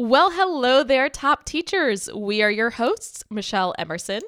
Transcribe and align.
Well, 0.00 0.30
hello 0.30 0.84
there, 0.84 1.08
top 1.08 1.44
teachers. 1.44 2.08
We 2.14 2.40
are 2.40 2.50
your 2.52 2.70
hosts, 2.70 3.24
Michelle 3.30 3.74
Emerson 3.78 4.20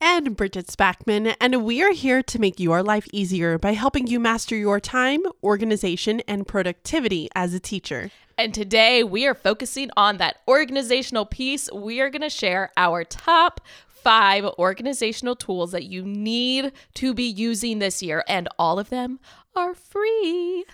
and 0.00 0.36
Bridget 0.36 0.66
Spackman, 0.66 1.36
and 1.40 1.64
we 1.64 1.80
are 1.80 1.92
here 1.92 2.24
to 2.24 2.40
make 2.40 2.58
your 2.58 2.82
life 2.82 3.06
easier 3.12 3.56
by 3.56 3.74
helping 3.74 4.08
you 4.08 4.18
master 4.18 4.56
your 4.56 4.80
time, 4.80 5.22
organization, 5.44 6.22
and 6.26 6.44
productivity 6.44 7.28
as 7.36 7.54
a 7.54 7.60
teacher. 7.60 8.10
And 8.36 8.52
today 8.52 9.04
we 9.04 9.24
are 9.28 9.34
focusing 9.34 9.90
on 9.96 10.16
that 10.16 10.38
organizational 10.48 11.24
piece. 11.24 11.70
We 11.72 12.00
are 12.00 12.10
going 12.10 12.22
to 12.22 12.28
share 12.28 12.72
our 12.76 13.04
top 13.04 13.60
five 13.86 14.44
organizational 14.58 15.36
tools 15.36 15.70
that 15.70 15.84
you 15.84 16.02
need 16.02 16.72
to 16.94 17.14
be 17.14 17.28
using 17.28 17.78
this 17.78 18.02
year, 18.02 18.24
and 18.26 18.48
all 18.58 18.80
of 18.80 18.90
them 18.90 19.20
are 19.54 19.74
free. 19.74 20.64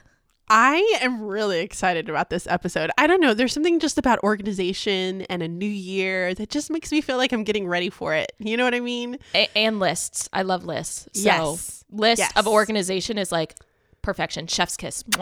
I 0.51 0.99
am 1.03 1.23
really 1.23 1.61
excited 1.61 2.09
about 2.09 2.31
this 2.31 2.47
episode. 2.47 2.91
I 2.97 3.07
don't 3.07 3.21
know, 3.21 3.35
there's 3.35 3.53
something 3.53 3.81
just 3.81 3.99
about 3.99 4.19
organization 4.23 5.23
and 5.23 5.43
a 5.43 5.49
new 5.49 5.67
year 5.67 6.35
that 6.35 6.49
just 6.49 6.71
makes 6.71 6.91
me 6.91 7.01
feel 7.01 7.17
like 7.17 7.33
I'm 7.33 7.45
getting 7.45 7.67
ready 7.69 7.91
for 7.91 8.15
it. 8.15 8.33
You 8.39 8.57
know 8.57 8.65
what 8.65 8.75
I 8.75 8.81
mean? 8.81 9.19
A- 9.35 9.51
and 9.57 9.79
lists. 9.79 10.29
I 10.33 10.43
love 10.43 10.65
lists. 10.65 11.09
So, 11.13 11.23
yes. 11.23 11.85
list 11.91 12.19
yes. 12.21 12.33
of 12.37 12.47
organization 12.47 13.19
is 13.19 13.31
like 13.31 13.57
perfection. 14.03 14.47
Chef's 14.47 14.77
kiss. 14.77 15.05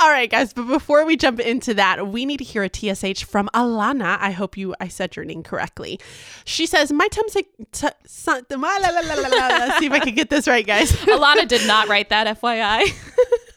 All 0.00 0.10
right, 0.10 0.30
guys, 0.30 0.52
but 0.52 0.64
before 0.64 1.04
we 1.04 1.16
jump 1.16 1.40
into 1.40 1.74
that, 1.74 2.08
we 2.08 2.26
need 2.26 2.38
to 2.38 2.44
hear 2.44 2.64
a 2.64 2.68
TSH 2.68 3.24
from 3.24 3.48
Alana. 3.54 4.18
I 4.20 4.32
hope 4.32 4.56
you 4.56 4.74
I 4.80 4.88
said 4.88 5.14
your 5.14 5.24
name 5.24 5.42
correctly. 5.42 6.00
She 6.44 6.66
says, 6.66 6.92
"My 6.92 7.08
like 7.34 7.46
t- 7.72 7.88
son, 8.06 8.44
la, 8.50 8.88
la, 8.88 9.00
la, 9.00 9.14
la, 9.14 9.28
la. 9.28 9.48
Let's 9.48 9.78
see 9.78 9.86
if 9.86 9.92
I 9.92 10.00
can 10.00 10.14
get 10.14 10.30
this 10.30 10.48
right, 10.48 10.66
guys." 10.66 10.92
Alana 11.06 11.46
did 11.46 11.66
not 11.66 11.88
write 11.88 12.08
that, 12.08 12.40
FYI. 12.40 12.92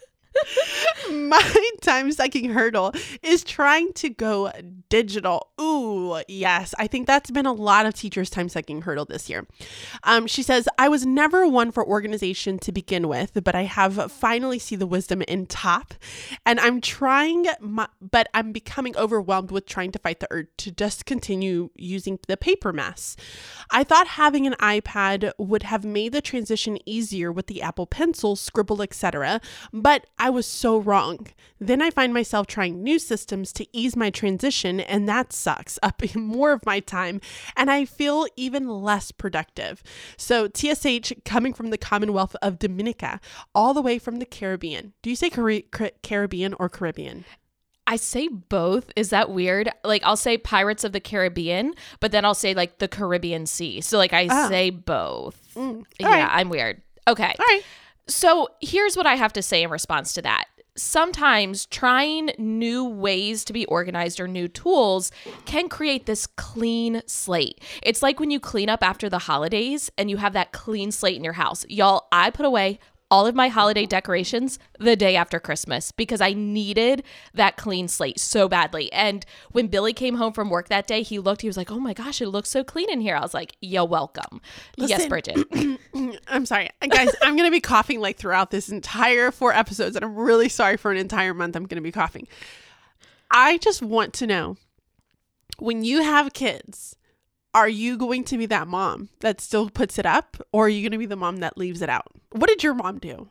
My 1.12 1.41
time 1.81 2.12
sucking 2.12 2.49
hurdle 2.49 2.94
is 3.21 3.44
trying 3.44 3.94
to 3.94 4.09
go 4.09 4.52
digital. 4.89 5.52
Ooh, 5.61 6.21
yes. 6.27 6.73
I 6.80 6.88
think 6.88 7.08
that's 7.08 7.31
been 7.31 7.45
a 7.45 7.53
lot 7.53 7.86
of 7.86 7.94
teachers' 7.94 8.30
time 8.30 8.50
sucking 8.50 8.81
hurdle 8.81 9.05
this 9.05 9.30
year. 9.30 9.45
Um, 10.03 10.27
she 10.27 10.44
says, 10.44 10.67
I 10.77 10.89
was 10.89 11.05
never 11.05 11.47
one 11.47 11.72
for 11.72 11.86
organization 11.86 12.59
to 12.59 12.72
begin 12.72 13.08
with, 13.08 13.44
but 13.44 13.55
I 13.55 13.64
have 13.64 14.11
finally 14.11 14.59
see 14.59 14.75
the 14.75 14.88
wisdom 14.88 15.22
in 15.23 15.45
top. 15.45 15.94
And 16.45 16.59
I'm 16.59 16.81
trying, 16.81 17.45
my, 17.59 17.88
but 18.02 18.27
I'm 18.33 18.52
becoming 18.52 18.97
overwhelmed 18.97 19.52
with 19.52 19.66
trying 19.66 19.92
to 19.92 19.99
fight 19.99 20.20
the 20.20 20.27
urge 20.31 20.47
to 20.58 20.72
just 20.72 21.05
continue 21.05 21.70
using 21.75 22.20
the 22.27 22.38
paper 22.38 22.73
mess. 22.73 23.16
I 23.70 23.83
thought 23.83 24.08
having 24.08 24.47
an 24.47 24.55
iPad 24.59 25.31
would 25.38 25.64
have 25.64 25.86
made 25.86 26.14
the 26.14 26.22
transition 26.22 26.77
easier 26.86 27.31
with 27.31 27.47
the 27.47 27.61
Apple 27.61 27.86
Pencil, 27.86 28.36
Scribble, 28.36 28.81
etc. 28.81 29.39
But 29.72 30.08
I 30.17 30.25
was 30.30 30.45
so 30.45 30.78
wrong. 30.78 31.28
Then 31.59 31.81
I 31.81 31.90
find 31.90 32.14
myself 32.14 32.48
trying 32.48 32.84
new 32.84 33.00
systems 33.00 33.52
to 33.54 33.66
ease 33.72 33.95
my 33.95 34.09
transition, 34.09 34.80
and 34.80 35.08
that 35.08 35.32
sucks 35.34 35.80
up 35.82 36.02
more 36.16 36.52
of 36.52 36.66
my 36.66 36.80
time, 36.80 37.22
and 37.56 37.72
I 37.72 37.86
feel 37.86 38.28
even 38.36 38.67
less 38.67 39.12
productive. 39.12 39.82
So, 40.17 40.48
TSH 40.48 41.14
coming 41.23 41.54
from 41.54 41.70
the 41.70 41.78
Commonwealth 41.78 42.36
of 42.42 42.59
Dominica, 42.59 43.20
all 43.54 43.73
the 43.73 43.82
way 43.82 43.98
from 44.00 44.17
the 44.17 44.26
Caribbean. 44.26 44.94
Do 45.02 45.09
you 45.09 45.16
say 45.16 45.30
Car- 45.30 45.62
Car- 45.72 45.92
Caribbean 46.04 46.54
or 46.60 46.70
Caribbean? 46.70 47.26
I 47.88 47.98
say 47.98 48.28
both. 48.28 48.92
Is 48.95 49.12
that 49.12 49.30
weird? 49.30 49.70
Like 49.84 50.02
I'll 50.04 50.17
say 50.17 50.39
Pirates 50.39 50.84
of 50.84 50.92
the 50.92 51.00
Caribbean, 51.00 51.76
but 52.00 52.12
then 52.12 52.26
I'll 52.26 52.34
say 52.34 52.56
like 52.56 52.80
the 52.80 52.88
Caribbean 52.88 53.45
Sea. 53.45 53.80
So 53.82 54.00
like 54.00 54.12
I 54.12 54.28
Oh. 54.30 54.50
say 54.50 54.72
both. 54.72 55.39
Mm, 55.56 55.86
yeah, 56.00 56.08
right. 56.10 56.30
I'm 56.32 56.50
weird. 56.50 56.82
Okay. 57.08 57.23
All 57.38 57.45
right. 57.48 57.62
So 58.08 58.50
here's 58.61 58.95
what 58.95 59.08
I 59.08 59.16
have 59.16 59.34
to 59.34 59.42
say 59.42 59.64
in 59.64 59.70
response 59.70 60.14
to 60.14 60.22
that. 60.22 60.45
Sometimes 60.78 61.66
trying 61.67 62.31
new 62.38 62.84
ways 62.84 63.45
to 63.45 63.53
be 63.53 63.66
organized 63.67 64.20
or 64.20 64.28
new 64.28 64.50
tools 64.50 65.09
can 65.45 65.70
create 65.70 66.06
this 66.06 66.28
clean 66.28 67.02
slate. 67.08 67.64
It's 67.81 68.03
like 68.03 68.20
when 68.20 68.30
you 68.30 68.42
clean 68.42 68.70
up 68.70 68.83
after 68.83 69.09
the 69.09 69.20
holidays 69.20 69.89
and 69.98 70.09
you 70.09 70.17
have 70.17 70.33
that 70.33 70.52
clean 70.52 70.92
slate 70.92 71.16
in 71.16 71.23
your 71.23 71.33
house. 71.33 71.66
Y'all, 71.70 72.08
I 72.11 72.30
put 72.30 72.45
away 72.45 72.80
all 73.15 73.26
of 73.26 73.33
my 73.33 73.48
holiday 73.48 73.86
decorations 73.86 74.59
the 74.77 74.93
day 74.98 75.15
after 75.15 75.39
Christmas 75.39 75.93
because 75.93 76.20
I 76.20 76.33
needed 76.33 77.02
that 77.33 77.55
clean 77.55 77.87
slate 77.87 78.20
so 78.20 78.49
badly. 78.49 78.92
And 78.92 79.26
when 79.53 79.67
Billy 79.67 79.93
came 79.93 80.15
home 80.15 80.33
from 80.33 80.49
work 80.49 80.67
that 80.67 80.86
day, 80.86 81.02
he 81.02 81.17
looked, 81.17 81.42
he 81.42 81.48
was 81.48 81.55
like, 81.55 81.71
oh 81.71 81.80
my 81.80 81.93
gosh, 81.93 82.20
it 82.20 82.27
looks 82.27 82.49
so 82.49 82.61
clean 82.61 82.89
in 82.89 82.99
here. 82.99 83.15
I 83.15 83.21
was 83.21 83.33
like, 83.33 83.55
you're 83.61 83.86
welcome. 83.86 84.42
yes, 84.75 85.08
Bridget. 85.08 85.48
I'm 86.27 86.45
sorry. 86.45 86.70
Guys, 86.89 87.15
I'm 87.21 87.37
going 87.37 87.48
to 87.48 87.55
be 87.55 87.61
coughing 87.61 88.02
like 88.02 88.17
throughout 88.17 88.52
this 88.52 88.67
entire 88.67 89.31
four 89.31 89.54
episodes, 89.54 89.95
and 89.95 90.04
I'm 90.04 90.17
really 90.17 90.49
sorry 90.49 90.75
for 90.75 90.92
an 90.92 90.98
entire 90.98 91.33
month 91.33 91.55
I'm 91.55 91.67
going 91.67 91.77
to 91.77 91.81
be 91.81 91.93
coughing. 91.93 92.27
I 93.31 93.59
just 93.59 93.81
want 93.81 94.11
to 94.15 94.27
know 94.27 94.58
when 95.58 95.86
you 95.86 96.04
have 96.04 96.33
kids, 96.33 96.98
are 97.55 97.70
you 97.70 97.98
going 97.98 98.26
to 98.26 98.38
be 98.38 98.45
that 98.48 98.67
mom 98.67 99.10
that 99.21 99.39
still 99.39 99.70
puts 99.70 99.98
it 99.98 100.05
up, 100.05 100.38
or 100.52 100.66
are 100.66 100.70
you 100.70 100.82
going 100.82 100.92
to 100.92 100.98
be 100.98 101.05
the 101.05 101.16
mom 101.16 101.38
that 101.38 101.58
leaves 101.58 101.82
it 101.82 101.89
out? 101.89 102.08
What 102.33 102.48
did 102.49 102.64
your 102.64 102.73
mom 102.73 102.99
do? 102.99 103.30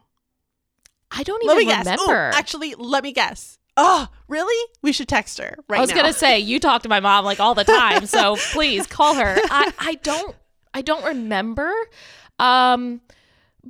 I 1.11 1.23
don't 1.23 1.45
Let 1.47 1.57
even 1.61 1.69
me 1.69 1.73
guess. 1.73 1.87
Ooh, 1.87 1.91
remember. 1.91 2.31
actually, 2.35 2.75
let 2.77 3.05
me 3.05 3.13
guess. 3.13 3.59
Oh, 3.77 4.09
really? 4.27 4.71
We 4.83 4.93
should 4.93 5.09
text 5.09 5.39
her 5.39 5.57
right 5.69 5.79
I 5.79 5.81
was 5.81 5.93
gonna 5.93 6.13
say 6.13 6.39
you 6.39 6.61
talk 6.61 6.83
to 6.85 6.89
my 6.89 7.01
mom 7.01 7.25
like 7.25 7.41
all 7.41 7.55
the 7.55 7.65
time, 7.65 8.07
so 8.07 8.37
please 8.53 8.87
call 8.87 9.15
her. 9.15 9.37
I, 9.51 9.73
I 9.79 9.95
don't 9.97 10.35
I 10.73 10.81
don't 10.81 11.05
remember. 11.05 11.73
Um 12.39 13.01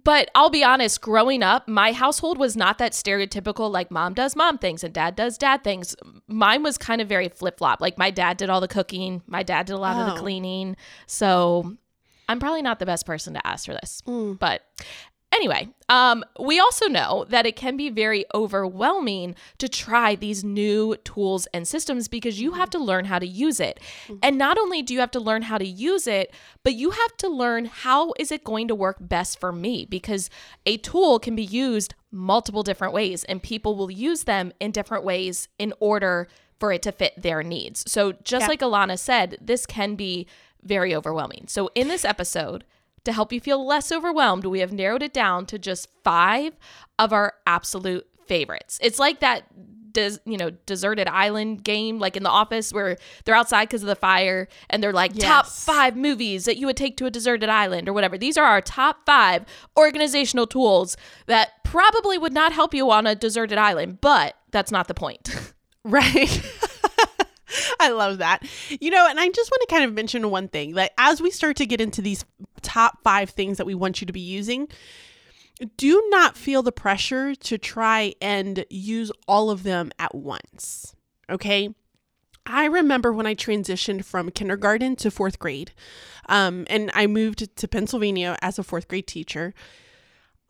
but 0.02 0.30
I'll 0.34 0.50
be 0.50 0.64
honest, 0.64 1.00
growing 1.00 1.42
up, 1.42 1.68
my 1.68 1.92
household 1.92 2.38
was 2.38 2.56
not 2.56 2.78
that 2.78 2.92
stereotypical 2.92 3.70
like 3.70 3.90
mom 3.90 4.14
does 4.14 4.34
mom 4.34 4.58
things 4.58 4.82
and 4.82 4.92
dad 4.92 5.14
does 5.14 5.38
dad 5.38 5.62
things. 5.62 5.94
Mine 6.26 6.62
was 6.62 6.76
kind 6.78 7.00
of 7.00 7.08
very 7.08 7.28
flip-flop. 7.28 7.80
Like 7.80 7.96
my 7.98 8.10
dad 8.10 8.36
did 8.36 8.50
all 8.50 8.60
the 8.60 8.68
cooking, 8.68 9.22
my 9.26 9.42
dad 9.42 9.66
did 9.66 9.74
a 9.74 9.78
lot 9.78 9.96
of 10.00 10.06
the 10.06 10.18
Oh. 10.18 10.22
cleaning. 10.22 10.76
So 11.06 11.76
I'm 12.28 12.40
probably 12.40 12.62
not 12.62 12.78
the 12.78 12.86
best 12.86 13.06
person 13.06 13.34
to 13.34 13.46
ask 13.46 13.66
for 13.66 13.74
this. 13.74 14.02
Mm. 14.06 14.38
But 14.38 14.62
Anyway, 15.34 15.68
um, 15.88 16.24
we 16.38 16.60
also 16.60 16.86
know 16.86 17.24
that 17.28 17.44
it 17.44 17.56
can 17.56 17.76
be 17.76 17.90
very 17.90 18.24
overwhelming 18.32 19.34
to 19.58 19.68
try 19.68 20.14
these 20.14 20.44
new 20.44 20.96
tools 21.02 21.46
and 21.52 21.66
systems 21.66 22.06
because 22.06 22.40
you 22.40 22.52
have 22.52 22.70
to 22.70 22.78
learn 22.78 23.06
how 23.06 23.18
to 23.18 23.26
use 23.26 23.58
it. 23.58 23.80
And 24.22 24.38
not 24.38 24.58
only 24.58 24.80
do 24.80 24.94
you 24.94 25.00
have 25.00 25.10
to 25.10 25.18
learn 25.20 25.42
how 25.42 25.58
to 25.58 25.66
use 25.66 26.06
it, 26.06 26.32
but 26.62 26.74
you 26.74 26.90
have 26.90 27.16
to 27.18 27.28
learn 27.28 27.64
how 27.64 28.12
is 28.18 28.30
it 28.30 28.44
going 28.44 28.68
to 28.68 28.74
work 28.76 28.98
best 29.00 29.40
for 29.40 29.50
me 29.50 29.84
because 29.84 30.30
a 30.66 30.76
tool 30.76 31.18
can 31.18 31.34
be 31.34 31.44
used 31.44 31.94
multiple 32.12 32.62
different 32.62 32.94
ways 32.94 33.24
and 33.24 33.42
people 33.42 33.74
will 33.74 33.90
use 33.90 34.22
them 34.24 34.52
in 34.60 34.70
different 34.70 35.02
ways 35.04 35.48
in 35.58 35.72
order 35.80 36.28
for 36.60 36.70
it 36.72 36.82
to 36.82 36.92
fit 36.92 37.20
their 37.20 37.42
needs. 37.42 37.90
So 37.90 38.12
just 38.22 38.44
Yeah. 38.44 38.48
like 38.48 38.60
Alana 38.60 38.96
said, 38.98 39.36
this 39.40 39.66
can 39.66 39.96
be 39.96 40.28
very 40.62 40.94
overwhelming. 40.94 41.46
So 41.48 41.70
in 41.74 41.88
this 41.88 42.04
episode, 42.04 42.62
to 43.04 43.12
help 43.12 43.32
you 43.32 43.40
feel 43.40 43.64
less 43.64 43.92
overwhelmed, 43.92 44.44
we 44.46 44.60
have 44.60 44.72
narrowed 44.72 45.02
it 45.02 45.12
down 45.12 45.46
to 45.46 45.58
just 45.58 45.88
five 46.02 46.54
of 46.98 47.12
our 47.12 47.34
absolute 47.46 48.06
favorites. 48.26 48.78
It's 48.82 48.98
like 48.98 49.20
that 49.20 49.44
des- 49.94 50.18
you 50.26 50.36
know 50.36 50.50
deserted 50.66 51.08
island 51.08 51.64
game 51.64 51.98
like 51.98 52.16
in 52.16 52.22
the 52.22 52.30
office 52.30 52.72
where 52.72 52.98
they're 53.24 53.34
outside 53.34 53.66
because 53.66 53.82
of 53.82 53.86
the 53.86 53.96
fire 53.96 54.48
and 54.68 54.82
they're 54.82 54.92
like 54.92 55.16
top 55.16 55.46
five 55.46 55.96
movies 55.96 56.44
that 56.44 56.58
you 56.58 56.66
would 56.66 56.76
take 56.76 56.96
to 56.98 57.06
a 57.06 57.10
deserted 57.10 57.48
island 57.48 57.88
or 57.88 57.92
whatever 57.92 58.18
these 58.18 58.36
are 58.36 58.44
our 58.44 58.60
top 58.60 59.06
five 59.06 59.44
organizational 59.78 60.46
tools 60.46 60.96
that 61.26 61.62
probably 61.64 62.18
would 62.18 62.32
not 62.32 62.52
help 62.52 62.74
you 62.74 62.90
on 62.90 63.06
a 63.06 63.14
deserted 63.14 63.56
island 63.56 64.00
but 64.00 64.34
that's 64.50 64.72
not 64.72 64.88
the 64.88 64.94
point 64.94 65.30
Right. 65.84 66.42
I 67.80 67.90
love 67.90 68.18
that. 68.18 68.42
You 68.68 68.90
know, 68.90 69.06
and 69.08 69.18
I 69.18 69.28
just 69.28 69.50
want 69.50 69.68
to 69.68 69.74
kind 69.74 69.84
of 69.84 69.92
mention 69.92 70.30
one 70.30 70.48
thing 70.48 70.74
that 70.74 70.92
as 70.98 71.20
we 71.20 71.30
start 71.30 71.56
to 71.56 71.66
get 71.66 71.80
into 71.80 72.02
these 72.02 72.24
top 72.62 73.02
five 73.02 73.30
things 73.30 73.58
that 73.58 73.66
we 73.66 73.74
want 73.74 74.00
you 74.00 74.06
to 74.06 74.12
be 74.12 74.20
using, 74.20 74.68
do 75.76 76.02
not 76.08 76.36
feel 76.36 76.62
the 76.62 76.72
pressure 76.72 77.34
to 77.34 77.58
try 77.58 78.14
and 78.20 78.64
use 78.70 79.12
all 79.28 79.50
of 79.50 79.62
them 79.62 79.90
at 79.98 80.14
once. 80.14 80.94
Okay. 81.30 81.74
I 82.46 82.66
remember 82.66 83.12
when 83.12 83.26
I 83.26 83.34
transitioned 83.34 84.04
from 84.04 84.30
kindergarten 84.30 84.96
to 84.96 85.10
fourth 85.10 85.38
grade, 85.38 85.72
um, 86.28 86.66
and 86.68 86.90
I 86.92 87.06
moved 87.06 87.56
to 87.56 87.68
Pennsylvania 87.68 88.36
as 88.42 88.58
a 88.58 88.62
fourth 88.62 88.86
grade 88.86 89.06
teacher. 89.06 89.54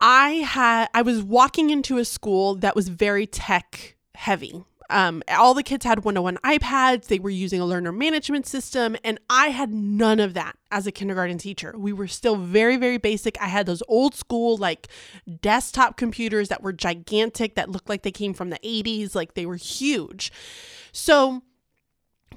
I 0.01 0.29
had 0.31 0.89
I 0.93 1.01
was 1.03 1.23
walking 1.23 1.69
into 1.69 1.97
a 1.97 2.03
school 2.03 2.55
that 2.55 2.75
was 2.75 2.89
very 2.89 3.25
tech 3.25 3.95
heavy. 4.13 4.65
Um, 4.89 5.23
all 5.29 5.53
the 5.53 5.63
kids 5.63 5.85
had 5.85 6.03
one-on-one 6.03 6.37
iPads. 6.37 7.05
They 7.05 7.19
were 7.19 7.29
using 7.29 7.59
a 7.59 7.65
learner 7.65 7.91
management 7.91 8.45
system, 8.45 8.95
and 9.03 9.19
I 9.29 9.47
had 9.47 9.73
none 9.73 10.19
of 10.19 10.33
that 10.35 10.57
as 10.71 10.85
a 10.85 10.91
kindergarten 10.91 11.37
teacher. 11.37 11.73
We 11.77 11.93
were 11.93 12.07
still 12.07 12.35
very, 12.35 12.77
very 12.77 12.97
basic. 12.97 13.39
I 13.41 13.47
had 13.47 13.65
those 13.65 13.83
old 13.87 14.15
school 14.15 14.57
like 14.57 14.87
desktop 15.41 15.97
computers 15.97 16.49
that 16.49 16.61
were 16.61 16.73
gigantic, 16.73 17.55
that 17.55 17.69
looked 17.69 17.89
like 17.89 18.03
they 18.03 18.11
came 18.11 18.33
from 18.33 18.49
the 18.49 18.59
80s, 18.59 19.15
like 19.15 19.33
they 19.33 19.45
were 19.45 19.55
huge. 19.55 20.31
So 20.91 21.41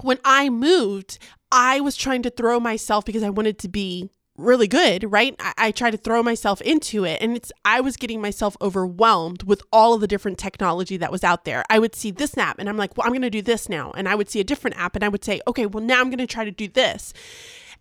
when 0.01 0.19
I 0.23 0.49
moved, 0.49 1.19
I 1.51 1.79
was 1.79 1.95
trying 1.95 2.21
to 2.23 2.29
throw 2.29 2.59
myself 2.59 3.05
because 3.05 3.23
I 3.23 3.29
wanted 3.29 3.59
to 3.59 3.69
be 3.69 4.09
really 4.39 4.67
good, 4.67 5.11
right? 5.11 5.35
I, 5.39 5.53
I 5.57 5.71
try 5.71 5.91
to 5.91 5.97
throw 5.97 6.23
myself 6.23 6.61
into 6.61 7.03
it. 7.03 7.21
And 7.21 7.35
it's, 7.35 7.51
I 7.65 7.81
was 7.81 7.97
getting 7.97 8.21
myself 8.21 8.55
overwhelmed 8.61 9.43
with 9.43 9.61
all 9.71 9.93
of 9.93 10.01
the 10.01 10.07
different 10.07 10.37
technology 10.37 10.97
that 10.97 11.11
was 11.11 11.23
out 11.23 11.45
there. 11.45 11.63
I 11.69 11.79
would 11.79 11.95
see 11.95 12.11
this 12.11 12.37
app 12.37 12.59
and 12.59 12.69
I'm 12.69 12.77
like, 12.77 12.97
well, 12.97 13.05
I'm 13.05 13.13
going 13.13 13.21
to 13.21 13.29
do 13.29 13.41
this 13.41 13.69
now. 13.69 13.91
And 13.91 14.07
I 14.07 14.15
would 14.15 14.29
see 14.29 14.39
a 14.39 14.43
different 14.43 14.77
app 14.77 14.95
and 14.95 15.03
I 15.03 15.09
would 15.09 15.23
say, 15.23 15.41
okay, 15.47 15.65
well, 15.65 15.83
now 15.83 15.99
I'm 15.99 16.09
going 16.09 16.19
to 16.19 16.27
try 16.27 16.45
to 16.45 16.51
do 16.51 16.67
this. 16.67 17.13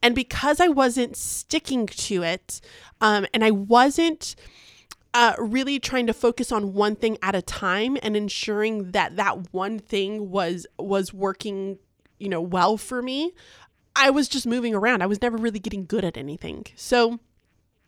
And 0.03 0.15
because 0.15 0.61
I 0.61 0.69
wasn't 0.69 1.17
sticking 1.17 1.87
to 1.87 2.23
it, 2.23 2.61
um, 3.01 3.27
and 3.35 3.45
I 3.45 3.51
wasn't, 3.51 4.37
uh, 5.15 5.35
really 5.39 5.81
trying 5.81 6.07
to 6.07 6.13
focus 6.13 6.53
on 6.53 6.75
one 6.75 6.95
thing 6.95 7.17
at 7.23 7.35
a 7.35 7.43
time 7.43 7.97
and 8.03 8.17
ensuring 8.17 8.93
that 8.93 9.17
that 9.17 9.53
one 9.53 9.79
thing 9.79 10.31
was 10.31 10.67
was 10.79 11.15
working 11.15 11.79
you 12.19 12.29
know 12.29 12.41
well 12.41 12.77
for 12.77 13.01
me 13.01 13.33
i 13.99 14.11
was 14.11 14.29
just 14.29 14.47
moving 14.47 14.75
around 14.75 15.03
i 15.03 15.07
was 15.07 15.21
never 15.21 15.37
really 15.37 15.59
getting 15.59 15.85
good 15.85 16.05
at 16.05 16.17
anything 16.17 16.65
so 16.75 17.21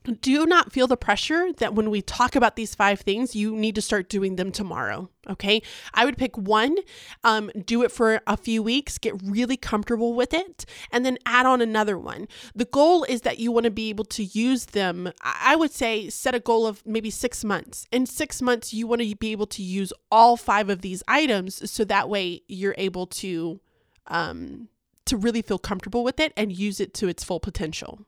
do 0.04 0.46
not 0.46 0.72
feel 0.72 0.86
the 0.86 0.96
pressure 0.96 1.52
that 1.54 1.74
when 1.74 1.90
we 1.90 2.00
talk 2.00 2.34
about 2.34 2.56
these 2.56 2.74
five 2.74 3.00
things, 3.00 3.36
you 3.36 3.54
need 3.54 3.74
to 3.74 3.82
start 3.82 4.08
doing 4.08 4.36
them 4.36 4.50
tomorrow. 4.50 5.10
Okay. 5.28 5.62
I 5.92 6.06
would 6.06 6.16
pick 6.16 6.36
one, 6.38 6.76
um, 7.22 7.50
do 7.66 7.82
it 7.82 7.92
for 7.92 8.22
a 8.26 8.36
few 8.36 8.62
weeks, 8.62 8.96
get 8.96 9.20
really 9.22 9.58
comfortable 9.58 10.14
with 10.14 10.32
it, 10.32 10.64
and 10.90 11.04
then 11.04 11.18
add 11.26 11.44
on 11.44 11.60
another 11.60 11.98
one. 11.98 12.28
The 12.54 12.64
goal 12.64 13.04
is 13.04 13.20
that 13.22 13.38
you 13.38 13.52
want 13.52 13.64
to 13.64 13.70
be 13.70 13.90
able 13.90 14.06
to 14.06 14.24
use 14.24 14.66
them. 14.66 15.12
I 15.22 15.54
would 15.54 15.72
say 15.72 16.08
set 16.08 16.34
a 16.34 16.40
goal 16.40 16.66
of 16.66 16.84
maybe 16.86 17.10
six 17.10 17.44
months. 17.44 17.86
In 17.92 18.06
six 18.06 18.40
months, 18.40 18.72
you 18.72 18.86
want 18.86 19.02
to 19.02 19.16
be 19.16 19.32
able 19.32 19.46
to 19.48 19.62
use 19.62 19.92
all 20.10 20.36
five 20.38 20.70
of 20.70 20.80
these 20.80 21.02
items 21.08 21.70
so 21.70 21.84
that 21.84 22.08
way 22.08 22.42
you're 22.48 22.74
able 22.78 23.06
to. 23.06 23.60
Um, 24.06 24.68
to 25.10 25.16
really 25.16 25.42
feel 25.42 25.58
comfortable 25.58 26.02
with 26.02 26.18
it 26.18 26.32
and 26.36 26.50
use 26.50 26.80
it 26.80 26.94
to 26.94 27.08
its 27.08 27.22
full 27.22 27.40
potential. 27.40 28.06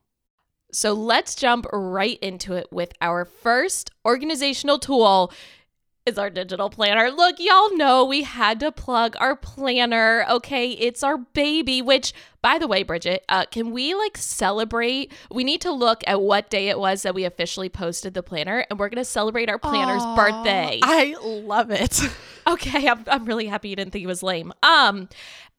So 0.72 0.94
let's 0.94 1.34
jump 1.34 1.66
right 1.72 2.18
into 2.20 2.54
it 2.54 2.68
with 2.72 2.92
our 3.02 3.24
first 3.24 3.90
organizational 4.06 4.78
tool 4.78 5.32
is 6.04 6.18
our 6.18 6.30
digital 6.30 6.68
planner. 6.68 7.10
Look, 7.10 7.36
y'all 7.38 7.76
know 7.76 8.04
we 8.04 8.22
had 8.22 8.58
to 8.60 8.72
plug 8.72 9.14
our 9.20 9.36
planner. 9.36 10.24
Okay, 10.28 10.70
it's 10.70 11.02
our 11.02 11.18
baby, 11.18 11.80
which 11.80 12.12
by 12.40 12.58
the 12.58 12.66
way, 12.66 12.82
Bridget, 12.82 13.24
uh, 13.28 13.44
can 13.44 13.70
we 13.70 13.94
like 13.94 14.18
celebrate? 14.18 15.12
We 15.30 15.44
need 15.44 15.60
to 15.60 15.70
look 15.70 16.02
at 16.08 16.20
what 16.20 16.50
day 16.50 16.68
it 16.68 16.78
was 16.78 17.02
that 17.02 17.14
we 17.14 17.24
officially 17.24 17.68
posted 17.68 18.14
the 18.14 18.22
planner, 18.22 18.66
and 18.68 18.80
we're 18.80 18.88
going 18.88 18.96
to 18.96 19.04
celebrate 19.04 19.48
our 19.48 19.58
planner's 19.58 20.02
Aww, 20.02 20.16
birthday. 20.16 20.80
I 20.82 21.14
love 21.22 21.70
it. 21.70 22.00
Okay, 22.44 22.88
I'm, 22.88 23.04
I'm 23.06 23.24
really 23.24 23.46
happy 23.46 23.68
you 23.68 23.76
didn't 23.76 23.92
think 23.92 24.02
it 24.02 24.08
was 24.08 24.20
lame. 24.20 24.52
Um, 24.64 25.08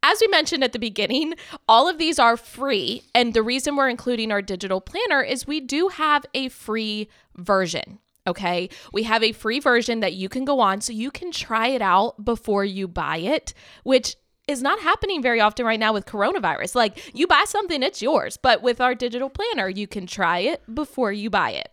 as 0.03 0.19
we 0.21 0.27
mentioned 0.27 0.63
at 0.63 0.73
the 0.73 0.79
beginning, 0.79 1.33
all 1.67 1.89
of 1.89 1.97
these 1.97 2.19
are 2.19 2.38
free. 2.38 3.03
And 3.15 3.33
the 3.33 3.41
reason 3.41 3.75
we're 3.75 3.89
including 3.89 4.31
our 4.31 4.41
digital 4.41 4.81
planner 4.81 5.21
is 5.21 5.47
we 5.47 5.61
do 5.61 5.88
have 5.88 6.25
a 6.33 6.50
free 6.50 7.09
version. 7.35 8.00
Okay. 8.27 8.69
We 8.94 9.03
have 9.03 9.23
a 9.23 9.31
free 9.31 9.59
version 9.59 10.00
that 10.01 10.13
you 10.13 10.29
can 10.29 10.45
go 10.45 10.59
on 10.59 10.81
so 10.81 10.94
you 10.94 11.11
can 11.11 11.31
try 11.31 11.67
it 11.67 11.81
out 11.81 12.23
before 12.23 12.63
you 12.63 12.88
buy 12.88 13.17
it, 13.17 13.53
which 13.83 14.15
is 14.47 14.61
not 14.61 14.79
happening 14.79 15.21
very 15.21 15.41
often 15.41 15.65
right 15.65 15.79
now 15.79 15.94
with 15.94 16.06
coronavirus. 16.06 16.75
Like 16.75 17.15
you 17.15 17.27
buy 17.27 17.44
something, 17.45 17.83
it's 17.83 18.01
yours. 18.01 18.38
But 18.38 18.61
with 18.61 18.79
our 18.81 18.95
digital 18.95 19.29
planner, 19.29 19.67
you 19.67 19.88
can 19.88 20.06
try 20.06 20.39
it 20.39 20.61
before 20.73 21.11
you 21.11 21.29
buy 21.29 21.51
it. 21.51 21.69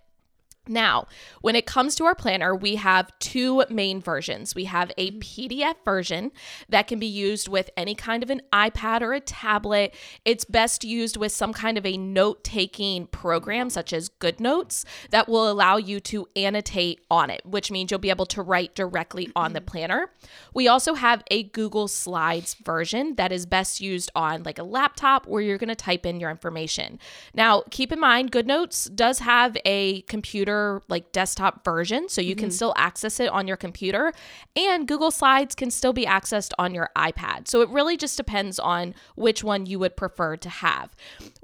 Now, 0.71 1.09
when 1.41 1.57
it 1.57 1.67
comes 1.67 1.97
to 1.97 2.05
our 2.05 2.15
planner, 2.15 2.55
we 2.55 2.77
have 2.77 3.11
two 3.19 3.65
main 3.69 4.01
versions. 4.01 4.55
We 4.55 4.67
have 4.67 4.93
a 4.97 5.11
mm-hmm. 5.11 5.19
PDF 5.19 5.75
version 5.85 6.31
that 6.69 6.87
can 6.87 7.01
be 7.01 7.07
used 7.07 7.49
with 7.49 7.71
any 7.77 7.97
kind 7.97 8.23
of 8.23 8.31
an 8.31 8.41
iPad 8.53 9.03
or 9.03 9.13
a 9.13 9.21
tablet. 9.21 9.93
It's 10.25 10.45
best 10.45 10.85
used 10.85 11.17
with 11.17 11.33
some 11.33 11.53
kind 11.53 11.77
of 11.77 11.85
a 11.85 11.97
note 11.97 12.45
taking 12.45 13.09
program, 13.09 13.67
mm-hmm. 13.67 13.73
such 13.73 13.93
as 13.93 14.11
GoodNotes, 14.21 14.85
that 15.11 15.29
will 15.29 15.51
allow 15.51 15.77
you 15.77 15.99
to 16.01 16.29
annotate 16.37 17.01
on 17.11 17.31
it, 17.31 17.45
which 17.45 17.73
means 17.73 17.91
you'll 17.91 17.99
be 17.99 18.11
able 18.11 18.27
to 18.27 18.41
write 18.41 18.77
directly 18.77 19.29
on 19.35 19.55
the 19.55 19.61
mm-hmm. 19.61 19.67
planner. 19.67 20.13
We 20.55 20.69
also 20.69 20.95
have 20.95 21.25
a 21.33 21.43
Google 21.43 21.89
Slides 21.89 22.55
version 22.55 23.17
that 23.17 23.33
is 23.33 23.45
best 23.45 23.81
used 23.81 24.13
on 24.15 24.45
like 24.45 24.61
a 24.61 24.63
laptop 24.63 25.27
where 25.27 25.43
you're 25.43 25.59
going 25.59 25.69
to 25.69 25.75
type 25.75 26.07
in 26.07 26.21
your 26.21 26.31
information. 26.31 27.01
Now, 27.35 27.65
keep 27.71 27.91
in 27.91 27.99
mind, 27.99 28.31
GoodNotes 28.31 28.95
does 28.95 29.19
have 29.19 29.57
a 29.65 30.03
computer 30.03 30.60
like 30.89 31.12
desktop 31.12 31.65
version, 31.65 32.09
so 32.09 32.21
you 32.21 32.35
mm-hmm. 32.35 32.41
can 32.41 32.51
still 32.51 32.75
access 32.77 33.21
it 33.21 33.29
on 33.31 33.47
your 33.47 33.57
computer, 33.57 34.12
and 34.57 34.87
Google 34.87 35.11
Slides 35.11 35.55
can 35.55 35.71
still 35.71 35.93
be 35.93 36.07
accessed 36.07 36.53
on 36.59 36.75
your 36.75 36.91
iPad. 36.97 37.49
So 37.49 37.61
it 37.61 37.69
really 37.71 37.97
just 37.97 38.17
depends 38.17 38.59
on 38.59 38.95
which 39.15 39.43
one 39.45 39.67
you 39.67 39.79
would 39.79 39.97
prefer 39.97 40.37
to 40.37 40.49
have. 40.49 40.95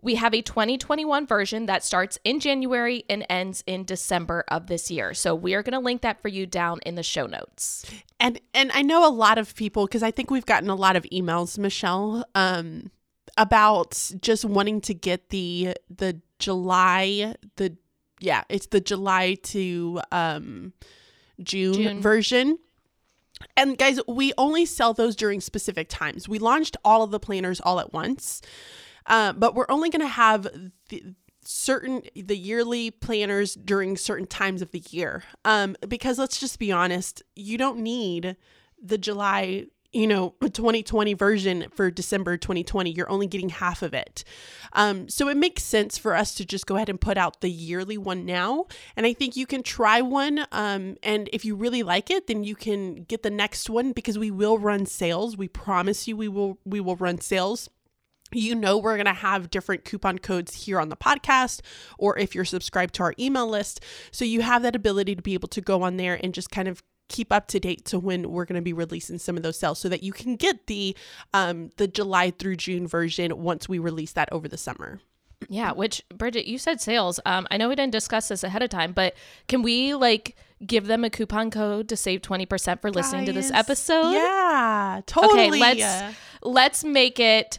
We 0.02 0.16
have 0.16 0.34
a 0.34 0.42
2021 0.42 1.26
version 1.26 1.66
that 1.66 1.84
starts 1.84 2.18
in 2.24 2.40
January 2.40 3.04
and 3.08 3.24
ends 3.28 3.62
in 3.66 3.84
December 3.84 4.44
of 4.48 4.66
this 4.66 4.90
year. 4.90 5.14
So 5.14 5.34
we 5.34 5.54
are 5.54 5.62
going 5.62 5.72
to 5.72 5.84
link 5.84 6.02
that 6.02 6.20
for 6.20 6.28
you 6.28 6.46
down 6.46 6.80
in 6.84 6.94
the 6.94 7.02
show 7.02 7.26
notes. 7.26 7.84
And 8.18 8.40
and 8.54 8.70
I 8.72 8.82
know 8.82 9.06
a 9.06 9.10
lot 9.10 9.38
of 9.38 9.54
people 9.54 9.86
because 9.86 10.02
I 10.02 10.10
think 10.10 10.30
we've 10.30 10.46
gotten 10.46 10.70
a 10.70 10.74
lot 10.74 10.96
of 10.96 11.04
emails, 11.04 11.58
Michelle, 11.58 12.24
um, 12.34 12.90
about 13.36 14.10
just 14.20 14.44
wanting 14.44 14.80
to 14.82 14.94
get 14.94 15.30
the 15.30 15.74
the 15.94 16.20
July 16.38 17.34
the 17.56 17.76
yeah, 18.20 18.44
it's 18.48 18.66
the 18.66 18.80
July 18.80 19.34
to 19.44 20.00
um 20.12 20.72
June, 21.42 21.74
June. 21.74 22.00
version. 22.00 22.58
And 23.56 23.76
guys, 23.76 24.00
we 24.08 24.32
only 24.38 24.64
sell 24.64 24.94
those 24.94 25.14
during 25.14 25.40
specific 25.40 25.88
times. 25.88 26.28
We 26.28 26.38
launched 26.38 26.76
all 26.84 27.02
of 27.02 27.10
the 27.10 27.20
planners 27.20 27.60
all 27.60 27.80
at 27.80 27.92
once, 27.92 28.40
uh, 29.06 29.34
but 29.34 29.54
we're 29.54 29.66
only 29.68 29.90
going 29.90 30.00
to 30.00 30.08
have 30.08 30.48
the, 30.88 31.14
certain 31.44 32.02
the 32.14 32.36
yearly 32.36 32.90
planners 32.90 33.54
during 33.54 33.96
certain 33.96 34.26
times 34.26 34.62
of 34.62 34.70
the 34.70 34.82
year. 34.90 35.22
Um, 35.44 35.76
because 35.86 36.18
let's 36.18 36.40
just 36.40 36.58
be 36.58 36.72
honest, 36.72 37.22
you 37.34 37.58
don't 37.58 37.78
need 37.78 38.36
the 38.82 38.98
July 38.98 39.66
you 39.96 40.06
know 40.06 40.34
a 40.42 40.50
2020 40.50 41.14
version 41.14 41.66
for 41.72 41.90
december 41.90 42.36
2020 42.36 42.90
you're 42.90 43.10
only 43.10 43.26
getting 43.26 43.48
half 43.48 43.82
of 43.82 43.94
it. 43.94 44.24
Um, 44.74 45.08
so 45.08 45.28
it 45.28 45.38
makes 45.38 45.62
sense 45.62 45.96
for 45.96 46.14
us 46.14 46.34
to 46.34 46.44
just 46.44 46.66
go 46.66 46.76
ahead 46.76 46.90
and 46.90 47.00
put 47.00 47.16
out 47.16 47.40
the 47.40 47.50
yearly 47.50 47.96
one 47.96 48.26
now. 48.26 48.66
And 48.94 49.06
i 49.06 49.14
think 49.14 49.36
you 49.36 49.46
can 49.46 49.62
try 49.62 50.02
one 50.02 50.46
um, 50.52 50.96
and 51.02 51.30
if 51.32 51.44
you 51.44 51.56
really 51.56 51.82
like 51.82 52.10
it 52.10 52.26
then 52.26 52.44
you 52.44 52.54
can 52.54 53.04
get 53.04 53.22
the 53.22 53.30
next 53.30 53.70
one 53.70 53.92
because 53.92 54.18
we 54.18 54.30
will 54.30 54.58
run 54.58 54.84
sales. 54.84 55.36
We 55.36 55.48
promise 55.48 56.06
you 56.06 56.16
we 56.16 56.28
will 56.28 56.58
we 56.64 56.80
will 56.80 56.96
run 56.96 57.20
sales. 57.20 57.70
You 58.32 58.54
know 58.54 58.76
we're 58.76 58.96
going 58.96 59.06
to 59.06 59.12
have 59.12 59.50
different 59.50 59.84
coupon 59.84 60.18
codes 60.18 60.64
here 60.64 60.80
on 60.80 60.90
the 60.90 60.96
podcast 60.96 61.60
or 61.96 62.18
if 62.18 62.34
you're 62.34 62.44
subscribed 62.44 62.94
to 62.96 63.04
our 63.04 63.14
email 63.18 63.48
list. 63.48 63.80
So 64.10 64.24
you 64.24 64.42
have 64.42 64.62
that 64.62 64.76
ability 64.76 65.14
to 65.14 65.22
be 65.22 65.34
able 65.34 65.48
to 65.48 65.60
go 65.60 65.82
on 65.82 65.96
there 65.96 66.18
and 66.22 66.34
just 66.34 66.50
kind 66.50 66.68
of 66.68 66.82
keep 67.08 67.32
up 67.32 67.46
to 67.48 67.60
date 67.60 67.84
to 67.86 67.98
when 67.98 68.30
we're 68.30 68.44
going 68.44 68.58
to 68.58 68.62
be 68.62 68.72
releasing 68.72 69.18
some 69.18 69.36
of 69.36 69.42
those 69.42 69.58
sales 69.58 69.78
so 69.78 69.88
that 69.88 70.02
you 70.02 70.12
can 70.12 70.36
get 70.36 70.66
the 70.66 70.96
um 71.34 71.70
the 71.76 71.86
July 71.86 72.30
through 72.30 72.56
June 72.56 72.86
version 72.86 73.42
once 73.42 73.68
we 73.68 73.78
release 73.78 74.12
that 74.12 74.28
over 74.32 74.48
the 74.48 74.58
summer. 74.58 75.00
Yeah, 75.48 75.72
which 75.72 76.02
Bridget, 76.14 76.46
you 76.46 76.58
said 76.58 76.80
sales. 76.80 77.20
Um, 77.26 77.46
I 77.50 77.56
know 77.56 77.68
we 77.68 77.76
didn't 77.76 77.92
discuss 77.92 78.28
this 78.28 78.42
ahead 78.42 78.62
of 78.62 78.70
time, 78.70 78.92
but 78.92 79.14
can 79.48 79.62
we 79.62 79.94
like 79.94 80.36
give 80.66 80.86
them 80.86 81.04
a 81.04 81.10
coupon 81.10 81.50
code 81.50 81.88
to 81.90 81.96
save 81.96 82.22
twenty 82.22 82.46
percent 82.46 82.80
for 82.80 82.90
listening 82.90 83.26
Guys, 83.26 83.34
to 83.34 83.40
this 83.40 83.50
episode? 83.52 84.12
Yeah, 84.12 85.02
totally. 85.06 85.48
Okay, 85.48 85.60
let's 85.60 86.16
let's 86.42 86.84
make 86.84 87.20
it 87.20 87.58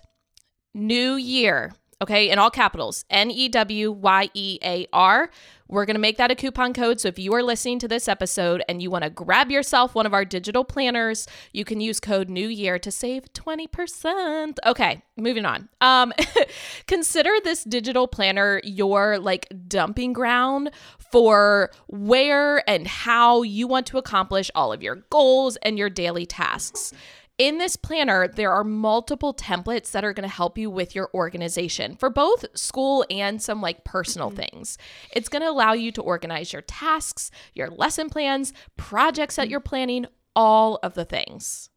New 0.74 1.16
Year. 1.16 1.72
Okay, 2.00 2.30
in 2.30 2.38
all 2.38 2.52
capitals, 2.52 3.06
N 3.10 3.32
E 3.32 3.50
W 3.50 3.92
Y 3.92 4.30
E 4.36 4.60
A 4.64 4.88
R. 4.94 5.32
We're 5.68 5.86
going 5.86 5.96
to 5.96 6.00
make 6.00 6.18
that 6.18 6.30
a 6.30 6.36
coupon 6.36 6.74
code. 6.74 7.02
So 7.02 7.08
if 7.08 7.18
you 7.18 7.34
are 7.34 7.42
listening 7.42 7.80
to 7.80 7.88
this 7.88 8.08
episode 8.08 8.64
and 8.70 8.82
you 8.82 8.92
want 8.92 9.04
to 9.04 9.10
grab 9.10 9.50
yourself 9.50 9.96
one 9.96 10.06
of 10.06 10.14
our 10.14 10.24
digital 10.24 10.64
planners, 10.64 11.28
you 11.52 11.66
can 11.66 11.82
use 11.82 12.00
code 12.00 12.30
New 12.30 12.48
Year 12.48 12.78
to 12.80 12.92
save 12.92 13.34
20%. 13.34 14.58
Okay, 14.66 15.02
moving 15.18 15.46
on. 15.46 15.70
Um, 15.82 16.14
consider 16.88 17.32
this 17.44 17.64
digital 17.64 18.08
planner 18.08 18.62
your 18.64 19.18
like 19.18 19.52
dumping 19.68 20.14
ground 20.14 20.70
for 21.12 21.72
where 21.88 22.68
and 22.70 22.88
how 22.88 23.42
you 23.42 23.68
want 23.68 23.88
to 23.88 23.98
accomplish 23.98 24.52
all 24.54 24.72
of 24.72 24.84
your 24.84 24.98
goals 25.10 25.58
and 25.64 25.80
your 25.80 25.90
daily 25.90 26.28
tasks. 26.28 26.94
In 27.38 27.60
this 27.60 27.76
planner, 27.76 28.28
there 28.28 28.52
are 28.52 28.64
multiple 28.64 29.32
templates 29.32 29.92
that 29.92 30.04
are 30.04 30.12
going 30.12 30.28
to 30.28 30.36
help 30.36 30.58
you 30.58 30.72
with 30.72 30.96
your 30.96 31.12
organization 31.14 31.96
for 31.96 32.10
both 32.10 32.46
school 32.58 33.06
and 33.12 33.40
some 33.40 33.62
like 33.62 33.84
personal 33.84 34.30
mm-hmm. 34.30 34.38
things. 34.38 34.80
It's 35.12 35.30
going 35.30 35.44
to 35.44 35.50
allow 35.50 35.74
you 35.74 35.92
to 35.92 36.02
organize 36.02 36.52
your 36.52 36.64
tasks, 36.64 37.30
your 37.54 37.70
lesson 37.70 38.10
plans, 38.10 38.54
projects 38.76 39.36
that 39.36 39.50
you're 39.50 39.60
planning, 39.60 40.08
all 40.36 40.80
of 40.82 40.96
the 40.96 41.06
things. 41.06 41.70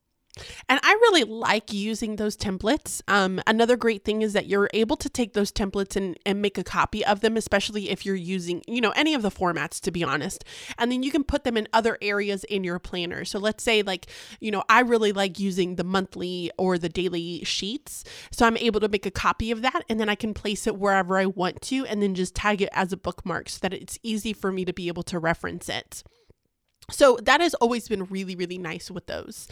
And 0.69 0.81
I 0.83 0.93
really 0.93 1.25
like 1.25 1.73
using 1.73 2.17
those 2.17 2.37
templates. 2.37 3.03
Um, 3.09 3.41
another 3.47 3.77
great 3.77 4.05
thing 4.05 4.23
is 4.23 4.33
that 4.33 4.47
you're 4.47 4.71
able 4.73 4.97
to 4.97 5.09
take 5.09 5.33
those 5.33 5.53
templates 5.53 5.97
and, 5.97 6.19
and 6.25 6.41
make 6.41 6.59
a 6.59 6.65
copy 6.65 7.05
of 7.05 7.21
them, 7.21 7.37
especially 7.37 7.91
if 7.91 8.05
you're 8.07 8.15
using, 8.15 8.63
you 8.67 8.81
know, 8.81 8.91
any 8.91 9.15
of 9.15 9.23
the 9.23 9.31
formats, 9.31 9.81
to 9.81 9.91
be 9.91 10.05
honest. 10.05 10.45
And 10.79 10.91
then 10.91 11.03
you 11.03 11.11
can 11.11 11.25
put 11.25 11.45
them 11.45 11.57
in 11.57 11.69
other 11.73 11.99
areas 12.01 12.45
in 12.45 12.65
your 12.65 12.79
planner. 12.79 13.25
So 13.25 13.39
let's 13.39 13.63
say, 13.63 13.83
like, 13.83 14.07
you 14.41 14.51
know, 14.51 14.65
I 14.69 14.81
really 14.81 15.13
like 15.13 15.39
using 15.39 15.77
the 15.77 15.85
monthly 15.85 16.51
or 16.57 16.79
the 16.79 16.89
daily 16.89 17.45
sheets. 17.45 18.05
So 18.31 18.47
I'm 18.47 18.57
able 18.57 18.81
to 18.81 18.89
make 18.89 19.07
a 19.07 19.11
copy 19.11 19.51
of 19.51 19.63
that 19.63 19.85
and 19.89 19.99
then 19.99 20.09
I 20.09 20.15
can 20.15 20.35
place 20.35 20.67
it 20.67 20.77
wherever 20.77 21.17
I 21.17 21.27
want 21.27 21.63
to 21.63 21.87
and 21.87 22.03
then 22.03 22.15
just 22.15 22.35
tag 22.35 22.63
it 22.63 22.71
as 22.73 22.93
a 22.93 22.97
bookmark 22.97 23.49
so 23.49 23.59
that 23.63 23.75
it's 23.75 23.99
easy 24.03 24.33
for 24.33 24.53
me 24.53 24.65
to 24.65 24.73
be 24.73 24.89
able 24.89 25.03
to 25.05 25.19
reference 25.19 25.69
it. 25.69 26.03
So 26.91 27.19
that 27.23 27.41
has 27.41 27.55
always 27.55 27.89
been 27.89 28.05
really, 28.05 28.37
really 28.37 28.59
nice 28.59 28.91
with 28.91 29.07
those. 29.07 29.49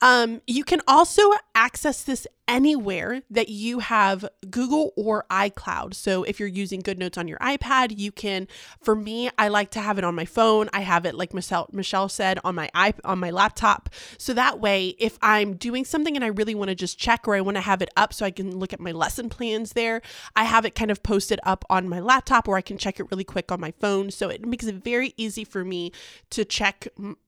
Um, 0.00 0.42
you 0.46 0.62
can 0.64 0.80
also 0.86 1.32
access 1.54 2.02
this 2.02 2.26
anywhere 2.46 3.22
that 3.30 3.48
you 3.50 3.80
have 3.80 4.26
Google 4.48 4.92
or 4.96 5.26
iCloud. 5.30 5.92
So 5.92 6.22
if 6.22 6.40
you're 6.40 6.48
using 6.48 6.80
GoodNotes 6.82 7.18
on 7.18 7.28
your 7.28 7.38
iPad, 7.38 7.98
you 7.98 8.10
can. 8.10 8.48
For 8.80 8.94
me, 8.94 9.28
I 9.36 9.48
like 9.48 9.70
to 9.72 9.80
have 9.80 9.98
it 9.98 10.04
on 10.04 10.14
my 10.14 10.24
phone. 10.24 10.70
I 10.72 10.80
have 10.80 11.04
it, 11.04 11.14
like 11.14 11.34
Michelle 11.34 11.68
Michelle 11.72 12.08
said, 12.08 12.38
on 12.44 12.54
my 12.54 12.70
iP- 12.74 13.00
on 13.04 13.18
my 13.18 13.30
laptop. 13.30 13.90
So 14.16 14.32
that 14.34 14.60
way, 14.60 14.94
if 14.98 15.18
I'm 15.20 15.56
doing 15.56 15.84
something 15.84 16.16
and 16.16 16.24
I 16.24 16.28
really 16.28 16.54
want 16.54 16.68
to 16.68 16.74
just 16.74 16.98
check 16.98 17.28
or 17.28 17.34
I 17.34 17.40
want 17.40 17.56
to 17.56 17.60
have 17.60 17.82
it 17.82 17.90
up 17.96 18.14
so 18.14 18.24
I 18.24 18.30
can 18.30 18.58
look 18.58 18.72
at 18.72 18.80
my 18.80 18.92
lesson 18.92 19.28
plans 19.28 19.72
there, 19.72 20.00
I 20.34 20.44
have 20.44 20.64
it 20.64 20.74
kind 20.74 20.90
of 20.90 21.02
posted 21.02 21.40
up 21.42 21.64
on 21.68 21.88
my 21.88 22.00
laptop, 22.00 22.48
or 22.48 22.56
I 22.56 22.62
can 22.62 22.78
check 22.78 22.98
it 22.98 23.10
really 23.10 23.24
quick 23.24 23.52
on 23.52 23.60
my 23.60 23.72
phone. 23.72 24.10
So 24.10 24.28
it 24.28 24.46
makes 24.46 24.66
it 24.66 24.76
very 24.76 25.12
easy 25.16 25.44
for 25.44 25.64
me 25.64 25.92
to 26.30 26.44
check 26.44 26.67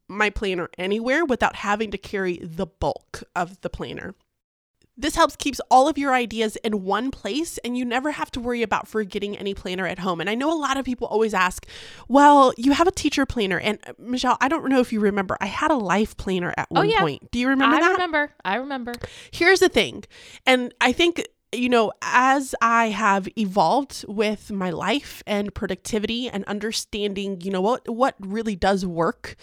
my 0.09 0.31
planner 0.31 0.69
anywhere 0.77 1.25
without 1.25 1.57
having 1.57 1.91
to 1.93 1.99
carry 1.99 2.39
the 2.43 2.67
bulk 2.67 3.23
of 3.35 3.61
the 3.61 3.71
planner. 3.71 4.15
This 4.97 5.15
helps 5.15 5.35
keeps 5.35 5.61
all 5.71 5.89
of 5.89 5.97
your 5.97 6.13
ideas 6.13 6.57
in 6.57 6.85
one 6.85 7.11
place 7.11 7.57
and 7.59 7.79
you 7.79 7.87
never 7.87 8.11
have 8.11 8.31
to 8.33 8.41
worry 8.41 8.63
about 8.63 8.87
forgetting 8.87 9.35
any 9.39 9.55
planner 9.55 9.87
at 9.87 10.01
home. 10.01 10.21
And 10.21 10.29
I 10.29 10.35
know 10.35 10.53
a 10.53 10.59
lot 10.59 10.77
of 10.77 10.85
people 10.85 11.07
always 11.07 11.33
ask, 11.33 11.67
"Well, 12.07 12.53
you 12.59 12.73
have 12.73 12.87
a 12.87 12.91
teacher 12.91 13.25
planner." 13.25 13.59
And 13.59 13.79
uh, 13.87 13.95
Michelle, 13.99 14.37
I 14.43 14.49
don't 14.49 14.69
know 14.69 14.81
if 14.81 14.93
you 14.93 15.01
remember, 15.01 15.39
I 15.41 15.47
had 15.47 15.71
a 15.71 15.77
life 15.77 16.19
planner 16.19 16.53
at 16.59 16.71
one 16.71 16.87
oh, 16.87 16.91
yeah. 16.91 17.01
point. 17.01 17.31
Do 17.31 17.39
you 17.39 17.49
remember 17.49 17.77
I 17.77 17.81
that? 17.81 17.89
I 17.89 17.93
remember. 17.93 18.33
I 18.45 18.57
remember. 18.57 18.93
Here's 19.31 19.61
the 19.61 19.71
thing. 19.71 20.05
And 20.45 20.75
I 20.83 20.93
think 20.93 21.27
you 21.53 21.69
know, 21.69 21.93
as 22.03 22.55
I 22.61 22.91
have 22.91 23.29
evolved 23.37 24.05
with 24.07 24.51
my 24.51 24.71
life 24.71 25.23
and 25.27 25.55
productivity 25.55 26.29
and 26.29 26.45
understanding, 26.45 27.41
you 27.41 27.51
know, 27.51 27.61
what 27.61 27.89
what 27.89 28.15
really 28.21 28.57
does 28.57 28.87
work, 28.87 29.37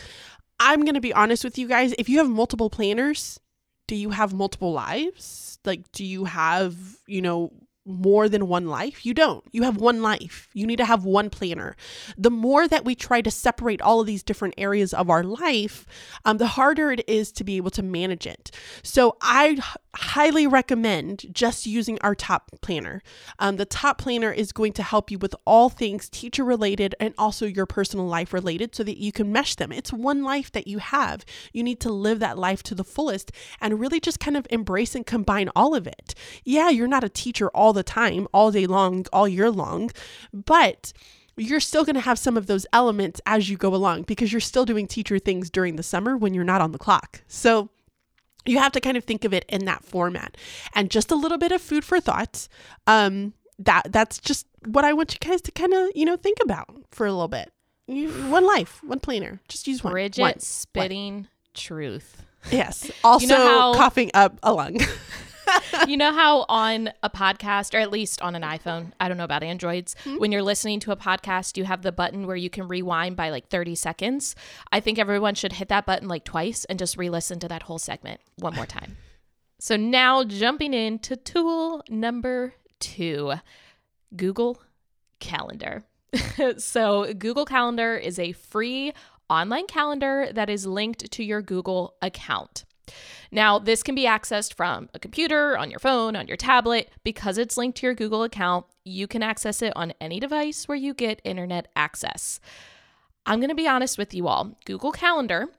I'm 0.60 0.82
going 0.82 0.96
to 0.96 1.02
be 1.02 1.14
honest 1.14 1.44
with 1.44 1.58
you 1.58 1.68
guys, 1.68 1.94
if 1.98 2.10
you 2.10 2.20
have 2.20 2.30
multiple 2.30 2.70
planners, 2.70 3.40
do 3.88 3.96
you 3.96 4.12
have 4.12 4.34
multiple 4.34 4.72
lives? 4.72 5.48
like 5.68 5.92
do 5.92 6.04
you 6.04 6.26
have 6.26 6.76
you 7.06 7.22
know 7.22 7.52
more 7.88 8.28
than 8.28 8.50
one 8.50 8.68
life. 8.68 9.06
You 9.06 9.14
don't. 9.14 9.46
You 9.54 9.64
have 9.64 9.78
one 9.78 10.02
life. 10.02 10.50
You 10.54 10.68
need 10.68 10.76
to 10.76 10.86
have 10.86 11.06
one 11.06 11.30
planner. 11.30 11.76
The 12.18 12.30
more 12.30 12.68
that 12.68 12.84
we 12.84 12.96
try 12.96 13.22
to 13.22 13.32
separate 13.32 13.82
all 13.82 14.02
of 14.02 14.08
these 14.08 14.24
different 14.24 14.56
areas 14.58 14.94
of 14.94 15.10
our 15.10 15.24
life, 15.24 15.86
um, 16.26 16.38
the 16.38 16.48
harder 16.48 16.92
it 16.92 17.08
is 17.08 17.32
to 17.32 17.46
be 17.46 17.56
able 17.56 17.72
to 17.72 17.82
manage 17.84 18.28
it. 18.28 18.52
So 18.84 19.16
I 19.22 19.58
highly 19.98 20.46
recommend 20.46 21.26
just 21.32 21.66
using 21.66 21.98
our 22.02 22.14
top 22.14 22.52
planner. 22.62 23.02
Um, 23.40 23.58
the 23.58 23.66
top 23.66 23.98
planner 23.98 24.32
is 24.32 24.52
going 24.52 24.74
to 24.74 24.84
help 24.84 25.10
you 25.10 25.18
with 25.18 25.36
all 25.46 25.70
things 25.70 26.08
teacher 26.08 26.44
related 26.44 26.94
and 27.00 27.16
also 27.18 27.48
your 27.48 27.66
personal 27.66 28.06
life 28.06 28.32
related 28.32 28.76
so 28.76 28.84
that 28.84 28.98
you 28.98 29.12
can 29.12 29.32
mesh 29.32 29.56
them. 29.56 29.72
It's 29.72 29.92
one 29.92 30.24
life 30.24 30.52
that 30.52 30.68
you 30.68 30.78
have. 30.78 31.26
You 31.52 31.64
need 31.64 31.80
to 31.82 31.92
live 31.92 32.20
that 32.20 32.38
life 32.38 32.62
to 32.64 32.76
the 32.76 32.84
fullest 32.84 33.32
and 33.60 33.80
really 33.80 34.00
just 34.00 34.20
kind 34.20 34.38
of 34.38 34.46
embrace 34.52 34.94
and 34.94 35.06
combine 35.06 35.50
all 35.56 35.74
of 35.74 35.88
it. 35.88 36.14
Yeah, 36.44 36.70
you're 36.70 36.88
not 36.88 37.04
a 37.04 37.10
teacher 37.10 37.50
all 37.50 37.74
the 37.74 37.84
time, 37.84 38.28
all 38.34 38.52
day 38.52 38.68
long, 38.68 39.06
all 39.12 39.28
year 39.28 39.50
long, 39.50 39.90
but 40.32 40.94
you're 41.38 41.60
still 41.60 41.86
going 41.86 41.96
to 41.96 42.02
have 42.02 42.20
some 42.20 42.38
of 42.38 42.48
those 42.48 42.66
elements 42.72 43.20
as 43.26 43.50
you 43.50 43.58
go 43.58 43.74
along 43.74 44.04
because 44.04 44.32
you're 44.32 44.40
still 44.40 44.66
doing 44.66 44.88
teacher 44.88 45.18
things 45.18 45.50
during 45.50 45.76
the 45.76 45.84
summer 45.84 46.18
when 46.18 46.34
you're 46.34 46.44
not 46.44 46.62
on 46.62 46.72
the 46.72 46.80
clock. 46.80 47.22
So, 47.28 47.70
you 48.48 48.60
have 48.60 48.72
to 48.72 48.82
kind 48.82 48.98
of 48.98 49.04
think 49.04 49.26
of 49.26 49.34
it 49.34 49.46
in 49.50 49.66
that 49.66 49.84
format. 49.84 50.38
And 50.74 50.90
just 50.90 51.12
a 51.12 51.16
little 51.16 51.38
bit 51.38 51.52
of 51.52 51.62
food 51.62 51.84
for 51.84 52.00
thought 52.00 52.48
um 52.88 53.34
that 53.60 53.92
that's 53.92 54.20
just 54.20 54.46
what 54.66 54.86
i 54.86 54.94
want 54.94 55.14
you 55.14 55.20
guys 55.28 55.42
to 55.42 55.52
kind 55.52 55.74
of 55.74 55.90
you 55.96 56.06
know 56.06 56.16
think 56.16 56.38
about 56.44 56.70
for 56.92 57.06
a 57.06 57.12
little 57.12 57.28
bit. 57.28 57.52
You, 57.88 58.10
one 58.30 58.46
life 58.46 58.82
one 58.84 59.00
planner. 59.00 59.40
Just 59.48 59.68
use 59.68 59.84
one. 59.84 59.94
Bridget 59.94 60.22
one. 60.22 60.40
spitting 60.40 61.14
one. 61.16 61.28
truth. 61.54 62.24
Yes. 62.52 62.92
Also 63.04 63.24
you 63.28 63.30
know 63.30 63.48
how, 63.48 63.74
coughing 63.76 64.12
up 64.14 64.40
a 64.44 64.54
lung 64.54 64.80
you 65.88 65.98
know 65.98 66.14
how 66.14 66.46
on 66.50 66.92
a 67.04 67.10
podcast, 67.10 67.74
or 67.74 67.78
at 67.78 67.92
least 67.92 68.22
on 68.22 68.36
an 68.36 68.42
iPhone, 68.42 68.92
I 69.00 69.08
don't 69.08 69.18
know 69.18 69.24
about 69.24 69.44
Androids, 69.44 69.96
mm-hmm. 70.04 70.18
when 70.18 70.32
you're 70.32 70.44
listening 70.44 70.80
to 70.82 70.92
a 70.92 70.96
podcast, 70.96 71.58
you 71.58 71.66
have 71.66 71.82
the 71.82 71.92
button 71.92 72.28
where 72.28 72.36
you 72.36 72.50
can 72.50 72.68
rewind 72.68 73.16
by 73.16 73.30
like 73.30 73.50
30 73.50 73.76
seconds. 73.76 74.36
I 74.72 74.80
think 74.80 75.00
everyone 75.00 75.36
should 75.36 75.54
hit 75.54 75.70
that 75.70 75.86
button 75.86 76.08
like 76.08 76.24
twice 76.24 76.66
and 76.66 76.80
just 76.80 76.98
re 76.98 77.10
listen 77.10 77.40
to 77.40 77.48
that 77.48 77.64
whole 77.64 77.80
segment 77.80 78.22
one 78.38 78.56
more 78.56 78.66
time. 78.66 78.98
so 79.60 79.76
now 79.76 80.24
jumping 80.24 80.74
into 80.74 81.16
tool 81.16 81.84
number 81.90 82.54
two 82.80 83.34
Google 84.16 84.62
Calendar. 85.20 85.86
so, 86.58 87.14
Google 87.14 87.46
Calendar 87.46 87.96
is 87.96 88.18
a 88.18 88.32
free 88.32 88.94
online 89.30 89.68
calendar 89.68 90.30
that 90.32 90.50
is 90.50 90.66
linked 90.66 91.12
to 91.12 91.24
your 91.24 91.42
Google 91.42 91.96
account. 92.02 92.66
Now, 93.32 93.60
this 93.60 93.84
can 93.84 93.96
be 93.96 94.06
accessed 94.06 94.54
from 94.54 94.90
a 94.94 95.00
computer, 95.00 95.58
on 95.58 95.70
your 95.70 95.80
phone, 95.80 96.16
on 96.16 96.28
your 96.28 96.38
tablet. 96.38 96.92
Because 97.04 97.38
it's 97.38 97.58
linked 97.58 97.78
to 97.80 97.88
your 97.88 97.96
Google 97.96 98.24
account, 98.24 98.66
you 98.84 99.08
can 99.08 99.24
access 99.24 99.62
it 99.62 99.74
on 99.76 99.94
any 100.00 100.20
device 100.20 100.68
where 100.68 100.78
you 100.78 100.94
get 100.94 101.22
internet 101.24 101.68
access. 101.76 102.40
I'm 103.26 103.40
going 103.40 103.50
to 103.50 103.56
be 103.56 103.68
honest 103.68 103.98
with 103.98 104.14
you 104.14 104.28
all 104.28 104.58
Google 104.66 104.92
Calendar 104.92 105.50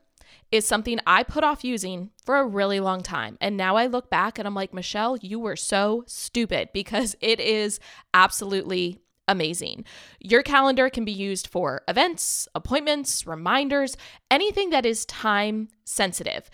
is 0.51 0.65
something 0.65 0.99
I 1.05 1.23
put 1.23 1.43
off 1.43 1.63
using 1.63 2.09
for 2.25 2.37
a 2.37 2.45
really 2.45 2.79
long 2.79 3.01
time. 3.01 3.37
And 3.39 3.55
now 3.55 3.75
I 3.75 3.85
look 3.85 4.09
back 4.09 4.39
and 4.39 4.47
I'm 4.47 4.55
like, 4.55 4.73
Michelle, 4.73 5.17
you 5.17 5.39
were 5.39 5.55
so 5.55 6.03
stupid 6.07 6.69
because 6.73 7.15
it 7.21 7.39
is 7.39 7.79
absolutely 8.13 8.99
amazing. 9.27 9.85
Your 10.19 10.41
calendar 10.41 10.89
can 10.89 11.05
be 11.05 11.11
used 11.11 11.47
for 11.47 11.83
events, 11.87 12.47
appointments, 12.55 13.27
reminders, 13.27 13.95
anything 14.31 14.71
that 14.71 14.87
is 14.87 15.05
time 15.05 15.69
sensitive. 15.85 16.49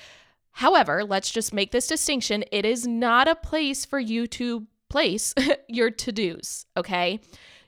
However, 0.56 1.04
let's 1.04 1.32
just 1.32 1.54
make 1.54 1.72
this 1.72 1.86
distinction 1.86 2.46
it 2.50 2.66
is 2.66 2.88
not 2.88 3.28
a 3.28 3.36
place 3.36 3.84
for 3.84 4.00
you 4.00 4.26
to 4.28 4.68
place 4.90 5.34
your 5.68 5.92
to 5.92 6.12
dos, 6.14 6.66
okay? 6.78 7.20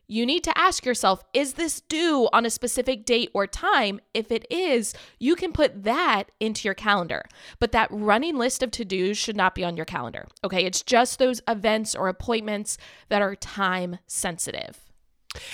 You 0.08 0.26
need 0.26 0.46
to 0.46 0.58
ask 0.58 0.86
yourself, 0.86 1.22
is 1.34 1.56
this 1.56 1.82
due 1.82 2.30
on 2.32 2.46
a 2.46 2.50
specific 2.50 3.06
date 3.06 3.30
or 3.34 3.46
time? 3.46 4.00
If 4.14 4.32
it 4.32 4.46
is, 4.50 4.94
you 5.20 5.36
can 5.36 5.52
put 5.52 5.84
that 5.84 6.32
into 6.40 6.66
your 6.66 6.76
calendar. 6.76 7.26
But 7.60 7.74
that 7.74 7.90
running 7.92 8.38
list 8.38 8.64
of 8.64 8.72
to 8.72 8.86
dos 8.86 9.18
should 9.18 9.36
not 9.36 9.54
be 9.54 9.66
on 9.66 9.76
your 9.76 9.86
calendar. 9.86 10.26
Okay. 10.46 10.64
It's 10.64 10.82
just 10.82 11.20
those 11.20 11.42
events 11.46 11.94
or 11.94 12.08
appointments 12.08 12.78
that 13.10 13.22
are 13.22 13.36
time 13.36 13.98
sensitive. 14.08 14.80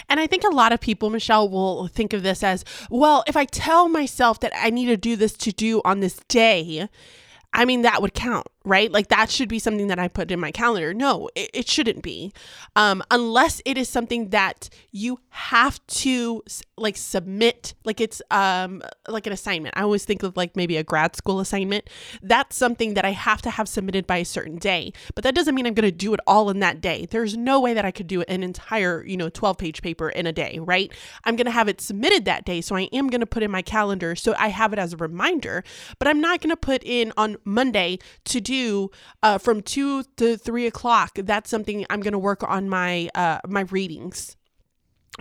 And 0.08 0.20
I 0.20 0.28
think 0.28 0.44
a 0.44 0.54
lot 0.54 0.72
of 0.72 0.80
people, 0.80 1.10
Michelle, 1.10 1.50
will 1.50 1.88
think 1.88 2.13
of 2.13 2.22
this 2.22 2.44
as 2.44 2.63
well, 2.92 3.24
if 3.28 3.36
I 3.36 3.46
tell 3.46 3.90
myself 3.90 4.40
that 4.42 4.54
I 4.56 4.70
need 4.70 4.86
to 4.86 4.98
do 4.98 5.16
this 5.16 5.34
to 5.34 5.52
do 5.52 5.82
on 5.84 6.00
this 6.00 6.20
day, 6.28 6.90
I 7.53 7.65
mean, 7.65 7.83
that 7.83 8.01
would 8.01 8.13
count 8.13 8.48
right? 8.65 8.91
Like 8.91 9.10
that 9.10 9.29
should 9.29 9.50
be 9.50 9.60
something 9.60 9.88
that 9.88 10.00
I 10.00 10.08
put 10.08 10.32
in 10.32 10.39
my 10.39 10.51
calendar. 10.51 10.93
No, 10.93 11.29
it, 11.36 11.50
it 11.53 11.67
shouldn't 11.67 12.01
be. 12.01 12.32
Um, 12.75 13.03
unless 13.12 13.62
it 13.65 13.77
is 13.77 13.89
something 13.89 14.29
that 14.29 14.70
you 14.91 15.20
have 15.29 15.86
to 15.88 16.43
like 16.77 16.96
submit, 16.96 17.74
like 17.84 18.00
it's 18.00 18.22
um 18.32 18.82
like 19.08 19.27
an 19.27 19.34
assignment. 19.34 19.75
I 19.77 19.82
always 19.82 20.05
think 20.05 20.24
of 20.24 20.38
like 20.38 20.55
maybe 20.55 20.77
a 20.77 20.84
grad 20.84 21.15
school 21.15 21.39
assignment. 21.39 21.89
That's 22.22 22.55
something 22.55 22.93
that 22.93 23.05
I 23.05 23.12
have 23.12 23.41
to 23.43 23.50
have 23.50 23.67
submitted 23.67 24.08
by 24.08 24.17
a 24.17 24.25
certain 24.25 24.58
day. 24.58 24.93
But 25.13 25.24
that 25.25 25.36
doesn't 25.36 25.55
mean 25.55 25.67
I'm 25.67 25.74
going 25.74 25.89
to 25.89 25.91
do 25.91 26.13
it 26.13 26.20
all 26.25 26.50
in 26.50 26.60
that 26.60 26.79
day. 26.79 27.05
There's 27.10 27.36
no 27.36 27.60
way 27.60 27.74
that 27.74 27.86
I 27.86 27.91
could 27.91 28.08
do 28.08 28.22
an 28.24 28.43
entire, 28.43 29.03
you 29.05 29.17
know, 29.17 29.29
12 29.29 29.58
page 29.58 29.82
paper 29.82 30.10
in 30.10 30.25
a 30.25 30.32
day, 30.32 30.60
right? 30.62 30.91
I'm 31.25 31.36
going 31.36 31.46
to 31.46 31.51
have 31.51 31.67
it 31.67 31.82
submitted 31.82 32.25
that 32.25 32.46
day. 32.46 32.62
So 32.62 32.75
I 32.75 32.84
am 32.93 33.08
going 33.08 33.22
to 33.22 33.25
put 33.27 33.43
in 33.43 33.51
my 33.51 33.62
calendar 33.62 34.15
so 34.15 34.34
I 34.38 34.48
have 34.48 34.72
it 34.72 34.79
as 34.79 34.93
a 34.93 34.98
reminder, 34.98 35.63
but 36.00 36.08
I'm 36.08 36.22
not 36.22 36.39
going 36.39 36.50
to 36.50 36.58
put 36.58 36.84
in 36.84 37.12
on 37.17 37.38
Monday 37.43 38.00
to 38.25 38.39
do 38.39 38.52
do 38.53 38.91
uh, 39.22 39.38
from 39.38 39.62
two 39.62 40.03
to 40.17 40.38
three 40.38 40.67
o'clock. 40.67 41.12
That's 41.15 41.50
something 41.50 41.86
I'm 41.89 42.01
going 42.01 42.13
to 42.13 42.19
work 42.19 42.43
on 42.43 42.69
my 42.69 43.10
uh, 43.15 43.39
my 43.48 43.62
readings. 43.62 44.36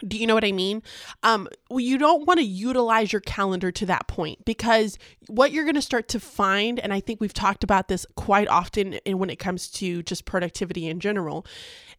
Do 0.07 0.17
you 0.17 0.27
know 0.27 0.35
what 0.35 0.45
I 0.45 0.53
mean? 0.53 0.83
Um, 1.23 1.49
well, 1.69 1.81
you 1.81 1.99
don't 1.99 2.27
want 2.27 2.41
to 2.41 2.47
utilize 2.47 3.13
your 3.13 3.21
calendar 3.21 3.71
to 3.73 3.87
that 3.87 4.07
point 4.07 4.43
because 4.47 4.99
what 5.29 5.53
you're 5.53 5.65
going 5.65 5.75
to 5.75 5.83
start 5.83 6.09
to 6.09 6.21
find, 6.21 6.81
and 6.81 6.95
I 6.95 7.01
think 7.01 7.21
we've 7.21 7.35
talked 7.35 7.63
about 7.63 7.89
this 7.89 8.07
quite 8.17 8.49
often 8.49 8.95
and 9.05 9.21
when 9.21 9.29
it 9.29 9.39
comes 9.39 9.69
to 9.73 10.03
just 10.03 10.25
productivity 10.25 10.89
in 10.89 10.99
general, 10.99 11.45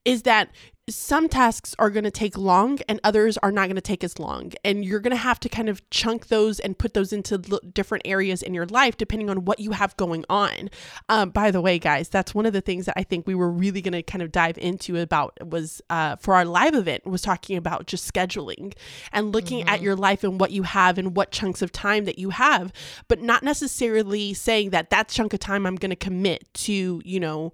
is 0.06 0.24
that 0.24 0.50
some 0.90 1.30
tasks 1.30 1.74
are 1.80 1.90
going 1.90 2.04
to 2.04 2.12
take 2.12 2.38
long 2.38 2.78
and 2.90 3.00
others 3.06 3.38
are 3.38 3.54
not 3.54 3.68
going 3.68 3.76
to 3.76 3.82
take 3.82 4.04
as 4.04 4.20
long. 4.20 4.52
And 4.66 4.84
you're 4.84 5.00
going 5.00 5.12
to 5.12 5.18
have 5.18 5.40
to 5.42 5.50
kind 5.50 5.70
of 5.70 5.90
chunk 5.92 6.28
those 6.28 6.60
and 6.60 6.78
put 6.78 6.94
those 6.94 7.14
into 7.14 7.42
l- 7.50 7.62
different 7.74 8.06
areas 8.06 8.42
in 8.42 8.54
your 8.54 8.66
life 8.66 8.98
depending 8.98 9.30
on 9.30 9.46
what 9.46 9.60
you 9.60 9.72
have 9.72 9.96
going 9.96 10.26
on. 10.30 10.70
Um, 11.08 11.30
by 11.30 11.52
the 11.52 11.62
way, 11.62 11.80
guys, 11.80 12.10
that's 12.10 12.36
one 12.36 12.46
of 12.46 12.52
the 12.52 12.60
things 12.60 12.86
that 12.86 12.96
I 12.98 13.04
think 13.04 13.26
we 13.26 13.36
were 13.36 13.50
really 13.50 13.82
going 13.82 13.94
to 13.94 14.04
kind 14.04 14.22
of 14.22 14.34
dive 14.34 14.58
into 14.58 15.00
about 15.00 15.38
was 15.48 15.82
uh, 15.90 16.18
for 16.18 16.36
our 16.36 16.44
live 16.44 16.76
event 16.76 17.06
was 17.06 17.22
talking 17.22 17.56
about 17.56 17.88
just 17.88 18.12
scheduling 18.12 18.74
and 19.14 19.32
looking 19.32 19.62
mm-hmm. 19.62 19.70
at 19.70 19.82
your 19.82 19.96
life 19.96 20.22
and 20.26 20.38
what 20.38 20.52
you 20.52 20.64
have 20.64 20.98
and 20.98 21.16
what 21.16 21.32
chunks 21.32 21.62
of 21.62 21.72
time 21.72 22.04
that 22.04 22.20
you 22.20 22.32
have, 22.32 22.74
but 23.08 23.22
not 23.22 23.42
necessarily 23.42 24.34
saying 24.34 24.72
that 24.72 24.90
that 24.90 25.08
chunk 25.08 25.34
of 25.34 25.40
time 25.40 25.66
I'm 25.66 25.78
going 25.78 25.92
to 25.92 25.96
commit 25.96 26.54
to, 26.56 27.02
you 27.06 27.20
know, 27.22 27.54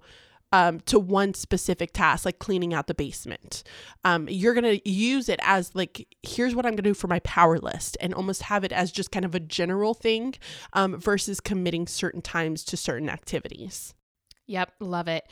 um, 0.52 0.80
to 0.80 0.98
one 0.98 1.34
specific 1.34 1.92
task, 1.92 2.24
like 2.24 2.38
cleaning 2.38 2.74
out 2.74 2.86
the 2.86 2.94
basement. 2.94 3.62
Um, 4.04 4.28
you're 4.28 4.54
going 4.54 4.80
to 4.80 4.88
use 4.88 5.28
it 5.28 5.40
as, 5.42 5.74
like, 5.74 6.06
here's 6.22 6.54
what 6.54 6.66
I'm 6.66 6.72
going 6.72 6.78
to 6.78 6.82
do 6.82 6.94
for 6.94 7.06
my 7.06 7.20
power 7.20 7.58
list 7.58 7.96
and 8.00 8.12
almost 8.14 8.42
have 8.42 8.64
it 8.64 8.72
as 8.72 8.90
just 8.90 9.10
kind 9.12 9.24
of 9.24 9.34
a 9.34 9.40
general 9.40 9.94
thing 9.94 10.34
um, 10.72 10.98
versus 10.98 11.40
committing 11.40 11.86
certain 11.86 12.22
times 12.22 12.64
to 12.64 12.76
certain 12.76 13.08
activities. 13.08 13.94
Yep, 14.46 14.72
love 14.80 15.06
it. 15.08 15.24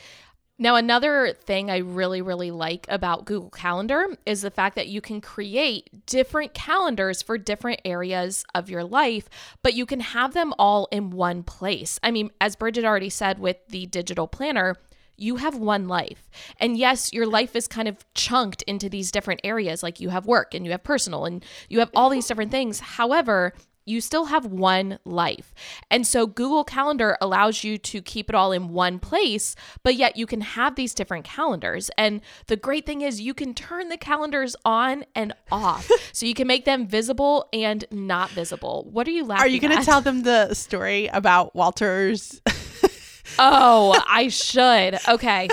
Now, 0.61 0.75
another 0.75 1.35
thing 1.45 1.71
I 1.71 1.79
really, 1.79 2.21
really 2.21 2.51
like 2.51 2.85
about 2.89 3.27
Google 3.27 3.51
Calendar 3.51 4.17
is 4.27 4.43
the 4.43 4.51
fact 4.51 4.75
that 4.75 4.89
you 4.89 5.01
can 5.01 5.21
create 5.21 6.05
different 6.05 6.53
calendars 6.53 7.23
for 7.23 7.39
different 7.39 7.81
areas 7.85 8.45
of 8.57 8.69
your 8.69 8.83
life, 8.83 9.29
but 9.63 9.75
you 9.75 9.87
can 9.87 10.01
have 10.01 10.35
them 10.35 10.53
all 10.59 10.89
in 10.91 11.11
one 11.11 11.45
place. 11.45 12.01
I 12.03 12.11
mean, 12.11 12.33
as 12.41 12.57
Bridget 12.57 12.85
already 12.85 13.11
said 13.11 13.39
with 13.39 13.59
the 13.69 13.87
digital 13.87 14.27
planner, 14.27 14.75
you 15.19 15.37
have 15.37 15.57
one 15.57 15.89
life. 15.89 16.31
And 16.59 16.77
yes, 16.77 17.13
your 17.13 17.27
life 17.27 17.57
is 17.57 17.69
kind 17.69 17.89
of 17.89 18.05
chunked 18.15 18.63
into 18.63 18.89
these 18.89 19.11
different 19.11 19.41
areas, 19.45 19.83
like 19.83 20.01
you 20.01 20.09
have 20.11 20.27
work 20.27 20.55
and 20.55 20.65
you 20.65 20.71
have 20.71 20.85
personal 20.85 21.25
and 21.25 21.45
you 21.69 21.81
have 21.81 21.91
all 21.95 22.09
these 22.09 22.27
different 22.27 22.51
things. 22.51 22.81
However, 22.81 23.53
you 23.89 24.01
still 24.01 24.27
have 24.27 24.45
one 24.45 24.99
life. 25.05 25.55
And 25.91 26.07
so 26.07 26.27
Google 26.27 26.63
Calendar 26.63 27.17
allows 27.21 27.65
you 27.65 27.79
to 27.79 28.03
keep 28.03 28.29
it 28.29 28.35
all 28.35 28.53
in 28.53 28.69
one 28.69 28.99
place, 28.99 29.57
but 29.83 29.97
yet 29.97 30.17
you 30.17 30.27
can 30.27 30.43
have 30.43 30.77
these 30.77 30.93
different 30.93 31.25
calendars. 31.25 31.91
And 31.97 32.21
the 32.47 32.57
great 32.57 32.85
thing 32.85 33.01
is 33.01 33.21
you 33.21 33.35
can 33.35 33.55
turn 33.55 33.89
the 33.89 33.97
calendars 33.97 34.55
on 34.65 35.05
and 35.15 35.33
off. 35.51 35.89
so 36.13 36.27
you 36.27 36.35
can 36.35 36.47
make 36.47 36.67
them 36.67 36.87
visible 36.87 37.49
and 37.53 37.85
not 37.91 38.31
visible. 38.31 38.87
What 38.91 39.09
are 39.09 39.13
you 39.13 39.25
laughing 39.25 39.45
Are 39.45 39.49
you 39.49 39.61
going 39.61 39.79
to 39.79 39.85
tell 39.85 40.03
them 40.03 40.23
the 40.23 40.53
story 40.53 41.07
about 41.07 41.57
Walter's 41.57 42.43
oh, 43.39 44.01
I 44.07 44.29
should. 44.29 44.99
Okay. 45.09 45.49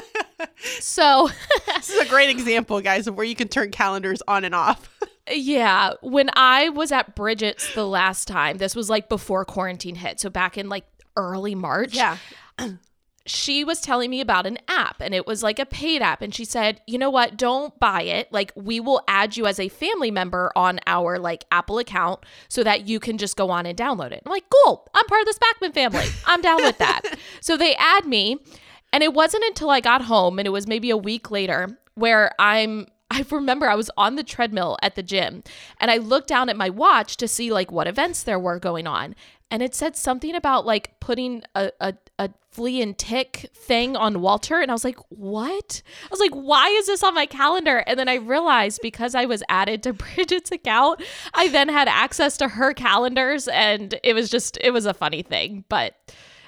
So 0.79 1.29
this 1.75 1.89
is 1.89 1.99
a 1.99 2.09
great 2.09 2.29
example, 2.29 2.81
guys, 2.81 3.07
of 3.07 3.15
where 3.15 3.25
you 3.25 3.35
can 3.35 3.47
turn 3.47 3.71
calendars 3.71 4.21
on 4.27 4.43
and 4.43 4.55
off. 4.55 4.89
yeah. 5.31 5.93
When 6.01 6.29
I 6.33 6.69
was 6.69 6.91
at 6.91 7.15
Bridget's 7.15 7.73
the 7.73 7.87
last 7.87 8.27
time, 8.27 8.57
this 8.57 8.75
was 8.75 8.89
like 8.89 9.09
before 9.09 9.45
quarantine 9.45 9.95
hit. 9.95 10.19
So 10.19 10.29
back 10.29 10.57
in 10.57 10.69
like 10.69 10.85
early 11.15 11.55
March. 11.55 11.95
Yeah 11.95 12.17
she 13.25 13.63
was 13.63 13.81
telling 13.81 14.09
me 14.11 14.21
about 14.21 14.45
an 14.45 14.59
app 14.67 15.01
and 15.01 15.13
it 15.13 15.25
was 15.25 15.41
like 15.41 15.57
a 15.57 15.65
paid 15.65 16.01
app. 16.01 16.21
And 16.21 16.33
she 16.33 16.45
said, 16.45 16.81
you 16.85 16.97
know 16.97 17.09
what? 17.09 17.37
Don't 17.37 17.77
buy 17.79 18.03
it. 18.03 18.31
Like, 18.31 18.51
we 18.55 18.79
will 18.79 19.03
add 19.07 19.35
you 19.35 19.47
as 19.47 19.59
a 19.59 19.67
family 19.67 20.11
member 20.11 20.51
on 20.55 20.79
our 20.85 21.17
like 21.17 21.45
Apple 21.51 21.79
account 21.79 22.23
so 22.49 22.63
that 22.63 22.87
you 22.87 22.99
can 22.99 23.17
just 23.17 23.35
go 23.35 23.49
on 23.49 23.65
and 23.65 23.77
download 23.77 24.11
it. 24.11 24.21
I'm 24.25 24.31
like, 24.31 24.45
cool. 24.49 24.87
I'm 24.93 25.05
part 25.05 25.21
of 25.21 25.27
the 25.27 25.39
Spackman 25.39 25.73
family. 25.73 26.05
I'm 26.27 26.41
down 26.41 26.63
with 26.63 26.77
that. 26.77 27.01
so 27.41 27.57
they 27.57 27.75
add 27.75 28.05
me. 28.05 28.37
And 28.93 29.03
it 29.03 29.13
wasn't 29.13 29.43
until 29.45 29.71
I 29.71 29.81
got 29.81 30.03
home 30.03 30.39
and 30.39 30.47
it 30.47 30.51
was 30.51 30.67
maybe 30.67 30.89
a 30.89 30.97
week 30.97 31.31
later 31.31 31.77
where 31.95 32.31
I'm 32.39 32.87
I 33.15 33.25
remember 33.31 33.69
I 33.69 33.75
was 33.75 33.89
on 33.95 34.15
the 34.15 34.23
treadmill 34.23 34.77
at 34.81 34.95
the 34.95 35.03
gym 35.03 35.41
and 35.79 35.89
I 35.89 35.97
looked 35.97 36.27
down 36.27 36.49
at 36.49 36.57
my 36.57 36.69
watch 36.69 37.15
to 37.17 37.29
see 37.29 37.49
like 37.49 37.71
what 37.71 37.87
events 37.87 38.23
there 38.23 38.37
were 38.37 38.59
going 38.59 38.87
on. 38.87 39.15
And 39.49 39.63
it 39.63 39.73
said 39.73 39.95
something 39.95 40.35
about 40.35 40.65
like 40.65 40.99
putting 40.99 41.43
a, 41.55 41.71
a, 41.79 41.93
a 42.19 42.29
flea 42.51 42.81
and 42.81 42.97
tick 42.97 43.49
thing 43.53 43.95
on 43.95 44.19
Walter. 44.19 44.59
And 44.59 44.69
I 44.69 44.73
was 44.73 44.83
like, 44.83 44.97
what? 45.07 45.81
I 46.03 46.07
was 46.11 46.19
like, 46.19 46.33
why 46.33 46.67
is 46.67 46.87
this 46.87 47.05
on 47.05 47.15
my 47.15 47.25
calendar? 47.25 47.85
And 47.87 47.97
then 47.97 48.09
I 48.09 48.15
realized 48.15 48.81
because 48.81 49.15
I 49.15 49.23
was 49.23 49.43
added 49.47 49.81
to 49.83 49.93
Bridget's 49.93 50.51
account, 50.51 51.01
I 51.33 51.47
then 51.47 51.69
had 51.69 51.87
access 51.87 52.35
to 52.37 52.49
her 52.49 52.73
calendars. 52.73 53.47
And 53.47 53.97
it 54.03 54.13
was 54.13 54.29
just, 54.29 54.57
it 54.59 54.71
was 54.71 54.85
a 54.85 54.93
funny 54.93 55.21
thing. 55.21 55.63
But 55.69 55.95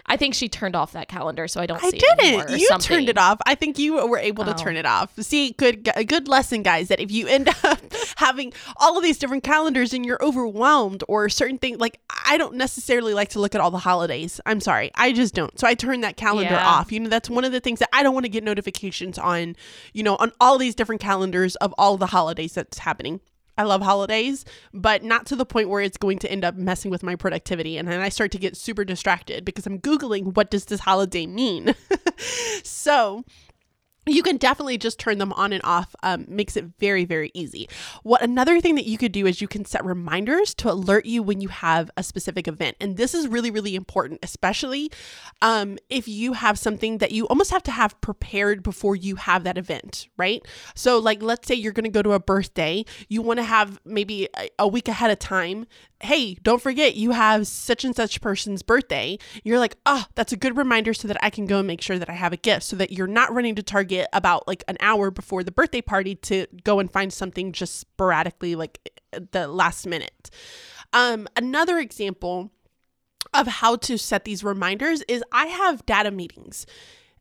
I 0.10 0.16
think 0.16 0.34
she 0.34 0.48
turned 0.48 0.76
off 0.76 0.94
that 0.94 1.10
calendar, 1.10 1.48
so 1.48 1.60
I 1.60 1.66
don't. 1.66 1.82
See 1.82 1.98
it. 1.98 2.04
I 2.04 2.16
didn't. 2.16 2.58
you 2.58 2.68
something. 2.68 2.88
turned 2.88 3.10
it 3.10 3.18
off. 3.18 3.40
I 3.46 3.56
think 3.56 3.78
you 3.78 4.08
were 4.08 4.18
able 4.18 4.46
to 4.46 4.54
oh. 4.54 4.58
turn 4.58 4.78
it 4.78 4.86
off. 4.86 5.14
See, 5.20 5.52
good, 5.52 5.90
a 5.96 6.06
good 6.06 6.30
lesson, 6.30 6.64
guys. 6.64 6.88
That 6.88 7.02
if 7.02 7.12
you 7.12 7.28
end 7.28 7.50
up 7.64 7.80
having 8.16 8.54
all 8.78 8.98
of 8.98 9.04
these 9.04 9.18
different 9.18 9.44
calendars 9.44 9.94
and 9.94 10.06
you're 10.06 10.24
overwhelmed 10.24 11.04
or 11.10 11.28
certain 11.28 11.58
things, 11.58 11.80
like 11.80 12.00
I 12.26 12.38
don't 12.38 12.56
necessarily 12.56 13.14
like 13.14 13.30
to 13.30 13.40
look 13.40 13.54
at 13.54 13.60
all 13.60 13.72
the 13.72 13.80
holidays. 13.80 14.40
I'm 14.46 14.62
sorry, 14.62 14.92
I 14.96 15.12
just 15.12 15.34
don't. 15.34 15.58
So 15.60 15.68
I 15.68 15.74
turn 15.74 16.02
that 16.02 16.16
calendar 16.16 16.54
yeah. 16.54 16.68
off. 16.68 16.92
You 16.92 17.02
know, 17.02 17.10
that's 17.10 17.30
one 17.30 17.44
of 17.44 17.52
the 17.52 17.60
things 17.60 17.80
that 17.80 17.90
I 17.92 18.02
don't 18.02 18.14
want 18.14 18.26
to 18.26 18.30
get 18.30 18.44
notifications 18.44 19.18
on. 19.18 19.56
You 19.94 20.04
know, 20.04 20.16
on 20.16 20.32
all 20.40 20.58
these 20.58 20.74
different 20.74 21.02
calendars 21.02 21.58
of 21.58 21.74
all 21.78 21.98
the 21.98 22.08
holidays 22.08 22.54
that's 22.54 22.78
happening. 22.78 23.20
I 23.58 23.64
love 23.64 23.82
holidays, 23.82 24.46
but 24.74 25.04
not 25.04 25.26
to 25.28 25.36
the 25.36 25.46
point 25.46 25.70
where 25.70 25.82
it's 25.82 25.98
going 25.98 26.20
to 26.20 26.32
end 26.32 26.46
up 26.46 26.56
messing 26.56 26.92
with 26.92 27.04
my 27.04 27.16
productivity. 27.16 27.78
And 27.78 27.88
then 27.88 28.00
I 28.00 28.10
start 28.10 28.32
to 28.32 28.38
get 28.38 28.56
super 28.56 28.86
distracted 28.86 29.44
because 29.46 29.66
I'm 29.66 29.80
Googling 29.80 30.36
what 30.36 30.52
does 30.52 30.66
this 30.66 30.82
holiday 30.82 31.26
mean? 31.26 31.74
so 32.64 33.24
you 34.08 34.24
can 34.24 34.38
definitely 34.38 34.78
just 34.78 35.00
turn 35.00 35.18
them 35.18 35.34
on 35.34 35.54
and 35.54 35.62
off 35.64 35.96
um, 36.04 36.26
makes 36.28 36.58
it 36.58 36.66
very 36.80 37.06
very 37.06 37.32
easy. 37.34 37.70
What 38.04 38.22
another 38.22 38.62
thing 38.62 38.76
that 38.76 38.86
you 38.86 38.98
could 38.98 39.12
do 39.12 39.26
is 39.26 39.42
you 39.42 39.48
can 39.48 39.66
set 39.66 39.86
reminders 39.86 40.54
to 40.56 40.72
alert 40.72 41.06
you 41.06 41.24
when 41.24 41.42
you 41.42 41.50
have 41.50 41.90
a 41.98 42.04
specific 42.04 42.48
event 42.48 42.78
and 42.80 42.98
this 42.98 43.14
is 43.14 43.28
really 43.28 43.52
really 43.52 43.76
important 43.76 44.20
especially 44.24 44.92
um, 45.42 45.78
if 45.90 46.08
you 46.08 46.34
have 46.34 46.58
something 46.58 46.98
that 47.00 47.12
you 47.12 47.28
almost 47.28 47.52
have 47.52 47.64
to 47.64 47.72
have 47.72 48.00
prepared 48.02 48.64
before 48.64 48.96
you 48.96 49.16
have 49.16 49.44
that 49.44 49.58
event 49.58 50.08
right? 50.18 50.46
So 50.76 51.00
like 51.00 51.22
let's 51.22 51.48
say 51.48 51.56
you're 51.56 51.74
going 51.74 51.84
to 51.84 51.90
go 51.90 52.02
to 52.02 52.14
a 52.14 52.20
birthday 52.20 52.86
you 53.08 53.22
want 53.22 53.38
to 53.38 53.44
have 53.44 53.80
maybe 53.86 54.28
a, 54.38 54.50
a 54.60 54.68
week 54.68 54.88
ahead 54.88 55.12
of 55.12 55.20
time 55.20 55.68
hey, 56.02 56.36
don't 56.36 56.62
forget 56.62 56.96
you 56.96 57.12
have 57.12 57.48
such 57.48 57.84
and 57.84 57.96
such 57.96 58.22
person's 58.22 58.62
birthday, 58.62 59.18
you're 59.44 59.60
like, 59.60 59.78
oh, 59.86 60.06
that's 60.16 60.32
a 60.32 60.38
good 60.38 60.56
reminder 60.56 60.94
so 60.94 61.08
that 61.08 61.18
I 61.22 61.30
can 61.30 61.46
go 61.46 61.60
and 61.60 61.68
make 61.68 61.82
sure 61.82 61.98
that 61.98 62.10
I 62.10 62.14
have 62.14 62.34
a 62.34 62.38
gift 62.38 62.64
so 62.64 62.76
that 62.76 62.92
you're 62.92 63.08
not 63.08 63.34
running 63.34 63.56
to 63.56 63.64
Target 63.64 63.97
about 64.14 64.48
like 64.48 64.64
an 64.68 64.78
hour 64.80 65.12
before 65.12 65.44
the 65.44 65.52
birthday 65.52 65.82
party 65.82 66.16
to 66.16 66.48
go 66.64 66.80
and 66.80 66.92
find 66.92 67.12
something 67.12 67.52
just 67.52 67.80
sporadically, 67.80 68.56
like 68.56 68.92
the 69.32 69.48
last 69.48 69.86
minute. 69.88 70.30
Um, 70.94 71.28
another 71.36 71.78
example 71.80 72.52
of 73.34 73.48
how 73.48 73.76
to 73.76 73.98
set 73.98 74.26
these 74.26 74.44
reminders 74.44 75.02
is 75.08 75.24
I 75.32 75.48
have 75.48 75.86
data 75.86 76.12
meetings 76.12 76.66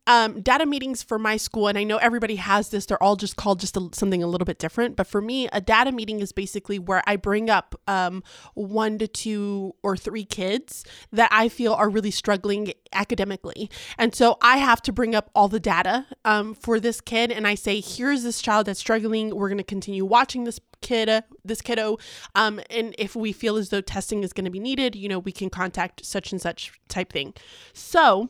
um, 0.07 0.41
data 0.41 0.65
meetings 0.65 1.03
for 1.03 1.19
my 1.19 1.37
school, 1.37 1.67
and 1.67 1.77
I 1.77 1.83
know 1.83 1.97
everybody 1.97 2.37
has 2.37 2.69
this, 2.69 2.85
they're 2.85 3.01
all 3.03 3.17
just 3.17 3.35
called 3.35 3.59
just 3.59 3.77
a, 3.77 3.89
something 3.91 4.23
a 4.23 4.27
little 4.27 4.45
bit 4.45 4.57
different. 4.57 4.95
But 4.95 5.05
for 5.05 5.21
me, 5.21 5.47
a 5.51 5.61
data 5.61 5.91
meeting 5.91 6.21
is 6.21 6.31
basically 6.31 6.79
where 6.79 7.03
I 7.05 7.17
bring 7.17 7.49
up 7.49 7.75
um, 7.87 8.23
one 8.55 8.97
to 8.99 9.07
two 9.07 9.75
or 9.83 9.97
three 9.97 10.25
kids 10.25 10.85
that 11.11 11.29
I 11.31 11.49
feel 11.49 11.73
are 11.73 11.89
really 11.89 12.11
struggling 12.11 12.73
academically. 12.93 13.69
And 13.97 14.15
so 14.15 14.37
I 14.41 14.57
have 14.57 14.81
to 14.83 14.93
bring 14.93 15.13
up 15.13 15.29
all 15.35 15.49
the 15.49 15.59
data 15.59 16.07
um, 16.25 16.55
for 16.55 16.79
this 16.79 17.01
kid, 17.01 17.31
and 17.31 17.45
I 17.45 17.55
say, 17.55 17.81
here's 17.81 18.23
this 18.23 18.41
child 18.41 18.65
that's 18.65 18.79
struggling. 18.79 19.35
We're 19.35 19.49
going 19.49 19.57
to 19.57 19.63
continue 19.63 20.05
watching 20.05 20.45
this 20.45 20.59
kid 20.81 21.23
this 21.43 21.59
kiddo 21.59 21.97
um 22.35 22.59
and 22.69 22.93
if 22.99 23.15
we 23.15 23.31
feel 23.31 23.57
as 23.57 23.69
though 23.69 23.81
testing 23.81 24.23
is 24.23 24.31
going 24.31 24.45
to 24.45 24.51
be 24.51 24.59
needed 24.59 24.95
you 24.95 25.09
know 25.09 25.17
we 25.17 25.31
can 25.31 25.49
contact 25.49 26.05
such 26.05 26.31
and 26.31 26.39
such 26.39 26.71
type 26.87 27.11
thing 27.11 27.33
so 27.73 28.29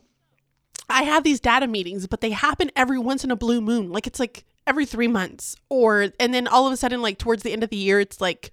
I 0.90 1.04
have 1.04 1.24
these 1.24 1.40
data 1.40 1.68
meetings, 1.68 2.08
but 2.08 2.22
they 2.22 2.32
happen 2.32 2.72
every 2.76 3.00
once 3.00 3.24
in 3.24 3.32
a 3.32 3.36
blue 3.36 3.62
moon. 3.62 3.92
Like 3.92 4.08
it's 4.08 4.20
like 4.20 4.46
every 4.66 4.86
three 4.86 5.08
months. 5.08 5.56
Or, 5.70 6.10
and 6.20 6.34
then 6.34 6.48
all 6.48 6.68
of 6.68 6.74
a 6.74 6.78
sudden, 6.78 7.02
like 7.02 7.18
towards 7.18 7.44
the 7.44 7.52
end 7.52 7.64
of 7.64 7.70
the 7.70 7.78
year, 7.78 8.00
it's 8.00 8.22
like 8.22 8.52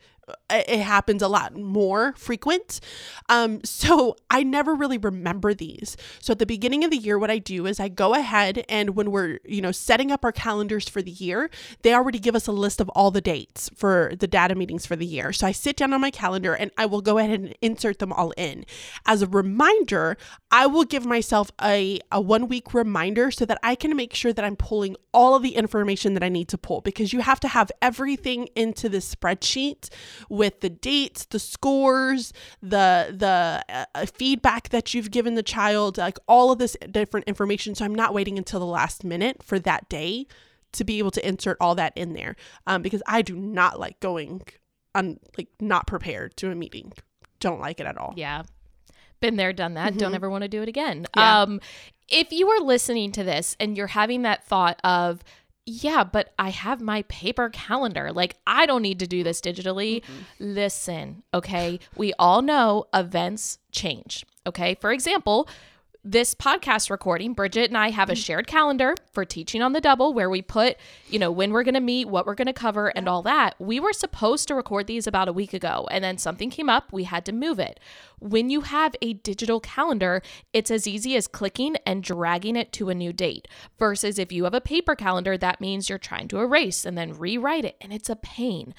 it 0.50 0.80
happens 0.80 1.22
a 1.22 1.28
lot 1.28 1.56
more 1.56 2.14
frequent. 2.16 2.80
Um, 3.28 3.60
so 3.64 4.16
I 4.30 4.42
never 4.42 4.74
really 4.74 4.98
remember 4.98 5.54
these. 5.54 5.96
So 6.20 6.32
at 6.32 6.38
the 6.38 6.46
beginning 6.46 6.84
of 6.84 6.90
the 6.90 6.96
year, 6.96 7.18
what 7.18 7.30
I 7.30 7.38
do 7.38 7.66
is 7.66 7.80
I 7.80 7.88
go 7.88 8.14
ahead 8.14 8.64
and 8.68 8.90
when 8.90 9.10
we're, 9.10 9.38
you 9.44 9.60
know, 9.60 9.72
setting 9.72 10.10
up 10.10 10.24
our 10.24 10.32
calendars 10.32 10.88
for 10.88 11.02
the 11.02 11.10
year, 11.10 11.50
they 11.82 11.94
already 11.94 12.18
give 12.18 12.34
us 12.34 12.46
a 12.46 12.52
list 12.52 12.80
of 12.80 12.88
all 12.90 13.10
the 13.10 13.20
dates 13.20 13.70
for 13.76 14.12
the 14.18 14.26
data 14.26 14.54
meetings 14.54 14.86
for 14.86 14.96
the 14.96 15.06
year. 15.06 15.32
So 15.32 15.46
I 15.46 15.52
sit 15.52 15.76
down 15.76 15.92
on 15.92 16.00
my 16.00 16.10
calendar 16.10 16.54
and 16.54 16.70
I 16.78 16.86
will 16.86 17.02
go 17.02 17.18
ahead 17.18 17.38
and 17.38 17.54
insert 17.60 17.98
them 17.98 18.12
all 18.12 18.32
in. 18.32 18.64
As 19.06 19.22
a 19.22 19.26
reminder, 19.26 20.16
I 20.56 20.66
will 20.66 20.84
give 20.84 21.04
myself 21.04 21.50
a, 21.60 21.98
a 22.12 22.20
one 22.20 22.46
week 22.46 22.74
reminder 22.74 23.32
so 23.32 23.44
that 23.44 23.58
I 23.64 23.74
can 23.74 23.96
make 23.96 24.14
sure 24.14 24.32
that 24.32 24.44
I'm 24.44 24.54
pulling 24.54 24.94
all 25.12 25.34
of 25.34 25.42
the 25.42 25.56
information 25.56 26.14
that 26.14 26.22
I 26.22 26.28
need 26.28 26.46
to 26.50 26.56
pull 26.56 26.80
because 26.80 27.12
you 27.12 27.22
have 27.22 27.40
to 27.40 27.48
have 27.48 27.72
everything 27.82 28.48
into 28.54 28.88
the 28.88 28.98
spreadsheet 28.98 29.88
with 30.28 30.60
the 30.60 30.70
dates, 30.70 31.24
the 31.24 31.40
scores, 31.40 32.32
the 32.62 33.12
the 33.12 33.64
uh, 33.68 34.06
feedback 34.06 34.68
that 34.68 34.94
you've 34.94 35.10
given 35.10 35.34
the 35.34 35.42
child, 35.42 35.98
like 35.98 36.20
all 36.28 36.52
of 36.52 36.60
this 36.60 36.76
different 36.88 37.26
information. 37.26 37.74
So 37.74 37.84
I'm 37.84 37.92
not 37.92 38.14
waiting 38.14 38.38
until 38.38 38.60
the 38.60 38.66
last 38.66 39.02
minute 39.02 39.42
for 39.42 39.58
that 39.58 39.88
day 39.88 40.28
to 40.70 40.84
be 40.84 41.00
able 41.00 41.10
to 41.10 41.28
insert 41.28 41.56
all 41.60 41.74
that 41.74 41.92
in 41.96 42.12
there 42.12 42.36
um, 42.68 42.80
because 42.80 43.02
I 43.08 43.22
do 43.22 43.34
not 43.34 43.80
like 43.80 43.98
going 43.98 44.42
on 44.94 45.18
like 45.36 45.48
not 45.58 45.88
prepared 45.88 46.36
to 46.36 46.52
a 46.52 46.54
meeting. 46.54 46.92
Don't 47.40 47.60
like 47.60 47.80
it 47.80 47.86
at 47.86 47.98
all. 47.98 48.14
Yeah. 48.16 48.44
Been 49.20 49.36
there, 49.36 49.52
done 49.52 49.74
that. 49.74 49.96
Don't 49.96 50.14
ever 50.14 50.28
want 50.28 50.42
to 50.42 50.48
do 50.48 50.62
it 50.62 50.68
again. 50.68 51.06
Yeah. 51.16 51.42
Um, 51.42 51.60
if 52.08 52.32
you 52.32 52.48
are 52.48 52.60
listening 52.60 53.12
to 53.12 53.24
this 53.24 53.56
and 53.58 53.76
you're 53.76 53.86
having 53.88 54.22
that 54.22 54.44
thought 54.44 54.78
of, 54.84 55.24
yeah, 55.66 56.04
but 56.04 56.34
I 56.38 56.50
have 56.50 56.82
my 56.82 57.02
paper 57.02 57.48
calendar. 57.48 58.12
Like, 58.12 58.36
I 58.46 58.66
don't 58.66 58.82
need 58.82 58.98
to 58.98 59.06
do 59.06 59.22
this 59.22 59.40
digitally. 59.40 60.02
Listen, 60.38 61.22
okay? 61.32 61.80
We 61.96 62.12
all 62.18 62.42
know 62.42 62.84
events 62.92 63.58
change, 63.72 64.26
okay? 64.46 64.74
For 64.74 64.92
example, 64.92 65.48
this 66.06 66.34
podcast 66.34 66.90
recording, 66.90 67.32
Bridget 67.32 67.70
and 67.70 67.78
I 67.78 67.88
have 67.88 68.10
a 68.10 68.14
shared 68.14 68.46
calendar 68.46 68.94
for 69.12 69.24
teaching 69.24 69.62
on 69.62 69.72
the 69.72 69.80
double 69.80 70.12
where 70.12 70.28
we 70.28 70.42
put, 70.42 70.76
you 71.08 71.18
know, 71.18 71.30
when 71.30 71.50
we're 71.50 71.62
going 71.62 71.74
to 71.74 71.80
meet, 71.80 72.08
what 72.08 72.26
we're 72.26 72.34
going 72.34 72.46
to 72.46 72.52
cover, 72.52 72.88
and 72.88 73.08
all 73.08 73.22
that. 73.22 73.54
We 73.58 73.80
were 73.80 73.94
supposed 73.94 74.46
to 74.48 74.54
record 74.54 74.86
these 74.86 75.06
about 75.06 75.28
a 75.28 75.32
week 75.32 75.54
ago, 75.54 75.88
and 75.90 76.04
then 76.04 76.18
something 76.18 76.50
came 76.50 76.68
up. 76.68 76.92
We 76.92 77.04
had 77.04 77.24
to 77.24 77.32
move 77.32 77.58
it. 77.58 77.80
When 78.18 78.50
you 78.50 78.60
have 78.60 78.94
a 79.00 79.14
digital 79.14 79.60
calendar, 79.60 80.20
it's 80.52 80.70
as 80.70 80.86
easy 80.86 81.16
as 81.16 81.26
clicking 81.26 81.76
and 81.86 82.02
dragging 82.02 82.54
it 82.54 82.70
to 82.74 82.90
a 82.90 82.94
new 82.94 83.14
date. 83.14 83.48
Versus 83.78 84.18
if 84.18 84.30
you 84.30 84.44
have 84.44 84.54
a 84.54 84.60
paper 84.60 84.94
calendar, 84.94 85.38
that 85.38 85.60
means 85.60 85.88
you're 85.88 85.98
trying 85.98 86.28
to 86.28 86.40
erase 86.40 86.84
and 86.84 86.98
then 86.98 87.18
rewrite 87.18 87.64
it, 87.64 87.76
and 87.80 87.94
it's 87.94 88.10
a 88.10 88.16
pain. 88.16 88.74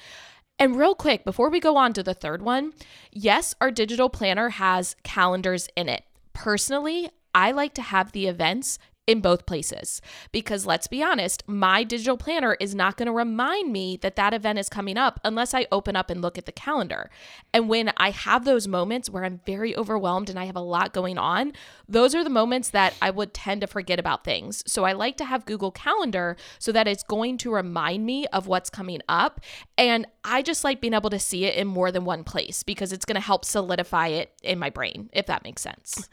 And 0.60 0.78
real 0.78 0.94
quick, 0.94 1.24
before 1.24 1.50
we 1.50 1.58
go 1.58 1.76
on 1.76 1.92
to 1.94 2.04
the 2.04 2.14
third 2.14 2.40
one, 2.40 2.72
yes, 3.10 3.56
our 3.60 3.72
digital 3.72 4.08
planner 4.08 4.50
has 4.50 4.94
calendars 5.02 5.68
in 5.76 5.88
it. 5.88 6.04
Personally, 6.36 7.08
I 7.34 7.50
like 7.50 7.72
to 7.74 7.82
have 7.82 8.12
the 8.12 8.26
events 8.26 8.78
in 9.06 9.20
both 9.20 9.46
places 9.46 10.00
because 10.32 10.66
let's 10.66 10.86
be 10.86 11.02
honest, 11.02 11.44
my 11.46 11.84
digital 11.84 12.16
planner 12.16 12.56
is 12.58 12.74
not 12.74 12.96
going 12.96 13.06
to 13.06 13.12
remind 13.12 13.72
me 13.72 13.96
that 13.98 14.16
that 14.16 14.34
event 14.34 14.58
is 14.58 14.68
coming 14.68 14.98
up 14.98 15.20
unless 15.24 15.54
I 15.54 15.66
open 15.70 15.94
up 15.94 16.10
and 16.10 16.20
look 16.20 16.36
at 16.36 16.46
the 16.46 16.52
calendar. 16.52 17.10
And 17.52 17.68
when 17.68 17.92
I 17.96 18.10
have 18.10 18.44
those 18.44 18.66
moments 18.66 19.08
where 19.08 19.24
I'm 19.24 19.40
very 19.46 19.76
overwhelmed 19.76 20.28
and 20.28 20.38
I 20.38 20.46
have 20.46 20.56
a 20.56 20.60
lot 20.60 20.92
going 20.92 21.18
on, 21.18 21.52
those 21.88 22.14
are 22.14 22.24
the 22.24 22.30
moments 22.30 22.70
that 22.70 22.94
I 23.00 23.10
would 23.10 23.32
tend 23.32 23.60
to 23.60 23.66
forget 23.66 24.00
about 24.00 24.24
things. 24.24 24.64
So 24.66 24.84
I 24.84 24.92
like 24.92 25.16
to 25.18 25.24
have 25.24 25.46
Google 25.46 25.70
Calendar 25.70 26.36
so 26.58 26.72
that 26.72 26.88
it's 26.88 27.04
going 27.04 27.38
to 27.38 27.52
remind 27.52 28.04
me 28.04 28.26
of 28.28 28.48
what's 28.48 28.70
coming 28.70 29.00
up. 29.08 29.40
And 29.78 30.06
I 30.24 30.42
just 30.42 30.64
like 30.64 30.80
being 30.80 30.94
able 30.94 31.10
to 31.10 31.20
see 31.20 31.44
it 31.44 31.54
in 31.54 31.68
more 31.68 31.92
than 31.92 32.04
one 32.04 32.24
place 32.24 32.64
because 32.64 32.92
it's 32.92 33.04
going 33.04 33.14
to 33.14 33.20
help 33.20 33.44
solidify 33.44 34.08
it 34.08 34.32
in 34.42 34.58
my 34.58 34.70
brain, 34.70 35.10
if 35.12 35.26
that 35.26 35.44
makes 35.44 35.62
sense. 35.62 36.08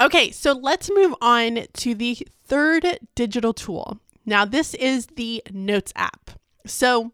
Okay, 0.00 0.30
so 0.30 0.52
let's 0.52 0.90
move 0.94 1.12
on 1.20 1.66
to 1.74 1.94
the 1.94 2.26
third 2.46 3.00
digital 3.16 3.52
tool. 3.52 3.98
Now, 4.24 4.44
this 4.44 4.74
is 4.74 5.06
the 5.16 5.42
Notes 5.50 5.92
app. 5.96 6.30
So, 6.66 7.12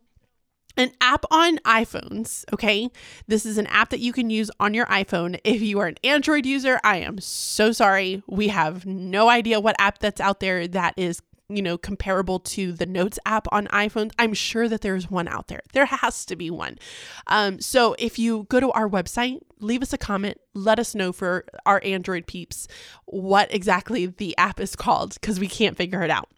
an 0.76 0.90
app 1.00 1.24
on 1.30 1.58
iPhones, 1.58 2.44
okay? 2.52 2.90
This 3.26 3.46
is 3.46 3.56
an 3.56 3.68
app 3.68 3.90
that 3.90 4.00
you 4.00 4.12
can 4.12 4.28
use 4.28 4.50
on 4.60 4.74
your 4.74 4.86
iPhone. 4.86 5.38
If 5.44 5.62
you 5.62 5.78
are 5.78 5.86
an 5.86 5.96
Android 6.04 6.44
user, 6.44 6.78
I 6.84 6.96
am 6.98 7.20
so 7.20 7.72
sorry. 7.72 8.22
We 8.26 8.48
have 8.48 8.84
no 8.84 9.28
idea 9.28 9.60
what 9.60 9.76
app 9.78 10.00
that's 10.00 10.20
out 10.20 10.40
there 10.40 10.68
that 10.68 10.94
is 10.96 11.22
you 11.56 11.62
know, 11.62 11.76
comparable 11.78 12.40
to 12.40 12.72
the 12.72 12.86
Notes 12.86 13.18
app 13.26 13.46
on 13.52 13.66
iPhones. 13.68 14.12
I'm 14.18 14.34
sure 14.34 14.68
that 14.68 14.80
there's 14.80 15.10
one 15.10 15.28
out 15.28 15.48
there. 15.48 15.60
There 15.72 15.86
has 15.86 16.24
to 16.26 16.36
be 16.36 16.50
one. 16.50 16.78
Um, 17.26 17.60
so 17.60 17.94
if 17.98 18.18
you 18.18 18.44
go 18.48 18.60
to 18.60 18.70
our 18.72 18.88
website, 18.88 19.40
leave 19.60 19.82
us 19.82 19.92
a 19.92 19.98
comment, 19.98 20.38
let 20.54 20.78
us 20.78 20.94
know 20.94 21.12
for 21.12 21.44
our 21.66 21.80
Android 21.84 22.26
peeps 22.26 22.68
what 23.06 23.52
exactly 23.54 24.06
the 24.06 24.36
app 24.36 24.60
is 24.60 24.76
called 24.76 25.14
because 25.14 25.40
we 25.40 25.48
can't 25.48 25.76
figure 25.76 26.02
it 26.02 26.10
out. 26.10 26.28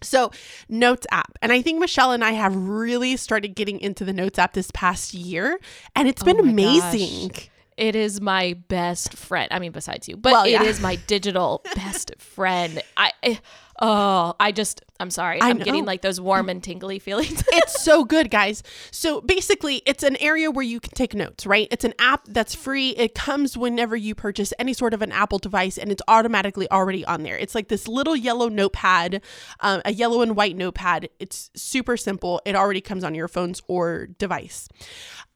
So, 0.00 0.30
Notes 0.68 1.08
app. 1.10 1.36
And 1.42 1.50
I 1.50 1.60
think 1.60 1.80
Michelle 1.80 2.12
and 2.12 2.22
I 2.24 2.30
have 2.30 2.54
really 2.54 3.16
started 3.16 3.56
getting 3.56 3.80
into 3.80 4.04
the 4.04 4.12
Notes 4.12 4.38
app 4.38 4.52
this 4.52 4.70
past 4.72 5.12
year, 5.12 5.58
and 5.96 6.06
it's 6.06 6.22
been 6.22 6.36
Oh 6.38 6.44
amazing. 6.44 7.28
gosh. 7.30 7.50
It 7.78 7.94
is 7.96 8.20
my 8.20 8.54
best 8.68 9.14
friend. 9.14 9.48
I 9.52 9.58
mean, 9.60 9.72
besides 9.72 10.08
you, 10.08 10.16
but 10.16 10.32
Well, 10.32 10.44
it 10.44 10.50
yeah. 10.50 10.62
is 10.64 10.80
my 10.80 10.96
digital 11.06 11.62
best 11.74 12.12
friend. 12.18 12.82
I, 12.96 13.12
I- 13.24 13.40
oh, 13.80 14.34
I 14.40 14.50
just, 14.50 14.82
I'm 14.98 15.10
sorry. 15.10 15.40
I 15.40 15.50
I'm 15.50 15.58
getting 15.58 15.84
like 15.84 16.02
those 16.02 16.20
warm 16.20 16.48
and 16.48 16.60
tingly 16.60 16.98
feelings. 16.98 17.44
it's 17.52 17.80
so 17.84 18.04
good, 18.04 18.28
guys. 18.28 18.64
So 18.90 19.20
basically, 19.20 19.76
it's 19.86 20.02
an 20.02 20.16
area 20.16 20.50
where 20.50 20.64
you 20.64 20.80
can 20.80 20.90
take 20.94 21.14
notes, 21.14 21.46
right? 21.46 21.68
It's 21.70 21.84
an 21.84 21.94
app 22.00 22.24
that's 22.26 22.56
free. 22.56 22.90
It 22.90 23.14
comes 23.14 23.56
whenever 23.56 23.94
you 23.96 24.16
purchase 24.16 24.52
any 24.58 24.72
sort 24.72 24.94
of 24.94 25.00
an 25.02 25.12
Apple 25.12 25.38
device 25.38 25.78
and 25.78 25.92
it's 25.92 26.02
automatically 26.08 26.68
already 26.72 27.04
on 27.04 27.22
there. 27.22 27.38
It's 27.38 27.54
like 27.54 27.68
this 27.68 27.86
little 27.86 28.16
yellow 28.16 28.48
notepad, 28.48 29.22
um, 29.60 29.80
a 29.84 29.92
yellow 29.92 30.22
and 30.22 30.34
white 30.34 30.56
notepad. 30.56 31.08
It's 31.20 31.50
super 31.54 31.96
simple. 31.96 32.40
It 32.44 32.56
already 32.56 32.80
comes 32.80 33.04
on 33.04 33.14
your 33.14 33.28
phones 33.28 33.62
or 33.68 34.08
device. 34.18 34.68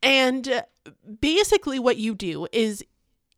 And 0.02 0.64
basically, 1.20 1.78
what 1.78 1.96
you 1.96 2.14
do 2.14 2.46
is 2.52 2.84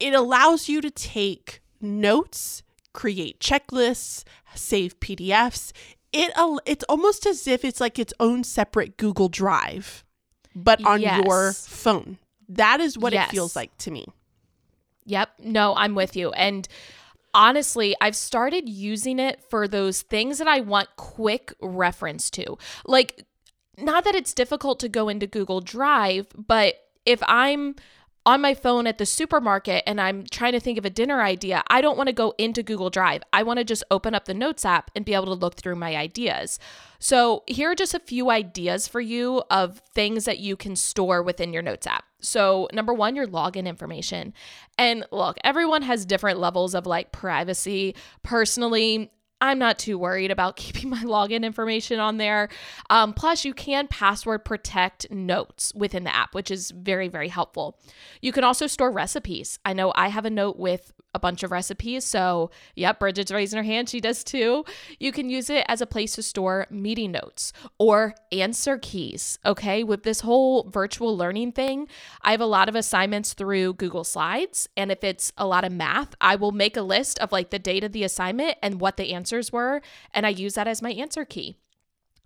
it 0.00 0.14
allows 0.14 0.68
you 0.68 0.80
to 0.80 0.90
take 0.90 1.60
notes, 1.80 2.62
create 2.92 3.40
checklists, 3.40 4.24
save 4.54 4.98
PDFs. 5.00 5.72
It 6.12 6.32
it's 6.66 6.84
almost 6.88 7.26
as 7.26 7.46
if 7.46 7.64
it's 7.64 7.80
like 7.80 7.98
its 7.98 8.12
own 8.20 8.44
separate 8.44 8.96
Google 8.96 9.28
Drive, 9.28 10.04
but 10.54 10.84
on 10.84 11.00
your 11.00 11.52
phone. 11.52 12.18
That 12.48 12.80
is 12.80 12.96
what 12.98 13.12
Yes. 13.12 13.28
it 13.28 13.32
feels 13.32 13.56
like 13.56 13.76
to 13.78 13.90
me. 13.90 14.06
Yep. 15.06 15.30
No, 15.40 15.74
I'm 15.76 15.94
with 15.94 16.14
you. 16.16 16.30
And 16.32 16.68
honestly, 17.34 17.96
I've 18.00 18.16
started 18.16 18.68
using 18.68 19.18
it 19.18 19.42
for 19.50 19.66
those 19.66 20.02
things 20.02 20.38
that 20.38 20.46
I 20.48 20.60
want 20.60 20.88
quick 20.96 21.52
reference 21.60 22.30
to. 22.30 22.56
Like, 22.86 23.24
not 23.76 24.04
that 24.04 24.14
it's 24.14 24.32
difficult 24.32 24.78
to 24.80 24.88
go 24.88 25.08
into 25.08 25.26
Google 25.26 25.60
Drive, 25.60 26.28
but 26.36 26.76
if 27.06 27.22
I'm 27.26 27.76
on 28.26 28.40
my 28.40 28.54
phone 28.54 28.86
at 28.86 28.96
the 28.96 29.04
supermarket 29.04 29.82
and 29.86 30.00
I'm 30.00 30.24
trying 30.30 30.52
to 30.52 30.60
think 30.60 30.78
of 30.78 30.84
a 30.84 30.90
dinner 30.90 31.20
idea, 31.20 31.62
I 31.68 31.82
don't 31.82 31.96
want 31.96 32.06
to 32.06 32.14
go 32.14 32.34
into 32.38 32.62
Google 32.62 32.88
Drive. 32.88 33.22
I 33.32 33.42
want 33.42 33.58
to 33.58 33.64
just 33.64 33.84
open 33.90 34.14
up 34.14 34.24
the 34.24 34.32
Notes 34.32 34.64
app 34.64 34.90
and 34.96 35.04
be 35.04 35.12
able 35.12 35.26
to 35.26 35.34
look 35.34 35.56
through 35.56 35.76
my 35.76 35.94
ideas. 35.94 36.58
So, 36.98 37.42
here 37.46 37.70
are 37.70 37.74
just 37.74 37.92
a 37.92 38.00
few 38.00 38.30
ideas 38.30 38.88
for 38.88 39.00
you 39.00 39.42
of 39.50 39.82
things 39.94 40.24
that 40.24 40.38
you 40.38 40.56
can 40.56 40.74
store 40.74 41.22
within 41.22 41.52
your 41.52 41.62
Notes 41.62 41.86
app. 41.86 42.04
So, 42.20 42.68
number 42.72 42.94
one, 42.94 43.14
your 43.14 43.26
login 43.26 43.66
information. 43.66 44.32
And 44.78 45.04
look, 45.12 45.36
everyone 45.44 45.82
has 45.82 46.06
different 46.06 46.38
levels 46.38 46.74
of 46.74 46.86
like 46.86 47.12
privacy. 47.12 47.94
Personally, 48.22 49.10
I'm 49.44 49.58
not 49.58 49.78
too 49.78 49.98
worried 49.98 50.30
about 50.30 50.56
keeping 50.64 50.88
my 50.88 51.02
login 51.02 51.44
information 51.44 52.00
on 52.00 52.16
there. 52.16 52.48
Um, 52.90 53.12
plus, 53.12 53.44
you 53.44 53.52
can 53.52 53.86
password 53.86 54.44
protect 54.44 55.10
notes 55.10 55.72
within 55.74 56.04
the 56.04 56.14
app, 56.14 56.34
which 56.34 56.50
is 56.50 56.70
very, 56.70 57.08
very 57.08 57.28
helpful. 57.28 57.78
You 58.22 58.32
can 58.32 58.42
also 58.42 58.66
store 58.66 58.90
recipes. 58.90 59.58
I 59.64 59.74
know 59.74 59.92
I 59.94 60.08
have 60.08 60.24
a 60.24 60.30
note 60.30 60.58
with 60.58 60.92
a 61.14 61.18
bunch 61.18 61.42
of 61.42 61.52
recipes. 61.52 62.04
So, 62.04 62.50
yep, 62.74 62.98
Bridget's 62.98 63.30
raising 63.30 63.56
her 63.56 63.62
hand. 63.62 63.88
She 63.88 64.00
does 64.00 64.24
too. 64.24 64.64
You 64.98 65.12
can 65.12 65.30
use 65.30 65.48
it 65.48 65.64
as 65.68 65.80
a 65.80 65.86
place 65.86 66.16
to 66.16 66.22
store 66.22 66.66
meeting 66.70 67.12
notes 67.12 67.52
or 67.78 68.14
answer 68.32 68.78
keys. 68.78 69.38
Okay. 69.46 69.84
With 69.84 70.02
this 70.02 70.20
whole 70.20 70.68
virtual 70.68 71.16
learning 71.16 71.52
thing, 71.52 71.88
I 72.22 72.32
have 72.32 72.40
a 72.40 72.46
lot 72.46 72.68
of 72.68 72.74
assignments 72.74 73.32
through 73.32 73.74
Google 73.74 74.04
Slides. 74.04 74.68
And 74.76 74.90
if 74.90 75.04
it's 75.04 75.32
a 75.38 75.46
lot 75.46 75.64
of 75.64 75.72
math, 75.72 76.14
I 76.20 76.34
will 76.36 76.52
make 76.52 76.76
a 76.76 76.82
list 76.82 77.18
of 77.20 77.30
like 77.30 77.50
the 77.50 77.58
date 77.58 77.84
of 77.84 77.92
the 77.92 78.04
assignment 78.04 78.56
and 78.60 78.80
what 78.80 78.96
the 78.96 79.12
answers 79.34 79.52
were. 79.52 79.82
And 80.12 80.26
I 80.26 80.30
use 80.30 80.54
that 80.54 80.68
as 80.68 80.82
my 80.82 80.90
answer 80.90 81.24
key. 81.24 81.56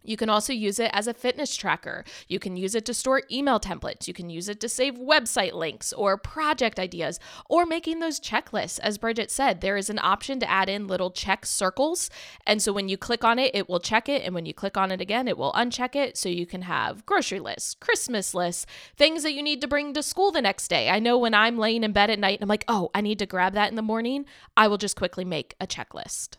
You 0.04 0.16
can 0.16 0.30
also 0.30 0.52
use 0.54 0.78
it 0.78 0.90
as 0.94 1.06
a 1.06 1.12
fitness 1.12 1.54
tracker. 1.54 2.04
You 2.28 2.38
can 2.38 2.56
use 2.56 2.74
it 2.74 2.86
to 2.86 2.94
store 2.94 3.24
email 3.30 3.60
templates. 3.60 4.08
You 4.08 4.14
can 4.14 4.30
use 4.30 4.48
it 4.48 4.58
to 4.60 4.68
save 4.68 4.94
website 4.94 5.52
links 5.52 5.92
or 5.92 6.16
project 6.16 6.78
ideas 6.78 7.20
or 7.50 7.66
making 7.66 7.98
those 7.98 8.20
checklists. 8.20 8.78
As 8.80 8.96
Bridget 8.96 9.30
said, 9.30 9.60
there 9.60 9.76
is 9.76 9.90
an 9.90 9.98
option 9.98 10.40
to 10.40 10.48
add 10.48 10.70
in 10.70 10.86
little 10.86 11.10
check 11.10 11.44
circles. 11.44 12.08
And 12.46 12.62
so 12.62 12.72
when 12.72 12.88
you 12.88 12.96
click 12.96 13.22
on 13.22 13.38
it, 13.38 13.54
it 13.54 13.68
will 13.68 13.80
check 13.80 14.08
it. 14.08 14.22
And 14.22 14.34
when 14.34 14.46
you 14.46 14.54
click 14.54 14.78
on 14.78 14.92
it 14.92 15.00
again, 15.00 15.28
it 15.28 15.36
will 15.36 15.52
uncheck 15.52 15.94
it. 15.94 16.16
So 16.16 16.30
you 16.30 16.46
can 16.46 16.62
have 16.62 17.04
grocery 17.04 17.40
lists, 17.40 17.74
Christmas 17.74 18.32
lists, 18.32 18.64
things 18.96 19.24
that 19.24 19.34
you 19.34 19.42
need 19.42 19.60
to 19.60 19.68
bring 19.68 19.92
to 19.92 20.02
school 20.02 20.30
the 20.30 20.40
next 20.40 20.68
day. 20.68 20.88
I 20.88 21.00
know 21.00 21.18
when 21.18 21.34
I'm 21.34 21.58
laying 21.58 21.84
in 21.84 21.92
bed 21.92 22.08
at 22.08 22.20
night 22.20 22.38
and 22.38 22.44
I'm 22.44 22.48
like, 22.48 22.64
oh, 22.68 22.88
I 22.94 23.02
need 23.02 23.18
to 23.18 23.26
grab 23.26 23.52
that 23.54 23.68
in 23.68 23.76
the 23.76 23.82
morning, 23.82 24.24
I 24.56 24.68
will 24.68 24.78
just 24.78 24.96
quickly 24.96 25.24
make 25.24 25.54
a 25.60 25.66
checklist. 25.66 26.36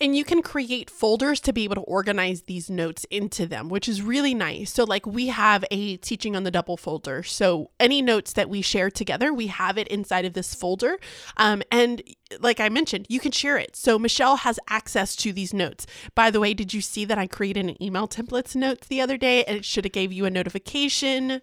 And 0.00 0.16
you 0.16 0.24
can 0.24 0.42
create 0.42 0.90
folders 0.90 1.40
to 1.40 1.52
be 1.52 1.64
able 1.64 1.76
to 1.76 1.80
organize 1.82 2.42
these 2.42 2.70
notes 2.70 3.04
into 3.10 3.46
them, 3.46 3.68
which 3.68 3.88
is 3.88 4.02
really 4.02 4.34
nice. 4.34 4.72
So, 4.72 4.84
like, 4.84 5.06
we 5.06 5.28
have 5.28 5.64
a 5.70 5.96
teaching 5.98 6.36
on 6.36 6.44
the 6.44 6.50
double 6.50 6.76
folder. 6.76 7.22
So, 7.22 7.70
any 7.80 8.02
notes 8.02 8.32
that 8.34 8.48
we 8.48 8.62
share 8.62 8.90
together, 8.90 9.32
we 9.32 9.48
have 9.48 9.78
it 9.78 9.88
inside 9.88 10.24
of 10.24 10.34
this 10.34 10.54
folder. 10.54 10.98
Um, 11.36 11.62
and 11.70 12.02
like 12.40 12.60
I 12.60 12.68
mentioned, 12.68 13.06
you 13.08 13.20
can 13.20 13.32
share 13.32 13.56
it. 13.56 13.76
So, 13.76 13.98
Michelle 13.98 14.36
has 14.36 14.58
access 14.68 15.16
to 15.16 15.32
these 15.32 15.54
notes. 15.54 15.86
By 16.14 16.30
the 16.30 16.40
way, 16.40 16.54
did 16.54 16.74
you 16.74 16.80
see 16.80 17.04
that 17.04 17.18
I 17.18 17.26
created 17.26 17.66
an 17.66 17.82
email 17.82 18.08
templates 18.08 18.54
notes 18.54 18.86
the 18.88 19.00
other 19.00 19.16
day 19.16 19.44
and 19.44 19.56
it 19.56 19.64
should 19.64 19.84
have 19.84 19.92
gave 19.92 20.12
you 20.12 20.24
a 20.24 20.30
notification? 20.30 21.40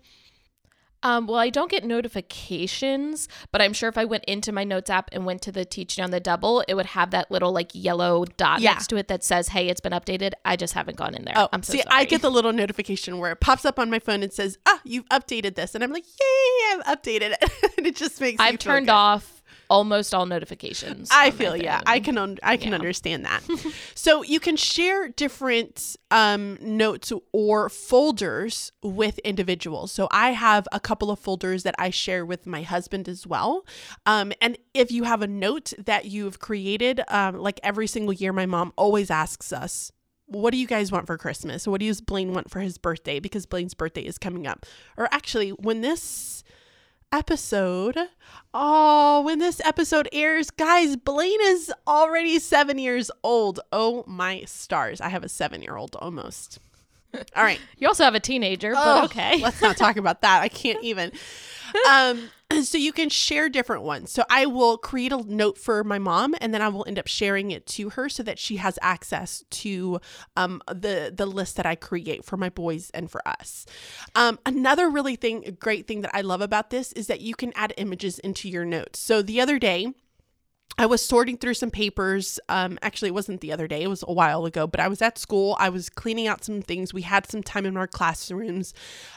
Um, 1.03 1.27
well, 1.27 1.37
I 1.37 1.49
don't 1.49 1.69
get 1.69 1.83
notifications, 1.83 3.27
but 3.51 3.61
I'm 3.61 3.73
sure 3.73 3.89
if 3.89 3.97
I 3.97 4.05
went 4.05 4.23
into 4.25 4.51
my 4.51 4.63
notes 4.63 4.89
app 4.89 5.09
and 5.11 5.25
went 5.25 5.41
to 5.43 5.51
the 5.51 5.65
teaching 5.65 6.03
on 6.03 6.11
the 6.11 6.19
double, 6.19 6.63
it 6.67 6.73
would 6.75 6.87
have 6.87 7.11
that 7.11 7.29
little 7.29 7.51
like 7.51 7.71
yellow 7.73 8.25
dot 8.37 8.61
Yeah. 8.61 8.71
next 8.73 8.87
to 8.87 8.95
it 8.97 9.07
that 9.09 9.23
says, 9.23 9.49
"Hey, 9.49 9.69
it's 9.69 9.81
been 9.81 9.91
updated." 9.93 10.31
I 10.45 10.55
just 10.55 10.73
haven't 10.73 10.97
gone 10.97 11.13
in 11.15 11.25
there. 11.25 11.33
Oh, 11.37 11.49
I'm 11.51 11.63
so 11.63 11.73
see, 11.73 11.79
sorry. 11.81 11.89
I 11.91 12.05
get 12.05 12.21
the 12.21 12.29
little 12.31 12.53
notification 12.53 13.19
where 13.19 13.31
it 13.31 13.39
pops 13.39 13.65
up 13.65 13.79
on 13.79 13.89
my 13.89 13.99
phone 13.99 14.23
and 14.23 14.31
says, 14.31 14.57
"Ah, 14.65 14.79
you've 14.83 15.07
updated 15.09 15.55
this," 15.55 15.75
and 15.75 15.83
I'm 15.83 15.91
like, 15.91 16.05
"Yay, 16.05 16.73
I've 16.79 16.97
updated 16.97 17.35
it!" 17.41 17.73
and 17.77 17.87
it 17.87 17.95
just 17.95 18.19
makes. 18.21 18.39
me 18.39 18.45
I've 18.45 18.59
turned 18.59 18.89
off 18.89 19.33
almost 19.73 20.13
all 20.13 20.25
notifications. 20.27 21.09
I 21.12 21.31
feel 21.31 21.57
yeah. 21.57 21.81
I 21.86 21.99
can 21.99 22.17
un- 22.17 22.38
I 22.43 22.57
can 22.57 22.69
Yeah. 22.69 22.75
understand 22.75 23.25
that. 23.25 23.41
so 23.95 24.21
you 24.23 24.39
can 24.39 24.55
share 24.55 25.09
different 25.09 25.95
um, 26.12 26.57
notes 26.62 27.12
or 27.31 27.69
folders 27.69 28.71
with 28.83 29.17
individuals. 29.19 29.91
So 29.91 30.07
I 30.12 30.31
have 30.31 30.67
a 30.71 30.79
couple 30.79 31.09
of 31.09 31.19
folders 31.19 31.63
that 31.63 31.75
I 31.79 31.89
share 31.89 32.25
with 32.25 32.45
my 32.45 32.62
husband 32.62 33.09
as 33.09 33.25
well. 33.25 33.65
Um, 34.05 34.31
and 34.41 34.57
if 34.73 34.91
you 34.91 35.03
have 35.05 35.21
a 35.21 35.27
note 35.27 35.73
that 35.86 36.05
you've 36.05 36.39
created, 36.39 37.01
um, 37.07 37.38
like 37.39 37.59
every 37.63 37.88
single 37.88 38.13
year, 38.13 38.31
my 38.31 38.45
mom 38.45 38.73
always 38.75 39.09
asks 39.09 39.51
us. 39.51 39.91
What 40.27 40.51
do 40.51 40.57
you 40.57 40.67
guys 40.67 40.91
want 40.91 41.05
for 41.07 41.17
Christmas? 41.17 41.67
What 41.67 41.81
does 41.81 41.99
Blaine 42.01 42.33
want 42.33 42.49
for 42.49 42.59
his 42.62 42.77
birthday? 42.77 43.19
Because 43.19 43.45
Blaine's 43.45 43.73
birthday 43.73 44.01
is 44.03 44.17
coming 44.17 44.47
up. 44.47 44.65
Or 44.97 45.07
actually, 45.12 45.49
when 45.49 45.81
this 45.81 46.43
episode. 47.13 47.97
Oh, 48.54 49.21
when 49.21 49.38
this 49.39 49.62
episode 49.62 50.10
airs, 50.12 50.49
guys, 50.49 50.97
Blaine 50.97 51.41
is 51.41 51.71
already 51.88 52.39
seven 52.39 52.80
years 52.80 53.12
old. 53.23 53.60
Oh 53.71 54.04
my 54.08 54.43
stars. 54.45 54.99
I 54.99 55.10
have 55.10 55.23
a 55.23 55.30
seven 55.30 55.62
year 55.62 55.78
old 55.78 55.95
almost. 56.02 56.60
All 57.36 57.43
right. 57.43 57.60
You 57.78 57.88
also 57.88 58.04
have 58.04 58.15
a 58.15 58.19
teenager, 58.19 58.73
Oh, 58.76 59.02
but 59.02 59.06
okay. 59.06 59.39
Let's 59.41 59.62
not 59.62 59.78
talk 59.78 59.97
about 59.97 60.21
that. 60.21 60.41
I 60.41 60.49
can't 60.49 60.84
even. 60.84 61.12
Um, 61.89 62.30
so 62.63 62.78
you 62.78 62.91
can 62.91 63.10
share 63.10 63.49
different 63.49 63.84
ones. 63.84 64.12
So 64.12 64.23
I 64.30 64.45
will 64.45 64.78
create 64.78 65.12
a 65.12 65.17
note 65.17 65.58
for 65.58 65.84
my 65.84 65.99
mom, 65.99 66.36
and 66.41 66.54
then 66.54 66.62
I 66.62 66.69
will 66.69 66.86
end 66.88 66.99
up 66.99 67.08
sharing 67.08 67.52
it 67.52 67.65
to 67.67 67.89
her 67.91 68.10
so 68.10 68.23
that 68.23 68.39
she 68.39 68.58
has 68.58 68.78
access 68.82 69.43
to 69.49 69.99
um, 70.36 70.62
the 70.67 71.13
the 71.15 71.26
list 71.26 71.56
that 71.58 71.65
I 71.65 71.76
create 71.76 72.26
for 72.26 72.38
my 72.38 72.49
boys 72.49 72.89
and 72.91 73.10
for 73.10 73.28
us. 73.28 73.65
Um, 74.15 74.39
another 74.45 74.89
really 74.89 75.15
thing, 75.15 75.58
great 75.60 75.88
thing 75.88 76.02
that 76.02 76.12
I 76.13 76.21
love 76.21 76.41
about 76.41 76.69
this 76.69 76.91
is 76.93 77.08
that 77.08 77.21
you 77.21 77.36
can 77.36 77.54
add 77.56 77.73
images 77.78 78.19
into 78.19 78.49
your 78.49 78.65
notes. 78.65 78.99
So 78.99 79.21
the 79.21 79.41
other 79.41 79.60
day. 79.60 79.93
I 80.77 80.86
was 80.88 81.03
sorting 81.03 81.38
through 81.38 81.53
some 81.53 81.69
papers. 81.69 82.39
Um, 82.49 82.79
actually, 82.81 83.09
it 83.09 83.13
wasn't 83.13 83.41
the 83.41 83.51
other 83.51 83.67
day, 83.67 83.83
it 83.83 83.88
was 83.88 84.03
a 84.07 84.13
while 84.13 84.45
ago, 84.45 84.65
but 84.65 84.79
I 84.79 84.88
was 84.88 85.01
at 85.01 85.17
school. 85.17 85.55
I 85.59 85.69
was 85.69 85.89
cleaning 85.89 86.27
out 86.27 86.43
some 86.43 86.62
things. 86.62 86.93
We 86.93 87.03
had 87.03 87.29
some 87.29 87.43
time 87.43 87.65
in 87.65 87.77
our 87.77 87.88
classrooms. 87.88 88.73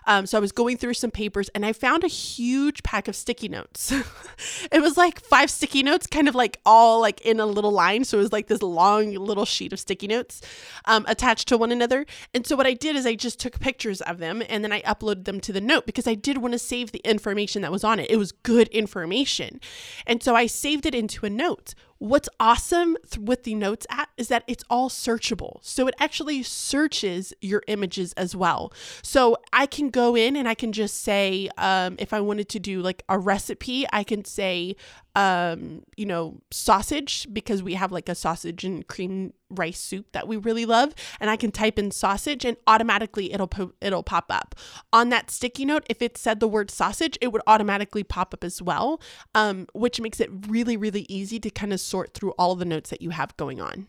Um, 0.06 0.26
so 0.26 0.36
I 0.36 0.40
was 0.40 0.52
going 0.52 0.76
through 0.76 0.94
some 0.94 1.10
papers 1.10 1.48
and 1.54 1.64
I 1.64 1.72
found 1.72 2.04
a 2.04 2.08
huge 2.08 2.82
pack 2.82 3.08
of 3.08 3.16
sticky 3.16 3.48
notes. 3.48 3.92
it 4.72 4.82
was 4.82 4.96
like 4.96 5.20
five 5.20 5.50
sticky 5.50 5.82
notes, 5.82 6.06
kind 6.06 6.28
of 6.28 6.34
like 6.34 6.60
all 6.66 7.00
like 7.00 7.20
in 7.22 7.40
a 7.40 7.46
little 7.46 7.72
line. 7.72 8.04
So 8.04 8.18
it 8.18 8.22
was 8.22 8.32
like 8.32 8.48
this 8.48 8.62
long 8.62 9.14
little 9.14 9.46
sheet 9.46 9.72
of 9.72 9.80
sticky 9.80 10.08
notes 10.08 10.42
um, 10.84 11.06
attached 11.08 11.48
to 11.48 11.56
one 11.56 11.72
another. 11.72 12.04
And 12.34 12.46
so 12.46 12.54
what 12.54 12.66
I 12.66 12.74
did 12.74 12.96
is 12.96 13.06
I 13.06 13.14
just 13.14 13.40
took 13.40 13.60
pictures 13.60 14.02
of 14.02 14.18
them 14.18 14.42
and 14.48 14.62
then 14.62 14.72
I 14.72 14.82
uploaded 14.82 15.24
them 15.24 15.40
to 15.40 15.52
the 15.52 15.60
note 15.60 15.86
because 15.86 16.06
I 16.06 16.14
did 16.14 16.38
want 16.38 16.52
to 16.52 16.58
save 16.58 16.92
the 16.92 17.00
information 17.04 17.62
that 17.62 17.72
was 17.72 17.84
on 17.84 17.98
it. 17.98 18.10
It 18.10 18.16
was 18.16 18.32
good 18.32 18.68
information. 18.68 19.60
And 20.06 20.22
so 20.22 20.34
I 20.34 20.46
saved 20.46 20.84
it 20.84 20.94
into 20.94 21.24
a 21.24 21.30
note 21.30 21.45
out 21.46 21.74
What's 21.98 22.28
awesome 22.38 22.96
th- 23.10 23.24
with 23.24 23.44
the 23.44 23.54
Notes 23.54 23.86
app 23.90 24.10
is 24.16 24.28
that 24.28 24.44
it's 24.46 24.64
all 24.68 24.88
searchable. 24.88 25.58
So 25.62 25.86
it 25.86 25.94
actually 25.98 26.42
searches 26.42 27.32
your 27.40 27.62
images 27.68 28.12
as 28.14 28.36
well. 28.36 28.72
So 29.02 29.36
I 29.52 29.66
can 29.66 29.90
go 29.90 30.14
in 30.14 30.36
and 30.36 30.48
I 30.48 30.54
can 30.54 30.72
just 30.72 31.02
say, 31.02 31.48
um, 31.56 31.96
if 31.98 32.12
I 32.12 32.20
wanted 32.20 32.48
to 32.50 32.60
do 32.60 32.80
like 32.80 33.02
a 33.08 33.18
recipe, 33.18 33.86
I 33.92 34.04
can 34.04 34.24
say, 34.24 34.76
um, 35.16 35.82
you 35.96 36.04
know, 36.04 36.42
sausage 36.50 37.26
because 37.32 37.62
we 37.62 37.72
have 37.74 37.90
like 37.90 38.08
a 38.10 38.14
sausage 38.14 38.64
and 38.64 38.86
cream 38.86 39.32
rice 39.48 39.78
soup 39.78 40.06
that 40.12 40.28
we 40.28 40.36
really 40.36 40.66
love, 40.66 40.92
and 41.20 41.30
I 41.30 41.36
can 41.36 41.52
type 41.52 41.78
in 41.78 41.90
sausage 41.90 42.44
and 42.44 42.56
automatically 42.66 43.32
it'll 43.32 43.46
po- 43.46 43.72
it'll 43.80 44.02
pop 44.02 44.26
up 44.28 44.54
on 44.92 45.08
that 45.10 45.30
sticky 45.30 45.64
note. 45.64 45.86
If 45.88 46.02
it 46.02 46.18
said 46.18 46.40
the 46.40 46.48
word 46.48 46.70
sausage, 46.70 47.16
it 47.20 47.28
would 47.32 47.42
automatically 47.46 48.02
pop 48.02 48.34
up 48.34 48.44
as 48.44 48.60
well, 48.60 49.00
um, 49.34 49.68
which 49.72 50.00
makes 50.00 50.20
it 50.20 50.28
really 50.48 50.76
really 50.76 51.06
easy 51.08 51.40
to 51.40 51.48
kind 51.48 51.72
of 51.72 51.80
sort 51.86 52.14
through 52.14 52.32
all 52.32 52.52
of 52.52 52.58
the 52.58 52.64
notes 52.64 52.90
that 52.90 53.02
you 53.02 53.10
have 53.10 53.36
going 53.36 53.60
on. 53.60 53.86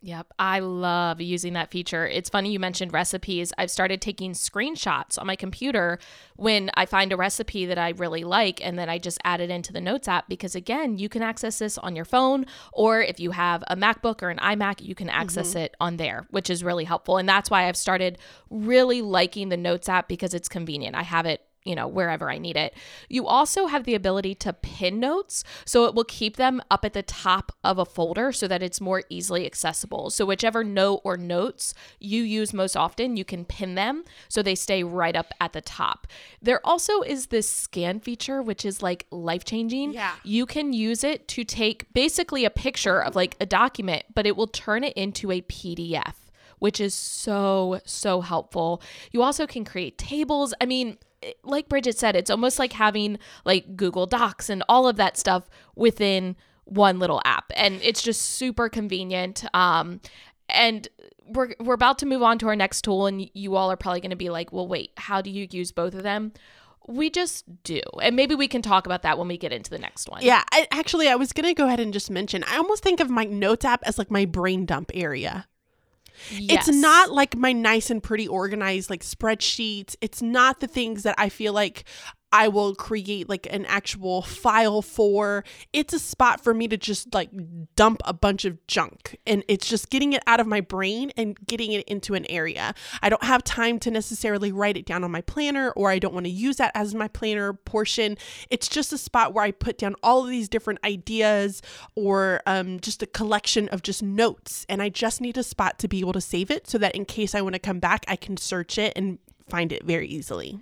Yep, 0.00 0.32
I 0.38 0.60
love 0.60 1.20
using 1.20 1.54
that 1.54 1.72
feature. 1.72 2.06
It's 2.06 2.30
funny 2.30 2.52
you 2.52 2.60
mentioned 2.60 2.92
recipes. 2.92 3.52
I've 3.58 3.70
started 3.70 4.00
taking 4.00 4.32
screenshots 4.32 5.18
on 5.18 5.26
my 5.26 5.34
computer 5.34 5.98
when 6.36 6.70
I 6.74 6.86
find 6.86 7.12
a 7.12 7.16
recipe 7.16 7.66
that 7.66 7.78
I 7.78 7.90
really 7.90 8.22
like, 8.22 8.64
and 8.64 8.78
then 8.78 8.88
I 8.88 8.98
just 8.98 9.18
add 9.24 9.40
it 9.40 9.50
into 9.50 9.72
the 9.72 9.80
Notes 9.80 10.06
app 10.06 10.28
because, 10.28 10.54
again, 10.54 10.98
you 10.98 11.08
can 11.08 11.22
access 11.22 11.58
this 11.58 11.78
on 11.78 11.96
your 11.96 12.04
phone, 12.04 12.46
or 12.72 13.00
if 13.00 13.18
you 13.18 13.32
have 13.32 13.64
a 13.66 13.74
MacBook 13.74 14.22
or 14.22 14.30
an 14.30 14.38
iMac, 14.38 14.80
you 14.80 14.94
can 14.94 15.08
access 15.08 15.50
mm-hmm. 15.50 15.58
it 15.58 15.76
on 15.80 15.96
there, 15.96 16.28
which 16.30 16.48
is 16.48 16.62
really 16.62 16.84
helpful. 16.84 17.16
And 17.16 17.28
that's 17.28 17.50
why 17.50 17.66
I've 17.66 17.76
started 17.76 18.18
really 18.50 19.02
liking 19.02 19.48
the 19.48 19.56
Notes 19.56 19.88
app 19.88 20.06
because 20.06 20.32
it's 20.32 20.48
convenient. 20.48 20.94
I 20.94 21.02
have 21.02 21.26
it 21.26 21.42
you 21.68 21.74
know, 21.74 21.86
wherever 21.86 22.30
I 22.30 22.38
need 22.38 22.56
it. 22.56 22.74
You 23.10 23.26
also 23.26 23.66
have 23.66 23.84
the 23.84 23.94
ability 23.94 24.34
to 24.36 24.54
pin 24.54 24.98
notes, 24.98 25.44
so 25.66 25.84
it 25.84 25.94
will 25.94 26.04
keep 26.04 26.36
them 26.36 26.62
up 26.70 26.82
at 26.82 26.94
the 26.94 27.02
top 27.02 27.52
of 27.62 27.78
a 27.78 27.84
folder 27.84 28.32
so 28.32 28.48
that 28.48 28.62
it's 28.62 28.80
more 28.80 29.02
easily 29.10 29.44
accessible. 29.44 30.08
So, 30.08 30.24
whichever 30.24 30.64
note 30.64 31.02
or 31.04 31.18
notes 31.18 31.74
you 32.00 32.22
use 32.22 32.54
most 32.54 32.74
often, 32.74 33.18
you 33.18 33.24
can 33.24 33.44
pin 33.44 33.74
them 33.74 34.04
so 34.28 34.42
they 34.42 34.54
stay 34.54 34.82
right 34.82 35.14
up 35.14 35.34
at 35.42 35.52
the 35.52 35.60
top. 35.60 36.06
There 36.40 36.66
also 36.66 37.02
is 37.02 37.26
this 37.26 37.50
scan 37.50 38.00
feature, 38.00 38.40
which 38.40 38.64
is 38.64 38.82
like 38.82 39.06
life 39.10 39.44
changing. 39.44 39.92
Yeah. 39.92 40.14
You 40.24 40.46
can 40.46 40.72
use 40.72 41.04
it 41.04 41.28
to 41.28 41.44
take 41.44 41.92
basically 41.92 42.46
a 42.46 42.50
picture 42.50 42.98
of 43.02 43.14
like 43.14 43.36
a 43.40 43.46
document, 43.46 44.04
but 44.14 44.26
it 44.26 44.36
will 44.36 44.46
turn 44.46 44.84
it 44.84 44.94
into 44.94 45.30
a 45.30 45.42
PDF. 45.42 46.14
Which 46.60 46.80
is 46.80 46.92
so, 46.92 47.78
so 47.84 48.20
helpful. 48.20 48.82
You 49.12 49.22
also 49.22 49.46
can 49.46 49.64
create 49.64 49.96
tables. 49.96 50.52
I 50.60 50.66
mean, 50.66 50.98
like 51.44 51.68
Bridget 51.68 51.98
said, 51.98 52.16
it's 52.16 52.30
almost 52.30 52.58
like 52.58 52.72
having 52.72 53.18
like 53.44 53.76
Google 53.76 54.06
Docs 54.06 54.50
and 54.50 54.62
all 54.68 54.86
of 54.88 54.96
that 54.96 55.16
stuff 55.16 55.48
within 55.74 56.36
one 56.64 56.98
little 56.98 57.20
app. 57.24 57.52
And 57.56 57.80
it's 57.82 58.02
just 58.02 58.22
super 58.22 58.68
convenient. 58.68 59.44
Um, 59.54 60.00
and 60.48 60.88
we're, 61.26 61.54
we're 61.60 61.74
about 61.74 61.98
to 61.98 62.06
move 62.06 62.22
on 62.22 62.38
to 62.38 62.48
our 62.48 62.56
next 62.56 62.82
tool, 62.82 63.06
and 63.06 63.28
you 63.34 63.56
all 63.56 63.70
are 63.70 63.76
probably 63.76 64.00
going 64.00 64.10
to 64.10 64.16
be 64.16 64.30
like, 64.30 64.52
well, 64.52 64.66
wait, 64.66 64.92
how 64.96 65.20
do 65.20 65.30
you 65.30 65.46
use 65.50 65.72
both 65.72 65.94
of 65.94 66.02
them? 66.02 66.32
We 66.86 67.10
just 67.10 67.44
do. 67.64 67.82
And 68.00 68.16
maybe 68.16 68.34
we 68.34 68.48
can 68.48 68.62
talk 68.62 68.86
about 68.86 69.02
that 69.02 69.18
when 69.18 69.28
we 69.28 69.36
get 69.36 69.52
into 69.52 69.68
the 69.68 69.78
next 69.78 70.08
one. 70.08 70.22
Yeah, 70.22 70.42
I, 70.52 70.66
actually, 70.70 71.08
I 71.08 71.16
was 71.16 71.34
gonna 71.34 71.52
go 71.52 71.66
ahead 71.66 71.80
and 71.80 71.92
just 71.92 72.10
mention. 72.10 72.42
I 72.44 72.56
almost 72.56 72.82
think 72.82 73.00
of 73.00 73.10
my 73.10 73.24
Notes 73.24 73.66
app 73.66 73.82
as 73.84 73.98
like 73.98 74.10
my 74.10 74.24
brain 74.24 74.64
dump 74.64 74.90
area. 74.94 75.46
Yes. 76.30 76.68
It's 76.68 76.76
not 76.76 77.10
like 77.10 77.36
my 77.36 77.52
nice 77.52 77.90
and 77.90 78.02
pretty 78.02 78.28
organized 78.28 78.90
like 78.90 79.02
spreadsheets. 79.02 79.96
It's 80.00 80.22
not 80.22 80.60
the 80.60 80.66
things 80.66 81.02
that 81.02 81.14
I 81.18 81.28
feel 81.28 81.52
like 81.52 81.84
I 82.32 82.48
will 82.48 82.74
create 82.74 83.28
like 83.28 83.46
an 83.50 83.64
actual 83.66 84.22
file 84.22 84.82
for. 84.82 85.44
It's 85.72 85.94
a 85.94 85.98
spot 85.98 86.42
for 86.42 86.52
me 86.52 86.68
to 86.68 86.76
just 86.76 87.14
like 87.14 87.30
dump 87.74 88.02
a 88.04 88.12
bunch 88.12 88.44
of 88.44 88.64
junk 88.66 89.18
and 89.26 89.42
it's 89.48 89.66
just 89.66 89.88
getting 89.88 90.12
it 90.12 90.22
out 90.26 90.40
of 90.40 90.46
my 90.46 90.60
brain 90.60 91.10
and 91.16 91.38
getting 91.46 91.72
it 91.72 91.86
into 91.88 92.14
an 92.14 92.26
area. 92.30 92.74
I 93.02 93.08
don't 93.08 93.22
have 93.24 93.42
time 93.44 93.78
to 93.80 93.90
necessarily 93.90 94.52
write 94.52 94.76
it 94.76 94.84
down 94.84 95.04
on 95.04 95.10
my 95.10 95.22
planner 95.22 95.70
or 95.70 95.90
I 95.90 95.98
don't 95.98 96.12
want 96.12 96.26
to 96.26 96.32
use 96.32 96.56
that 96.56 96.72
as 96.74 96.94
my 96.94 97.08
planner 97.08 97.54
portion. 97.54 98.18
It's 98.50 98.68
just 98.68 98.92
a 98.92 98.98
spot 98.98 99.32
where 99.32 99.44
I 99.44 99.50
put 99.50 99.78
down 99.78 99.94
all 100.02 100.24
of 100.24 100.30
these 100.30 100.48
different 100.48 100.80
ideas 100.84 101.62
or 101.94 102.42
um, 102.46 102.78
just 102.80 103.02
a 103.02 103.06
collection 103.06 103.68
of 103.70 103.82
just 103.82 104.02
notes 104.02 104.66
and 104.68 104.82
I 104.82 104.90
just 104.90 105.20
need 105.20 105.38
a 105.38 105.42
spot 105.42 105.78
to 105.78 105.88
be 105.88 106.00
able 106.00 106.12
to 106.12 106.20
save 106.20 106.50
it 106.50 106.68
so 106.68 106.76
that 106.78 106.94
in 106.94 107.06
case 107.06 107.34
I 107.34 107.40
want 107.40 107.54
to 107.54 107.58
come 107.58 107.78
back, 107.78 108.04
I 108.06 108.16
can 108.16 108.36
search 108.36 108.76
it 108.76 108.92
and 108.96 109.18
find 109.48 109.72
it 109.72 109.84
very 109.84 110.06
easily. 110.08 110.60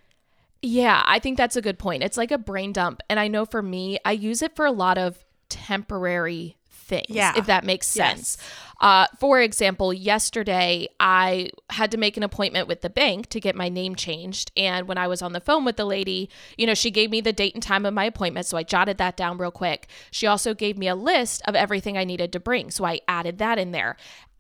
Yeah, 0.69 1.03
I 1.07 1.21
think 1.21 1.39
that's 1.39 1.55
a 1.55 1.63
good 1.63 1.79
point. 1.79 2.03
It's 2.03 2.17
like 2.17 2.33
a 2.33 2.39
brain 2.39 2.73
dump. 2.73 3.01
And 3.09 3.21
I 3.21 3.29
know 3.29 3.45
for 3.45 3.63
me, 3.63 3.99
I 4.05 4.13
use 4.13 4.43
it 4.43 4.57
for 4.57 4.67
a 4.67 4.73
lot 4.73 4.99
of 4.99 5.25
temporary 5.49 6.57
things, 6.69 7.07
Yeah. 7.09 7.33
if 7.37 7.47
that 7.47 7.63
makes 7.65 7.95
Yes. 7.97 8.11
sense. 8.11 8.39
Uh, 8.81 9.07
for 9.21 9.41
example, 9.41 9.93
yesterday 9.93 10.89
I 10.99 11.51
had 11.71 11.91
to 11.93 11.97
make 11.99 12.17
an 12.17 12.23
appointment 12.25 12.67
with 12.69 12.81
the 12.83 12.91
bank 12.91 13.29
to 13.31 13.41
get 13.41 13.55
my 13.55 13.69
name 13.69 13.95
changed. 13.95 14.51
And 14.57 14.87
when 14.89 14.99
I 14.99 15.07
was 15.07 15.23
on 15.23 15.33
the 15.33 15.41
phone 15.41 15.65
with 15.65 15.77
the 15.77 15.85
lady, 15.85 16.29
you 16.57 16.67
know, 16.67 16.75
she 16.75 16.91
gave 16.91 17.11
me 17.11 17.21
the 17.21 17.33
date 17.33 17.55
and 17.55 17.63
time 17.63 17.87
of 17.87 17.95
my 17.95 18.05
appointment. 18.05 18.47
So 18.47 18.57
I 18.57 18.63
jotted 18.65 18.99
that 18.99 19.17
down 19.17 19.39
real 19.39 19.51
quick. 19.53 19.89
She 20.11 20.27
also 20.27 20.53
gave 20.53 20.77
me 20.77 20.89
a 20.89 20.95
list 20.97 21.43
of 21.47 21.55
everything 21.55 21.97
I 21.97 22.05
needed 22.05 22.33
to 22.33 22.41
bring. 22.41 22.71
So 22.73 22.85
I 22.85 23.01
added 23.09 23.39
that 23.39 23.59
in 23.59 23.71
there. 23.73 23.97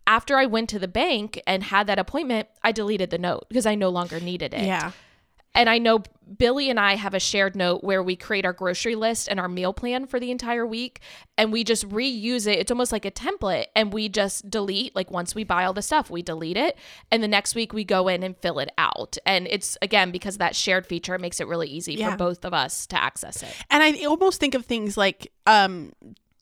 After 0.08 0.36
I 0.38 0.46
went 0.46 0.68
to 0.70 0.78
the 0.78 0.88
bank 0.88 1.40
and 1.46 1.64
had 1.64 1.86
that 1.88 1.98
appointment, 1.98 2.48
I 2.62 2.70
deleted 2.72 3.10
the 3.10 3.18
note 3.18 3.46
because 3.48 3.66
I 3.66 3.74
no 3.74 3.88
longer 3.90 4.20
needed 4.20 4.54
it. 4.54 4.64
Yeah. 4.66 4.92
And 5.56 5.68
I 5.68 5.78
know 5.78 6.02
Billy 6.36 6.70
and 6.70 6.78
I 6.78 6.96
have 6.96 7.14
a 7.14 7.20
shared 7.20 7.54
note 7.56 7.82
where 7.84 8.02
we 8.02 8.16
create 8.16 8.44
our 8.44 8.52
grocery 8.52 8.94
list 8.96 9.28
and 9.28 9.38
our 9.40 9.48
meal 9.48 9.72
plan 9.72 10.06
for 10.06 10.18
the 10.20 10.30
entire 10.32 10.66
week 10.66 11.00
and 11.38 11.52
we 11.52 11.62
just 11.64 11.88
reuse 11.88 12.46
it. 12.46 12.58
It's 12.58 12.70
almost 12.70 12.90
like 12.92 13.04
a 13.04 13.10
template 13.12 13.66
and 13.76 13.92
we 13.92 14.08
just 14.08 14.50
delete 14.50 14.94
like 14.96 15.10
once 15.10 15.34
we 15.36 15.44
buy 15.44 15.64
all 15.64 15.72
the 15.72 15.82
stuff, 15.82 16.10
we 16.10 16.22
delete 16.22 16.56
it 16.56 16.76
and 17.12 17.22
the 17.22 17.28
next 17.28 17.54
week 17.54 17.72
we 17.72 17.84
go 17.84 18.08
in 18.08 18.22
and 18.24 18.36
fill 18.38 18.58
it 18.58 18.70
out. 18.76 19.16
And 19.24 19.46
it's 19.48 19.78
again 19.82 20.10
because 20.10 20.34
of 20.34 20.38
that 20.40 20.56
shared 20.56 20.84
feature 20.86 21.14
it 21.14 21.20
makes 21.20 21.40
it 21.40 21.46
really 21.46 21.68
easy 21.68 21.94
Yeah. 21.94 22.10
for 22.10 22.16
both 22.16 22.44
of 22.44 22.52
us 22.52 22.86
to 22.88 23.00
access 23.00 23.42
it. 23.44 23.54
And 23.70 23.82
I 23.82 24.04
almost 24.04 24.40
think 24.40 24.54
of 24.54 24.66
things 24.66 24.96
like 24.96 25.30
um 25.46 25.92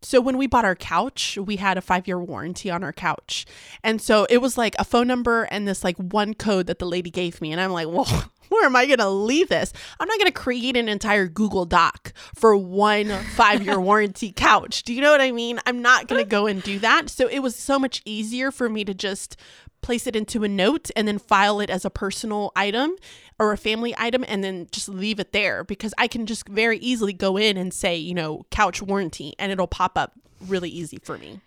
so 0.04 0.20
when 0.20 0.36
we 0.36 0.46
bought 0.46 0.64
our 0.64 0.74
couch, 0.74 1.38
we 1.38 1.56
had 1.56 1.78
a 1.78 1.80
5-year 1.80 2.18
warranty 2.18 2.70
on 2.70 2.84
our 2.84 2.92
couch. 2.92 3.46
And 3.82 4.00
so 4.00 4.26
it 4.28 4.38
was 4.38 4.58
like 4.58 4.74
a 4.78 4.84
phone 4.84 5.06
number 5.06 5.44
and 5.44 5.66
this 5.66 5.82
like 5.82 5.96
one 5.96 6.34
code 6.34 6.66
that 6.66 6.78
the 6.78 6.86
lady 6.86 7.10
gave 7.10 7.40
me 7.40 7.52
and 7.52 7.60
I'm 7.60 7.72
like, 7.72 7.88
"Well, 7.88 8.30
where 8.48 8.66
am 8.66 8.76
I 8.76 8.86
going 8.86 8.98
to 8.98 9.08
leave 9.08 9.48
this? 9.48 9.72
I'm 9.98 10.08
not 10.08 10.18
going 10.18 10.30
to 10.30 10.38
create 10.38 10.76
an 10.76 10.88
entire 10.88 11.26
Google 11.26 11.64
Doc 11.64 12.12
for 12.34 12.56
one 12.56 13.06
5-year 13.06 13.80
warranty 13.80 14.32
couch." 14.32 14.82
Do 14.82 14.92
you 14.92 15.00
know 15.00 15.10
what 15.10 15.20
I 15.20 15.32
mean? 15.32 15.58
I'm 15.66 15.80
not 15.82 16.06
going 16.06 16.22
to 16.22 16.28
go 16.28 16.46
and 16.46 16.62
do 16.62 16.78
that. 16.80 17.08
So 17.08 17.26
it 17.28 17.40
was 17.40 17.56
so 17.56 17.78
much 17.78 18.02
easier 18.04 18.50
for 18.50 18.68
me 18.68 18.84
to 18.84 18.94
just 18.94 19.36
place 19.84 20.06
it 20.06 20.16
into 20.16 20.44
a 20.44 20.48
note 20.48 20.90
and 20.96 21.06
then 21.06 21.18
file 21.18 21.60
it 21.60 21.68
as 21.68 21.84
a 21.84 21.90
personal 21.90 22.50
item 22.56 22.96
or 23.38 23.52
a 23.52 23.58
family 23.58 23.94
item 23.98 24.24
and 24.28 24.44
then 24.44 24.68
just 24.70 24.88
leave 24.88 25.18
it 25.18 25.32
there 25.32 25.64
because 25.64 25.92
I 25.98 26.06
can 26.06 26.26
just 26.26 26.48
very 26.48 26.78
easily 26.78 27.12
go 27.12 27.36
in 27.36 27.56
and 27.56 27.72
say, 27.72 27.96
you 27.96 28.14
know, 28.14 28.46
couch 28.50 28.80
warranty 28.80 29.34
and 29.38 29.50
it'll 29.50 29.66
pop 29.66 29.98
up 29.98 30.12
really 30.46 30.70
easy 30.70 30.98
for 31.02 31.18
me. 31.18 31.40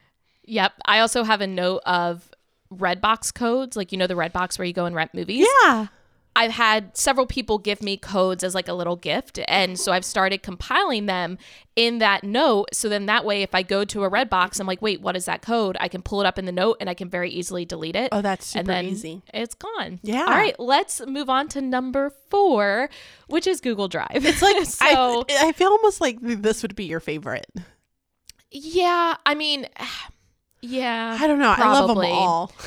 Yep. 0.46 0.74
I 0.86 1.00
also 1.00 1.24
have 1.24 1.42
a 1.42 1.48
note 1.48 1.82
of 1.86 2.30
Redbox 2.74 3.34
codes, 3.34 3.78
like 3.78 3.92
you 3.92 3.98
know 3.98 4.08
the 4.08 4.16
Redbox 4.16 4.58
where 4.58 4.66
you 4.66 4.74
go 4.74 4.86
and 4.86 4.96
rent 4.96 5.14
movies. 5.14 5.48
Yeah. 5.64 5.88
I've 6.38 6.52
had 6.52 6.96
several 6.96 7.26
people 7.26 7.58
give 7.58 7.82
me 7.82 7.98
codes 7.98 8.44
as 8.44 8.54
like 8.54 8.68
a 8.68 8.74
little 8.74 8.96
gift. 8.96 9.40
And 9.48 9.80
so 9.80 9.92
I've 9.92 10.06
started 10.06 10.44
compiling 10.44 11.08
them 11.08 11.40
in 11.76 11.98
that 11.98 12.24
note. 12.24 12.68
So 12.74 12.90
then 12.90 13.08
that 13.08 13.26
way, 13.26 13.42
if 13.42 13.56
I 13.56 13.64
go 13.64 13.84
to 13.86 14.04
a 14.04 14.10
Redbox, 14.10 14.60
I'm 14.60 14.68
like, 14.68 14.80
wait, 14.80 15.02
what 15.02 15.16
is 15.16 15.26
that 15.26 15.42
code? 15.42 15.78
I 15.80 15.88
can 15.88 16.04
pull 16.04 16.22
it 16.22 16.28
up 16.28 16.38
in 16.38 16.46
the 16.46 16.52
note 16.52 16.78
and 16.80 16.92
I 16.92 16.94
can 16.94 17.10
very 17.10 17.32
easily 17.32 17.66
delete 17.66 17.96
it. 17.96 18.10
Oh, 18.12 18.22
that's 18.22 18.46
super 18.46 18.60
and 18.60 18.70
then 18.70 18.86
easy. 18.86 19.24
it's 19.34 19.56
gone. 19.56 20.00
Yeah. 20.04 20.26
All 20.26 20.36
right, 20.36 20.56
let's 20.60 21.04
move 21.08 21.28
on 21.28 21.48
to 21.50 21.60
number 21.62 22.12
four, 22.30 22.92
which 23.26 23.48
is 23.48 23.60
Google 23.60 23.88
Drive. 23.88 24.08
It's 24.24 24.44
Like 24.44 24.64
so 24.66 25.26
I, 25.28 25.48
I 25.48 25.52
feel 25.54 25.70
almost 25.70 26.02
like 26.02 26.20
this 26.22 26.62
would 26.62 26.76
be 26.76 26.86
your 26.86 27.00
favorite. 27.00 27.48
yeah. 28.52 29.16
I 29.26 29.34
mean, 29.34 29.68
yeah. 30.62 31.18
I 31.20 31.26
don't 31.26 31.40
know. 31.40 31.50
I 31.58 31.68
love 31.74 31.88
them 31.88 31.98
all. 31.98 32.52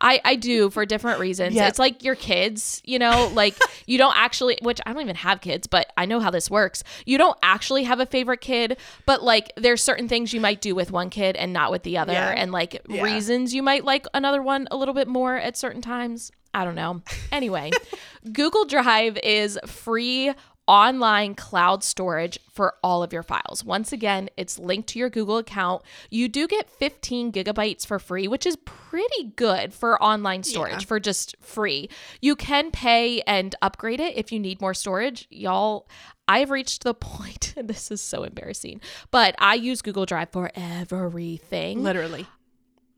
I, 0.00 0.20
I 0.24 0.36
do 0.36 0.70
for 0.70 0.86
different 0.86 1.18
reasons. 1.18 1.54
Yeah. 1.56 1.66
It's 1.68 1.78
like 1.78 2.04
your 2.04 2.14
kids, 2.14 2.80
you 2.84 2.98
know, 3.00 3.30
like 3.34 3.56
you 3.86 3.98
don't 3.98 4.14
actually, 4.16 4.58
which 4.62 4.80
I 4.86 4.92
don't 4.92 5.02
even 5.02 5.16
have 5.16 5.40
kids, 5.40 5.66
but 5.66 5.92
I 5.96 6.06
know 6.06 6.20
how 6.20 6.30
this 6.30 6.48
works. 6.50 6.84
You 7.04 7.18
don't 7.18 7.36
actually 7.42 7.82
have 7.84 7.98
a 7.98 8.06
favorite 8.06 8.40
kid, 8.40 8.76
but 9.06 9.22
like 9.24 9.52
there's 9.56 9.82
certain 9.82 10.08
things 10.08 10.32
you 10.32 10.40
might 10.40 10.60
do 10.60 10.74
with 10.74 10.92
one 10.92 11.10
kid 11.10 11.34
and 11.36 11.52
not 11.52 11.70
with 11.72 11.82
the 11.82 11.98
other, 11.98 12.12
Yeah. 12.12 12.30
and 12.30 12.52
like 12.52 12.80
Yeah. 12.88 13.02
reasons 13.02 13.54
you 13.54 13.62
might 13.62 13.84
like 13.84 14.06
another 14.14 14.40
one 14.42 14.68
a 14.70 14.76
little 14.76 14.94
bit 14.94 15.08
more 15.08 15.36
at 15.36 15.56
certain 15.56 15.82
times. 15.82 16.30
I 16.54 16.64
don't 16.64 16.74
know. 16.76 17.02
Anyway, 17.30 17.70
Google 18.32 18.64
Drive 18.64 19.18
is 19.22 19.58
free 19.66 20.32
online 20.68 21.34
cloud 21.34 21.82
storage 21.82 22.38
for 22.52 22.74
all 22.84 23.02
of 23.02 23.12
your 23.12 23.22
files. 23.22 23.64
Once 23.64 23.92
again, 23.92 24.28
it's 24.36 24.58
linked 24.58 24.88
to 24.90 24.98
your 24.98 25.08
Google 25.10 25.38
account. 25.38 25.82
You 26.10 26.28
do 26.28 26.46
get 26.46 26.68
15 26.70 27.32
gigabytes 27.32 27.86
for 27.86 27.98
free, 27.98 28.28
which 28.28 28.44
is 28.46 28.56
pretty 28.56 29.32
good 29.34 29.72
for 29.72 30.00
online 30.02 30.42
storage 30.42 30.72
Yeah. 30.82 30.86
for 30.86 31.00
just 31.00 31.34
free. 31.40 31.88
You 32.20 32.36
can 32.36 32.70
pay 32.70 33.22
and 33.22 33.54
upgrade 33.62 33.98
it 34.00 34.16
if 34.16 34.30
you 34.30 34.38
need 34.38 34.60
more 34.60 34.74
storage. 34.74 35.26
Y'all, 35.30 35.88
I've 36.28 36.50
reached 36.50 36.84
the 36.84 36.94
point, 37.08 37.54
and 37.56 37.66
this 37.68 37.90
is 37.90 38.00
so 38.02 38.22
embarrassing, 38.22 38.80
but 39.10 39.34
I 39.38 39.54
use 39.54 39.80
Google 39.82 40.04
Drive 40.04 40.28
for 40.30 40.50
everything. 40.54 41.82
Literally. 41.82 42.26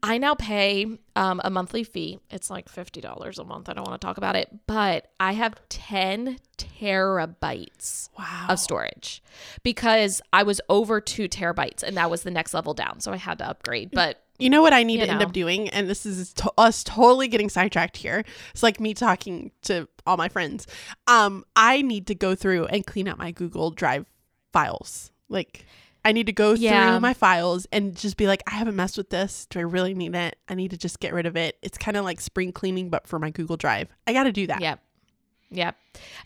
I 0.02 0.18
now 0.18 0.34
pay 0.34 0.86
um, 1.14 1.40
a 1.44 1.50
monthly 1.50 1.84
fee. 1.84 2.20
It's 2.30 2.48
like 2.50 2.70
$50 2.72 3.38
a 3.38 3.44
month. 3.44 3.68
I 3.68 3.74
don't 3.74 3.86
want 3.86 4.00
to 4.00 4.06
talk 4.06 4.16
about 4.16 4.34
it, 4.36 4.48
but 4.66 5.10
I 5.20 5.32
have 5.32 5.54
10 5.68 6.38
terabytes 6.56 8.08
Wow. 8.18 8.46
of 8.48 8.58
storage 8.58 9.22
because 9.62 10.20
I 10.32 10.42
was 10.42 10.60
over 10.68 11.00
two 11.00 11.28
terabytes 11.28 11.82
and 11.82 11.96
that 11.96 12.10
was 12.10 12.22
the 12.22 12.30
next 12.30 12.54
level 12.54 12.74
down. 12.74 13.00
So 13.00 13.12
I 13.12 13.16
had 13.16 13.38
to 13.38 13.48
upgrade. 13.48 13.90
But 13.92 14.22
You 14.38 14.48
know 14.50 14.62
what 14.62 14.72
I 14.72 14.82
need 14.84 15.00
to 15.00 15.08
end 15.08 15.22
up 15.22 15.32
doing? 15.32 15.68
And 15.68 15.88
this 15.88 16.06
is 16.06 16.32
to- 16.34 16.52
us 16.56 16.82
totally 16.82 17.28
getting 17.28 17.50
sidetracked 17.50 17.98
here. 17.98 18.24
It's 18.52 18.62
like 18.62 18.80
me 18.80 18.94
talking 18.94 19.50
to 19.62 19.86
all 20.06 20.16
my 20.16 20.28
friends. 20.30 20.66
Um, 21.06 21.44
I 21.54 21.82
need 21.82 22.06
to 22.06 22.14
go 22.14 22.34
through 22.34 22.66
and 22.66 22.86
clean 22.86 23.06
out 23.06 23.18
my 23.18 23.32
Google 23.32 23.70
Drive 23.70 24.06
files. 24.52 25.10
Like, 25.28 25.66
I 26.04 26.12
need 26.12 26.26
to 26.26 26.32
go 26.32 26.52
Yeah. 26.54 26.92
through 26.92 27.00
my 27.00 27.14
files 27.14 27.66
and 27.72 27.96
just 27.96 28.16
be 28.16 28.26
like, 28.26 28.42
I 28.46 28.52
haven't 28.52 28.76
messed 28.76 28.96
with 28.96 29.10
this. 29.10 29.46
Do 29.50 29.58
I 29.58 29.62
really 29.62 29.94
need 29.94 30.14
it? 30.14 30.36
I 30.48 30.54
need 30.54 30.70
to 30.70 30.78
just 30.78 31.00
get 31.00 31.12
rid 31.12 31.26
of 31.26 31.36
it. 31.36 31.58
It's 31.62 31.76
kind 31.78 31.96
of 31.96 32.04
like 32.04 32.20
spring 32.20 32.52
cleaning, 32.52 32.88
but 32.90 33.06
for 33.06 33.18
my 33.18 33.30
Google 33.30 33.56
Drive. 33.56 33.88
I 34.06 34.12
got 34.12 34.24
to 34.24 34.32
do 34.32 34.46
that. 34.46 34.60
Yep. 34.60 34.80
Yep. 35.52 35.76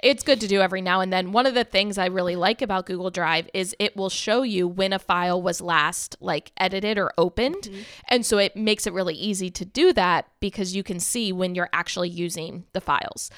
It's 0.03 0.23
good 0.23 0.39
to 0.43 0.47
do 0.47 0.61
every 0.61 0.83
now 0.83 1.01
and 1.01 1.11
then. 1.11 1.33
One 1.33 1.47
of 1.47 1.55
the 1.55 1.65
things 1.65 1.97
I 1.97 2.07
really 2.07 2.37
like 2.37 2.61
about 2.61 2.85
Google 2.85 3.11
Drive 3.11 3.49
is 3.55 3.75
it 3.79 3.97
will 3.97 4.11
show 4.11 4.43
you 4.43 4.69
when 4.69 4.93
a 4.93 4.99
file 4.99 5.41
was 5.41 5.63
last 5.63 6.15
like 6.21 6.53
edited 6.59 6.99
or 6.99 7.11
opened. 7.17 7.63
Mm-hmm. 7.63 7.81
And 8.09 8.27
so 8.27 8.37
it 8.37 8.55
makes 8.55 8.87
it 8.87 8.93
really 8.93 9.15
easy 9.15 9.51
to 9.51 9.65
do 9.65 9.95
that 9.95 10.29
because 10.41 10.77
you 10.77 10.83
can 10.83 11.01
see 11.01 11.33
when 11.33 11.55
you're 11.55 11.71
actually 11.73 12.11
using 12.11 12.65
the 12.75 12.83
files. 12.83 13.31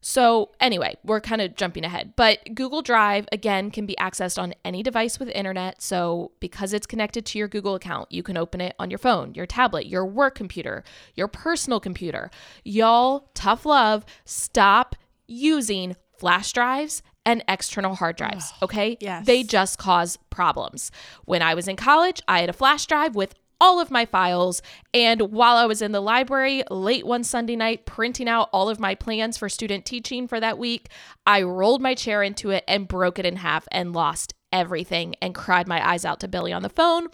So, 0.00 0.50
anyway, 0.60 0.96
we're 1.02 1.20
kind 1.20 1.40
of 1.40 1.56
jumping 1.56 1.84
ahead, 1.84 2.12
but 2.14 2.38
Google 2.54 2.82
Drive 2.82 3.26
again 3.32 3.70
can 3.70 3.84
be 3.84 3.96
accessed 3.98 4.40
on 4.40 4.54
any 4.64 4.82
device 4.82 5.18
with 5.18 5.28
internet. 5.30 5.82
So, 5.82 6.32
because 6.38 6.72
it's 6.72 6.86
connected 6.86 7.26
to 7.26 7.38
your 7.38 7.48
Google 7.48 7.74
account, 7.74 8.10
you 8.12 8.22
can 8.22 8.36
open 8.36 8.60
it 8.60 8.76
on 8.78 8.90
your 8.90 8.98
phone, 8.98 9.34
your 9.34 9.46
tablet, 9.46 9.86
your 9.86 10.06
work 10.06 10.36
computer, 10.36 10.84
your 11.14 11.26
personal 11.26 11.80
computer. 11.80 12.30
Y'all, 12.64 13.30
tough 13.34 13.66
love, 13.66 14.04
stop 14.24 14.94
using 15.26 15.96
flash 16.16 16.52
drives 16.52 17.02
and 17.26 17.44
external 17.46 17.94
hard 17.94 18.16
drives, 18.16 18.52
okay? 18.62 18.96
yes. 19.00 19.26
They 19.26 19.42
just 19.42 19.78
cause 19.78 20.16
problems. 20.30 20.90
When 21.26 21.42
I 21.42 21.54
was 21.54 21.68
in 21.68 21.76
college, 21.76 22.22
I 22.26 22.40
had 22.40 22.48
a 22.48 22.54
flash 22.54 22.86
drive 22.86 23.14
with 23.14 23.34
all 23.60 23.80
of 23.80 23.90
my 23.90 24.04
files. 24.04 24.62
And 24.94 25.20
while 25.32 25.56
I 25.56 25.66
was 25.66 25.82
in 25.82 25.92
the 25.92 26.00
library 26.00 26.62
late 26.70 27.06
one 27.06 27.24
Sunday 27.24 27.56
night 27.56 27.86
printing 27.86 28.28
out 28.28 28.48
all 28.52 28.68
of 28.68 28.80
my 28.80 28.94
plans 28.94 29.36
for 29.36 29.48
student 29.48 29.84
teaching 29.84 30.28
for 30.28 30.40
that 30.40 30.58
week, 30.58 30.88
I 31.26 31.42
rolled 31.42 31.82
my 31.82 31.94
chair 31.94 32.22
into 32.22 32.50
it 32.50 32.64
and 32.68 32.88
broke 32.88 33.18
it 33.18 33.26
in 33.26 33.36
half 33.36 33.66
and 33.70 33.92
lost 33.92 34.34
everything 34.52 35.14
and 35.20 35.34
cried 35.34 35.68
my 35.68 35.86
eyes 35.86 36.04
out 36.04 36.20
to 36.20 36.28
Billy 36.28 36.52
on 36.52 36.62
the 36.62 36.68
phone. 36.68 37.08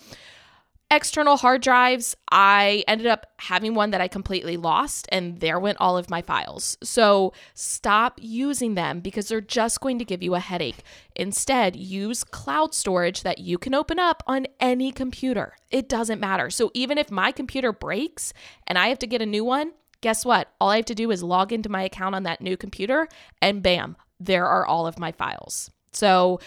External 0.90 1.36
hard 1.38 1.60
drives, 1.60 2.14
I 2.30 2.84
ended 2.86 3.08
up 3.08 3.26
having 3.38 3.74
one 3.74 3.90
that 3.90 4.00
I 4.00 4.06
completely 4.06 4.56
lost, 4.56 5.08
and 5.10 5.40
there 5.40 5.58
went 5.58 5.78
all 5.80 5.96
of 5.96 6.08
my 6.08 6.22
files. 6.22 6.76
So 6.84 7.32
stop 7.54 8.20
using 8.22 8.74
them 8.74 9.00
because 9.00 9.26
they're 9.26 9.40
just 9.40 9.80
going 9.80 9.98
to 9.98 10.04
give 10.04 10.22
you 10.22 10.34
a 10.34 10.40
headache. 10.40 10.84
Instead, 11.16 11.74
use 11.74 12.22
cloud 12.22 12.74
storage 12.74 13.22
that 13.22 13.38
you 13.38 13.58
can 13.58 13.74
open 13.74 13.98
up 13.98 14.22
on 14.26 14.46
any 14.60 14.92
computer. 14.92 15.54
It 15.70 15.88
doesn't 15.88 16.20
matter. 16.20 16.48
So 16.48 16.70
even 16.74 16.96
if 16.96 17.10
my 17.10 17.32
computer 17.32 17.72
breaks 17.72 18.32
and 18.66 18.78
I 18.78 18.88
have 18.88 18.98
to 19.00 19.06
get 19.08 19.22
a 19.22 19.26
new 19.26 19.44
one, 19.44 19.72
guess 20.00 20.24
what? 20.24 20.52
All 20.60 20.68
I 20.68 20.76
have 20.76 20.84
to 20.84 20.94
do 20.94 21.10
is 21.10 21.22
log 21.22 21.52
into 21.52 21.68
my 21.68 21.82
account 21.82 22.14
on 22.14 22.22
that 22.22 22.40
new 22.40 22.56
computer, 22.56 23.08
and 23.42 23.62
bam, 23.62 23.96
there 24.20 24.46
are 24.46 24.64
all 24.64 24.86
of 24.86 24.98
my 24.98 25.10
files. 25.10 25.70
So 25.92 26.40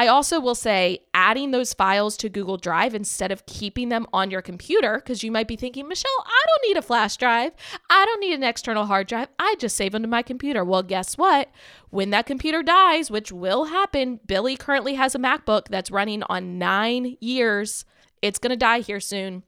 I 0.00 0.06
also 0.06 0.40
will 0.40 0.54
say 0.54 1.00
adding 1.12 1.50
those 1.50 1.74
files 1.74 2.16
to 2.16 2.30
Google 2.30 2.56
Drive 2.56 2.94
instead 2.94 3.30
of 3.30 3.44
keeping 3.44 3.90
them 3.90 4.06
on 4.14 4.30
your 4.30 4.40
computer, 4.40 4.96
because 4.96 5.22
you 5.22 5.30
might 5.30 5.46
be 5.46 5.56
thinking, 5.56 5.86
Michelle, 5.86 6.24
I 6.24 6.42
don't 6.46 6.68
need 6.70 6.78
a 6.78 6.82
flash 6.82 7.18
drive. 7.18 7.52
I 7.90 8.06
don't 8.06 8.20
need 8.20 8.32
an 8.32 8.42
external 8.42 8.86
hard 8.86 9.08
drive. 9.08 9.28
I 9.38 9.56
just 9.58 9.76
save 9.76 9.92
them 9.92 10.00
to 10.00 10.08
my 10.08 10.22
computer. 10.22 10.64
Well, 10.64 10.82
guess 10.82 11.18
what? 11.18 11.50
When 11.90 12.08
that 12.10 12.24
computer 12.24 12.62
dies, 12.62 13.10
which 13.10 13.30
will 13.30 13.66
happen, 13.66 14.20
Billy 14.26 14.56
currently 14.56 14.94
has 14.94 15.14
a 15.14 15.18
MacBook 15.18 15.68
that's 15.68 15.90
running 15.90 16.22
on 16.22 16.56
nine 16.56 17.18
years. 17.20 17.84
It's 18.22 18.38
going 18.38 18.52
to 18.52 18.56
die 18.56 18.80
here 18.80 19.00
soon 19.00 19.42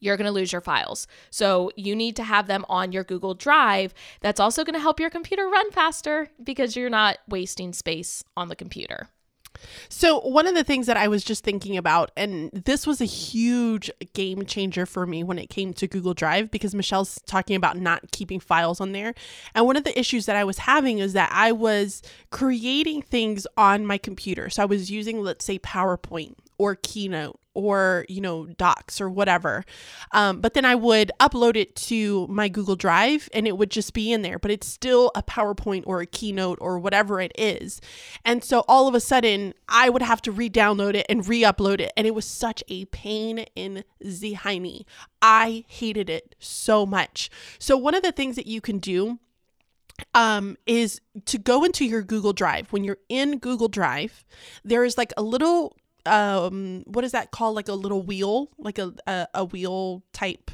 you're 0.00 0.16
going 0.16 0.26
to 0.26 0.30
lose 0.30 0.52
your 0.52 0.60
files. 0.60 1.08
So 1.30 1.72
you 1.74 1.96
need 1.96 2.14
to 2.16 2.22
have 2.22 2.46
them 2.46 2.64
on 2.68 2.92
your 2.92 3.02
Google 3.02 3.34
Drive. 3.34 3.92
That's 4.20 4.38
also 4.38 4.62
going 4.62 4.74
to 4.74 4.80
help 4.80 5.00
your 5.00 5.10
computer 5.10 5.48
run 5.48 5.72
faster 5.72 6.28
because 6.40 6.76
you're 6.76 6.88
not 6.88 7.18
wasting 7.26 7.72
space 7.72 8.22
on 8.36 8.46
the 8.46 8.54
computer. 8.54 9.08
So, 9.88 10.20
one 10.20 10.46
of 10.46 10.54
the 10.54 10.64
things 10.64 10.86
that 10.86 10.96
I 10.96 11.08
was 11.08 11.24
just 11.24 11.44
thinking 11.44 11.76
about, 11.76 12.10
and 12.16 12.50
this 12.52 12.86
was 12.86 13.00
a 13.00 13.06
huge 13.06 13.90
game 14.12 14.44
changer 14.44 14.86
for 14.86 15.06
me 15.06 15.22
when 15.22 15.38
it 15.38 15.48
came 15.48 15.72
to 15.74 15.86
Google 15.86 16.14
Drive 16.14 16.50
because 16.50 16.74
Michelle's 16.74 17.20
talking 17.26 17.56
about 17.56 17.76
not 17.76 18.10
keeping 18.10 18.40
files 18.40 18.80
on 18.80 18.92
there. 18.92 19.14
And 19.54 19.66
one 19.66 19.76
of 19.76 19.84
the 19.84 19.98
issues 19.98 20.26
that 20.26 20.36
I 20.36 20.44
was 20.44 20.58
having 20.58 20.98
is 20.98 21.12
that 21.14 21.30
I 21.32 21.52
was 21.52 22.02
creating 22.30 23.02
things 23.02 23.46
on 23.56 23.86
my 23.86 23.98
computer. 23.98 24.50
So, 24.50 24.62
I 24.62 24.66
was 24.66 24.90
using, 24.90 25.22
let's 25.22 25.44
say, 25.44 25.58
PowerPoint 25.58 26.34
or 26.58 26.74
Keynote 26.74 27.38
or, 27.58 28.06
you 28.08 28.20
know, 28.20 28.46
docs 28.46 29.00
or 29.00 29.10
whatever. 29.10 29.64
Um, 30.12 30.40
but 30.40 30.54
then 30.54 30.64
I 30.64 30.76
would 30.76 31.10
upload 31.18 31.56
it 31.56 31.74
to 31.76 32.24
my 32.28 32.48
Google 32.48 32.76
Drive 32.76 33.28
and 33.34 33.48
it 33.48 33.58
would 33.58 33.72
just 33.72 33.94
be 33.94 34.12
in 34.12 34.22
there, 34.22 34.38
but 34.38 34.52
it's 34.52 34.68
still 34.68 35.10
a 35.16 35.24
PowerPoint 35.24 35.82
or 35.84 36.00
a 36.00 36.06
keynote 36.06 36.58
or 36.60 36.78
whatever 36.78 37.20
it 37.20 37.32
is. 37.36 37.80
And 38.24 38.44
so 38.44 38.64
all 38.68 38.86
of 38.86 38.94
a 38.94 39.00
sudden, 39.00 39.54
I 39.68 39.88
would 39.88 40.02
have 40.02 40.22
to 40.22 40.30
re 40.30 40.48
download 40.48 40.94
it 40.94 41.04
and 41.08 41.26
re 41.26 41.42
upload 41.42 41.80
it. 41.80 41.92
And 41.96 42.06
it 42.06 42.14
was 42.14 42.26
such 42.26 42.62
a 42.68 42.84
pain 42.86 43.40
in 43.56 43.82
the 44.00 44.34
hiney. 44.34 44.84
I 45.20 45.64
hated 45.66 46.08
it 46.08 46.36
so 46.38 46.86
much. 46.86 47.28
So, 47.58 47.76
one 47.76 47.96
of 47.96 48.04
the 48.04 48.12
things 48.12 48.36
that 48.36 48.46
you 48.46 48.60
can 48.60 48.78
do 48.78 49.18
um, 50.14 50.56
is 50.64 51.00
to 51.26 51.38
go 51.38 51.64
into 51.64 51.84
your 51.84 52.02
Google 52.02 52.32
Drive. 52.32 52.72
When 52.72 52.84
you're 52.84 52.98
in 53.08 53.38
Google 53.38 53.68
Drive, 53.68 54.24
there 54.64 54.84
is 54.84 54.96
like 54.96 55.12
a 55.16 55.22
little 55.22 55.76
um 56.06 56.82
what 56.86 57.04
is 57.04 57.12
that 57.12 57.30
called? 57.30 57.56
Like 57.56 57.68
a 57.68 57.74
little 57.74 58.02
wheel? 58.02 58.50
Like 58.58 58.78
a 58.78 58.92
a, 59.06 59.28
a 59.34 59.44
wheel 59.44 60.02
type 60.12 60.50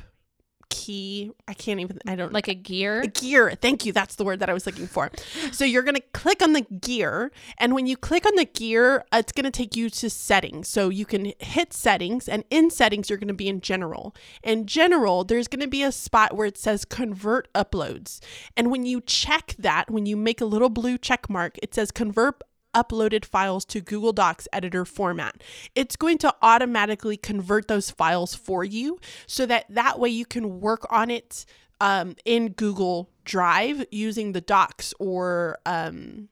key? 0.85 1.31
I 1.47 1.55
can't 1.55 1.81
even 1.81 1.99
i 2.07 2.15
don't 2.15 2.33
like 2.33 2.49
a 2.49 2.55
gear? 2.55 3.01
A 3.01 3.07
gear. 3.07 3.53
Thank 3.61 3.87
you. 3.87 3.93
That's 3.93 4.17
the 4.17 4.25
word 4.25 4.41
that 4.41 4.51
i 4.51 4.53
was 4.53 4.67
looking 4.67 4.87
for. 4.87 5.11
So 5.53 5.65
you're 5.65 5.83
going 5.83 5.95
to 5.95 6.03
click 6.13 6.43
on 6.43 6.53
the 6.53 6.63
gear 6.63 7.31
and 7.59 7.75
when 7.75 7.87
you 7.87 7.97
click 7.97 8.27
on 8.27 8.35
the 8.35 8.45
gear 8.45 9.05
it's 9.13 9.33
going 9.33 9.45
to 9.45 9.51
take 9.51 9.77
you 9.77 9.89
to 9.89 10.11
settings. 10.11 10.69
So 10.69 10.89
you 10.89 11.07
can 11.07 11.33
hit 11.39 11.73
settings 11.73 12.29
and 12.29 12.45
in 12.51 12.71
settings 12.71 13.09
you're 13.09 13.19
going 13.19 13.29
to 13.29 13.35
be 13.35 13.49
in 13.49 13.61
general. 13.61 14.15
In 14.43 14.67
general 14.67 15.25
there's 15.25 15.49
going 15.49 15.61
to 15.61 15.69
be 15.69 15.83
a 15.83 15.93
spot 15.93 16.37
where 16.37 16.47
it 16.47 16.59
says 16.59 16.85
convert 16.85 17.53
uploads. 17.55 18.21
And 18.57 18.71
when 18.71 18.85
you 18.85 19.01
check 19.01 19.55
that 19.59 19.91
when 19.91 20.07
you 20.07 20.17
make 20.17 20.41
a 20.41 20.47
little 20.47 20.71
blue 20.71 20.99
check 20.99 21.31
mark 21.31 21.57
it 21.63 21.75
says 21.75 21.91
convert 21.91 22.43
uploaded 22.75 23.25
files 23.25 23.65
to 23.67 23.81
Google 23.81 24.13
Docs 24.13 24.49
editor 24.53 24.85
format. 24.85 25.43
It's 25.75 25.97
going 25.97 26.19
to 26.19 26.35
automatically 26.43 27.17
convert 27.17 27.69
those 27.69 27.91
files 27.91 28.35
for 28.35 28.65
you 28.65 28.99
so 29.27 29.47
that 29.47 29.67
that 29.69 29.99
way 29.99 30.09
you 30.09 30.27
can 30.27 30.61
work 30.61 30.87
on 30.91 31.11
it 31.11 31.47
um, 31.81 32.17
in 32.25 32.51
Google 32.51 33.11
Drive 33.25 33.85
using 33.91 34.33
the 34.33 34.41
Docs 34.41 34.95
or 34.99 35.59
um, 35.67 36.29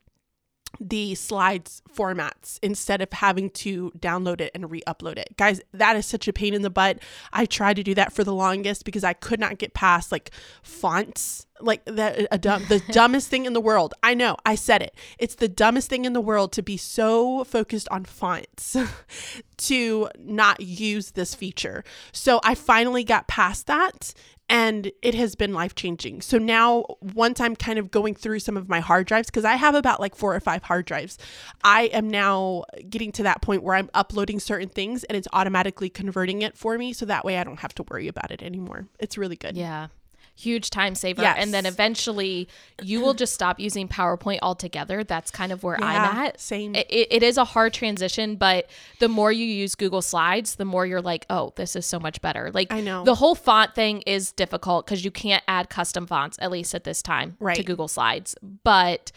the 0.81 1.15
slides 1.15 1.83
formats 1.95 2.59
instead 2.63 3.01
of 3.01 3.13
having 3.13 3.51
to 3.51 3.91
download 3.99 4.41
it 4.41 4.51
and 4.55 4.71
re-upload 4.71 5.19
it. 5.19 5.37
Guys, 5.37 5.61
that 5.73 5.97
is 5.97 6.07
such 6.07 6.29
a 6.29 6.33
pain 6.33 6.55
in 6.55 6.63
the 6.63 6.71
butt. 6.71 6.99
I 7.33 7.47
tried 7.47 7.77
to 7.77 7.83
do 7.83 7.95
that 7.95 8.13
for 8.13 8.25
the 8.25 8.35
longest 8.35 8.85
because 8.85 9.05
I 9.05 9.13
could 9.13 9.41
not 9.41 9.59
get 9.59 9.75
past 9.75 10.11
like 10.11 10.31
fonts, 10.63 11.47
like 11.61 11.85
that 11.85 12.27
a 12.31 12.39
dumb, 12.39 12.65
the 12.69 12.83
dumbest 12.91 13.29
thing 13.29 13.45
in 13.45 13.53
the 13.53 13.61
world. 13.61 13.95
I 14.03 14.15
know, 14.15 14.37
I 14.45 14.55
said 14.55 14.83
it. 14.83 14.95
It's 15.19 15.35
the 15.35 15.49
dumbest 15.49 15.89
thing 15.89 16.05
in 16.05 16.13
the 16.13 16.21
world 16.21 16.53
to 16.53 16.63
be 16.63 16.77
so 16.77 17.45
focused 17.45 17.89
on 17.91 18.05
fonts 18.05 18.77
to 19.59 20.09
not 20.19 20.61
use 20.61 21.13
this 21.13 21.35
feature. 21.35 21.85
So 22.13 22.41
I 22.43 22.55
finally 22.55 23.05
got 23.05 23.29
past 23.29 23.67
that 23.67 24.15
and 24.53 24.93
it 25.01 25.15
has 25.15 25.35
been 25.35 25.55
life 25.55 25.75
changing. 25.75 26.21
So 26.21 26.37
now, 26.37 26.85
once 27.01 27.41
I'm 27.41 27.57
kind 27.57 27.79
of 27.79 27.91
going 27.91 28.15
through 28.15 28.41
some 28.41 28.59
of 28.59 28.69
my 28.69 28.81
hard 28.81 29.07
drives, 29.07 29.31
because 29.31 29.47
I 29.47 29.57
have 29.57 29.75
about 29.75 29.99
like 29.99 30.15
four 30.15 30.37
or 30.37 30.41
five 30.41 30.63
hard 30.63 30.85
drives, 30.85 31.17
I 31.65 31.85
am 31.85 32.07
now 32.11 32.65
getting 32.91 33.13
to 33.13 33.23
that 33.23 33.41
point 33.41 33.63
where 33.63 33.75
I'm 33.75 33.89
uploading 33.95 34.39
certain 34.39 34.69
things 34.69 35.05
and 35.05 35.17
it's 35.17 35.27
automatically 35.33 35.89
converting 35.89 36.43
it 36.43 36.55
for 36.55 36.77
me. 36.77 36.93
So 36.93 37.07
that 37.07 37.25
way 37.25 37.39
I 37.39 37.45
don't 37.45 37.61
have 37.61 37.75
to 37.77 37.83
worry 37.85 38.09
about 38.09 38.31
it 38.31 38.43
anymore. 38.43 38.89
It's 39.01 39.17
really 39.17 39.37
good. 39.37 39.57
Yeah 39.57 39.89
huge 40.35 40.71
time 40.71 40.95
saver 40.95 41.23
Yes. 41.23 41.37
and 41.39 41.53
then 41.53 41.67
eventually 41.67 42.49
you 42.83 43.01
will 43.01 43.15
just 43.15 43.35
stop 43.35 43.61
using 43.61 43.87
powerpoint 43.87 44.39
altogether 44.43 45.05
that's 45.05 45.31
kind 45.31 45.53
of 45.53 45.63
where 45.63 45.77
i'm 45.83 46.17
at 46.27 46.41
same. 46.41 46.75
it, 46.75 46.87
it 46.89 47.23
is 47.23 47.37
a 47.37 47.45
hard 47.45 47.73
transition 47.73 48.37
but 48.37 48.69
the 48.99 49.09
more 49.09 49.31
you 49.31 49.45
use 49.45 49.75
google 49.75 50.03
slides 50.03 50.57
the 50.57 50.65
more 50.65 50.87
you're 50.87 51.03
like 51.03 51.27
oh 51.31 51.53
this 51.57 51.77
is 51.77 51.85
so 51.85 52.01
much 52.01 52.21
better 52.23 52.51
like 52.53 52.73
I 52.73 52.81
know. 52.81 53.05
the 53.05 53.15
whole 53.15 53.35
font 53.35 53.75
thing 53.75 54.03
is 54.03 54.33
difficult 54.33 54.87
because 54.87 55.05
you 55.05 55.11
can't 55.11 55.45
add 55.47 55.69
custom 55.69 56.07
fonts 56.07 56.39
at 56.41 56.51
least 56.51 56.75
at 56.75 56.85
this 56.85 57.03
time 57.03 57.37
to 57.57 57.63
google 57.63 57.89
slides 57.89 58.35
but 58.65 59.13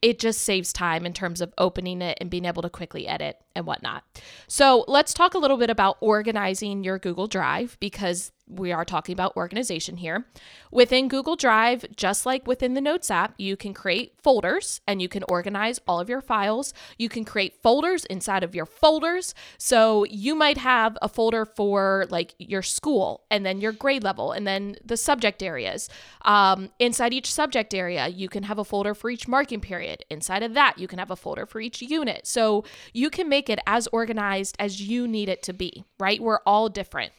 it 0.00 0.18
just 0.20 0.42
saves 0.42 0.72
time 0.72 1.04
in 1.04 1.12
terms 1.12 1.40
of 1.40 1.52
opening 1.58 2.02
it 2.02 2.18
and 2.20 2.30
being 2.30 2.44
able 2.44 2.62
to 2.62 2.70
quickly 2.70 3.08
edit 3.08 3.36
and 3.56 3.66
whatnot. 3.66 4.04
So, 4.46 4.84
let's 4.86 5.12
talk 5.12 5.34
a 5.34 5.38
little 5.38 5.56
bit 5.56 5.70
about 5.70 5.96
organizing 6.00 6.84
your 6.84 7.00
Google 7.00 7.26
Drive 7.26 7.76
because 7.80 8.30
we 8.48 8.72
are 8.72 8.84
talking 8.84 9.12
about 9.12 9.36
organization 9.36 9.96
here. 9.96 10.26
Within 10.70 11.08
Google 11.08 11.36
Drive, 11.36 11.84
just 11.94 12.26
like 12.26 12.46
within 12.46 12.74
the 12.74 12.80
Notes 12.80 13.10
app, 13.10 13.34
you 13.38 13.56
can 13.56 13.74
create 13.74 14.14
folders 14.22 14.80
and 14.86 15.00
you 15.02 15.08
can 15.08 15.24
organize 15.28 15.80
all 15.86 16.00
of 16.00 16.08
your 16.08 16.20
files. 16.20 16.72
You 16.98 17.08
can 17.08 17.24
create 17.24 17.62
folders 17.62 18.04
inside 18.06 18.42
of 18.42 18.54
your 18.54 18.66
folders. 18.66 19.34
So, 19.58 20.04
you 20.04 20.34
might 20.34 20.58
have 20.58 20.96
a 21.02 21.08
folder 21.08 21.44
for 21.44 22.06
like 22.10 22.34
your 22.38 22.62
school 22.62 23.24
and 23.30 23.44
then 23.44 23.60
your 23.60 23.72
grade 23.72 24.04
level 24.04 24.32
and 24.32 24.46
then 24.46 24.76
the 24.84 24.96
subject 24.96 25.42
areas. 25.42 25.88
Um, 26.22 26.70
inside 26.78 27.12
each 27.12 27.32
subject 27.32 27.74
area, 27.74 28.08
you 28.08 28.28
can 28.28 28.44
have 28.44 28.58
a 28.58 28.64
folder 28.64 28.94
for 28.94 29.10
each 29.10 29.28
marking 29.28 29.60
period. 29.60 30.04
Inside 30.10 30.42
of 30.42 30.54
that, 30.54 30.78
you 30.78 30.88
can 30.88 30.98
have 30.98 31.10
a 31.10 31.16
folder 31.16 31.46
for 31.46 31.60
each 31.60 31.82
unit. 31.82 32.26
So, 32.26 32.64
you 32.92 33.10
can 33.10 33.28
make 33.28 33.48
it 33.50 33.58
as 33.66 33.86
organized 33.88 34.56
as 34.58 34.82
you 34.82 35.06
need 35.06 35.28
it 35.28 35.42
to 35.44 35.52
be, 35.52 35.84
right? 35.98 36.20
We're 36.20 36.40
all 36.46 36.68
different. 36.68 37.12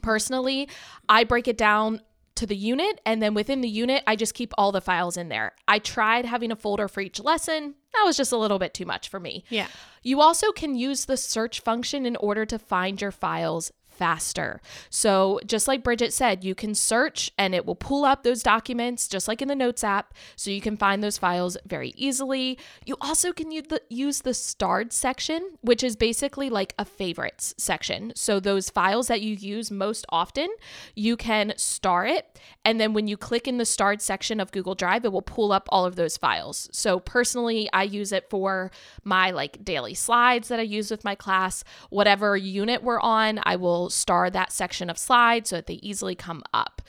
Personally, 0.00 0.68
I 1.08 1.24
break 1.24 1.48
it 1.48 1.58
down 1.58 2.00
to 2.34 2.46
the 2.46 2.56
unit 2.56 3.00
and 3.04 3.22
then 3.22 3.34
within 3.34 3.60
the 3.60 3.68
unit 3.68 4.02
I 4.06 4.16
just 4.16 4.34
keep 4.34 4.52
all 4.56 4.72
the 4.72 4.80
files 4.80 5.16
in 5.16 5.28
there. 5.28 5.52
I 5.68 5.78
tried 5.78 6.24
having 6.24 6.50
a 6.50 6.56
folder 6.56 6.88
for 6.88 7.00
each 7.00 7.20
lesson. 7.20 7.74
That 7.92 8.04
was 8.04 8.16
just 8.16 8.32
a 8.32 8.38
little 8.38 8.58
bit 8.58 8.72
too 8.72 8.86
much 8.86 9.08
for 9.08 9.20
me. 9.20 9.44
Yeah. 9.50 9.66
You 10.02 10.20
also 10.20 10.50
can 10.50 10.74
use 10.74 11.04
the 11.04 11.16
search 11.16 11.60
function 11.60 12.06
in 12.06 12.16
order 12.16 12.46
to 12.46 12.58
find 12.58 13.00
your 13.00 13.10
files 13.10 13.70
faster. 13.92 14.60
So, 14.90 15.40
just 15.46 15.68
like 15.68 15.84
Bridget 15.84 16.12
said, 16.12 16.44
you 16.44 16.54
can 16.54 16.74
search 16.74 17.30
and 17.38 17.54
it 17.54 17.64
will 17.66 17.74
pull 17.74 18.04
up 18.04 18.22
those 18.22 18.42
documents 18.42 19.06
just 19.06 19.28
like 19.28 19.42
in 19.42 19.48
the 19.48 19.54
Notes 19.54 19.84
app 19.84 20.14
so 20.36 20.50
you 20.50 20.60
can 20.60 20.76
find 20.76 21.02
those 21.02 21.18
files 21.18 21.56
very 21.66 21.92
easily. 21.96 22.58
You 22.84 22.96
also 23.00 23.32
can 23.32 23.50
use 23.50 24.20
the, 24.22 24.32
starred 24.32 24.92
section, 24.92 25.56
which 25.60 25.84
is 25.84 25.94
basically 25.94 26.48
like 26.48 26.74
a 26.78 26.84
favorites 26.84 27.54
section. 27.58 28.12
So, 28.16 28.40
those 28.40 28.70
files 28.70 29.08
that 29.08 29.20
you 29.20 29.34
use 29.34 29.70
most 29.70 30.06
often, 30.08 30.48
you 30.94 31.16
can 31.16 31.52
star 31.56 32.06
it. 32.06 32.40
And 32.64 32.80
then 32.80 32.94
when 32.94 33.06
you 33.06 33.16
click 33.16 33.46
in 33.46 33.58
the 33.58 33.64
starred 33.64 34.00
section 34.00 34.40
of 34.40 34.52
Google 34.52 34.74
Drive, 34.74 35.04
it 35.04 35.12
will 35.12 35.22
pull 35.22 35.52
up 35.52 35.68
all 35.70 35.84
of 35.84 35.96
those 35.96 36.16
files. 36.16 36.68
So, 36.72 36.98
personally, 36.98 37.68
I 37.72 37.84
use 37.84 38.12
it 38.12 38.30
for 38.30 38.70
my 39.04 39.30
like 39.30 39.64
daily 39.64 39.94
slides 39.94 40.48
that 40.48 40.58
I 40.58 40.62
use 40.62 40.90
with 40.90 41.04
my 41.04 41.14
class. 41.14 41.64
Whatever 41.90 42.36
unit 42.36 42.82
we're 42.82 43.00
on, 43.00 43.40
I 43.42 43.56
will 43.56 43.81
star 43.90 44.30
that 44.30 44.52
section 44.52 44.90
of 44.90 44.98
slides 44.98 45.50
so 45.50 45.56
that 45.56 45.66
they 45.66 45.74
easily 45.74 46.14
come 46.14 46.42
up. 46.52 46.82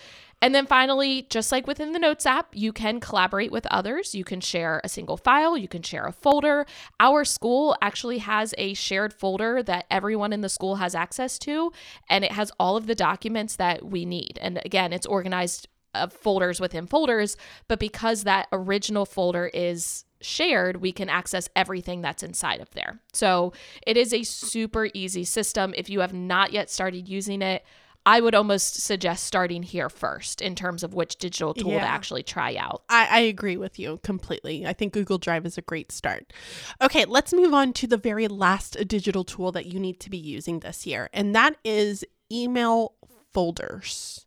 And 0.44 0.54
then 0.54 0.66
finally, 0.66 1.26
just 1.30 1.54
like 1.54 1.68
within 1.68 1.94
the 1.94 2.00
Notes 2.00 2.26
app, 2.26 2.50
you 2.52 2.74
can 2.74 3.00
collaborate 3.00 3.50
with 3.50 3.66
others. 3.68 4.14
You 4.14 4.26
can 4.26 4.41
share 4.41 4.82
a 4.84 4.89
single 4.89 5.16
file, 5.16 5.58
you 5.58 5.70
can 5.70 5.82
share 5.84 6.06
a 6.06 6.12
folder. 6.12 6.66
Our 7.00 7.24
school 7.24 7.78
actually 7.82 8.18
has 8.18 8.54
a 8.58 8.74
shared 8.74 9.14
folder 9.14 9.64
that 9.64 9.86
everyone 9.89 10.34
in 10.34 10.41
the 10.41 10.50
school 10.50 10.76
has 10.76 10.96
access 10.96 11.39
to, 11.39 11.72
and 12.10 12.26
it 12.26 12.34
has 12.34 12.52
all 12.60 12.76
of 12.76 12.88
the 12.88 12.94
documents 12.94 13.56
that 13.56 13.86
we 13.86 14.04
need. 14.04 14.38
And 14.41 14.60
again, 14.66 14.91
it's 14.91 15.06
organized 15.06 15.70
of 15.96 16.12
folders 16.12 16.60
within 16.60 16.88
folders, 16.88 17.38
but 17.70 17.80
because 17.80 18.24
that 18.24 18.50
original 18.52 19.06
folder 19.06 19.50
is 19.54 20.04
shared, 20.24 20.78
we 20.78 20.92
can 20.92 21.10
access 21.10 21.50
everything 21.56 22.02
that's 22.02 22.24
inside 22.24 22.62
of 22.62 22.72
there. 22.72 23.00
So 23.14 23.54
it 23.86 23.98
is 23.98 24.14
a 24.14 24.24
super 24.24 24.90
easy 24.94 25.24
system. 25.24 25.74
If 25.76 25.90
you 25.90 26.00
have 26.00 26.14
not 26.14 26.52
yet 26.52 26.70
started 26.70 27.08
using 27.08 27.42
it, 27.42 27.64
I 28.06 28.20
would 28.20 28.36
almost 28.36 28.82
suggest 28.82 29.24
starting 29.24 29.64
here 29.64 29.90
first 29.90 30.42
in 30.42 30.56
terms 30.56 30.84
of 30.84 30.94
which 30.94 31.16
digital 31.16 31.54
tool 31.54 31.72
to 31.72 31.80
actually 31.80 32.24
try 32.24 32.56
out. 32.56 32.84
I, 32.90 33.08
I 33.10 33.20
agree 33.20 33.56
with 33.56 33.80
you 33.80 34.00
completely. 34.04 34.66
I 34.66 34.74
think 34.74 34.92
Google 34.94 35.18
Drive 35.18 35.46
is 35.46 35.58
a 35.58 35.62
great 35.62 35.92
start. 35.92 36.34
Okay, 36.82 37.06
let's 37.06 37.32
move 37.32 37.54
on 37.54 37.72
to 37.74 37.88
the 37.88 37.98
very 37.98 38.28
last 38.28 38.76
digital 38.88 39.24
tool 39.24 39.54
that 39.54 39.68
you 39.68 39.80
need 39.80 40.02
to 40.02 40.10
be 40.10 40.18
using 40.18 40.60
this 40.60 40.86
year, 40.86 41.10
and 41.14 41.34
that 41.34 41.56
is 41.64 42.04
email 42.30 42.96
folders. 43.32 44.26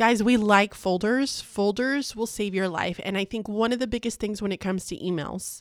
Guys, 0.00 0.22
we 0.22 0.38
like 0.38 0.72
folders. 0.72 1.42
Folders 1.42 2.16
will 2.16 2.26
save 2.26 2.54
your 2.54 2.70
life. 2.70 2.98
And 3.04 3.18
I 3.18 3.26
think 3.26 3.50
one 3.50 3.70
of 3.70 3.80
the 3.80 3.86
biggest 3.86 4.18
things 4.18 4.40
when 4.40 4.50
it 4.50 4.56
comes 4.56 4.86
to 4.86 4.96
emails, 4.96 5.60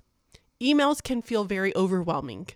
emails 0.64 1.04
can 1.04 1.22
feel 1.22 1.44
very 1.44 1.76
overwhelming. 1.76 2.48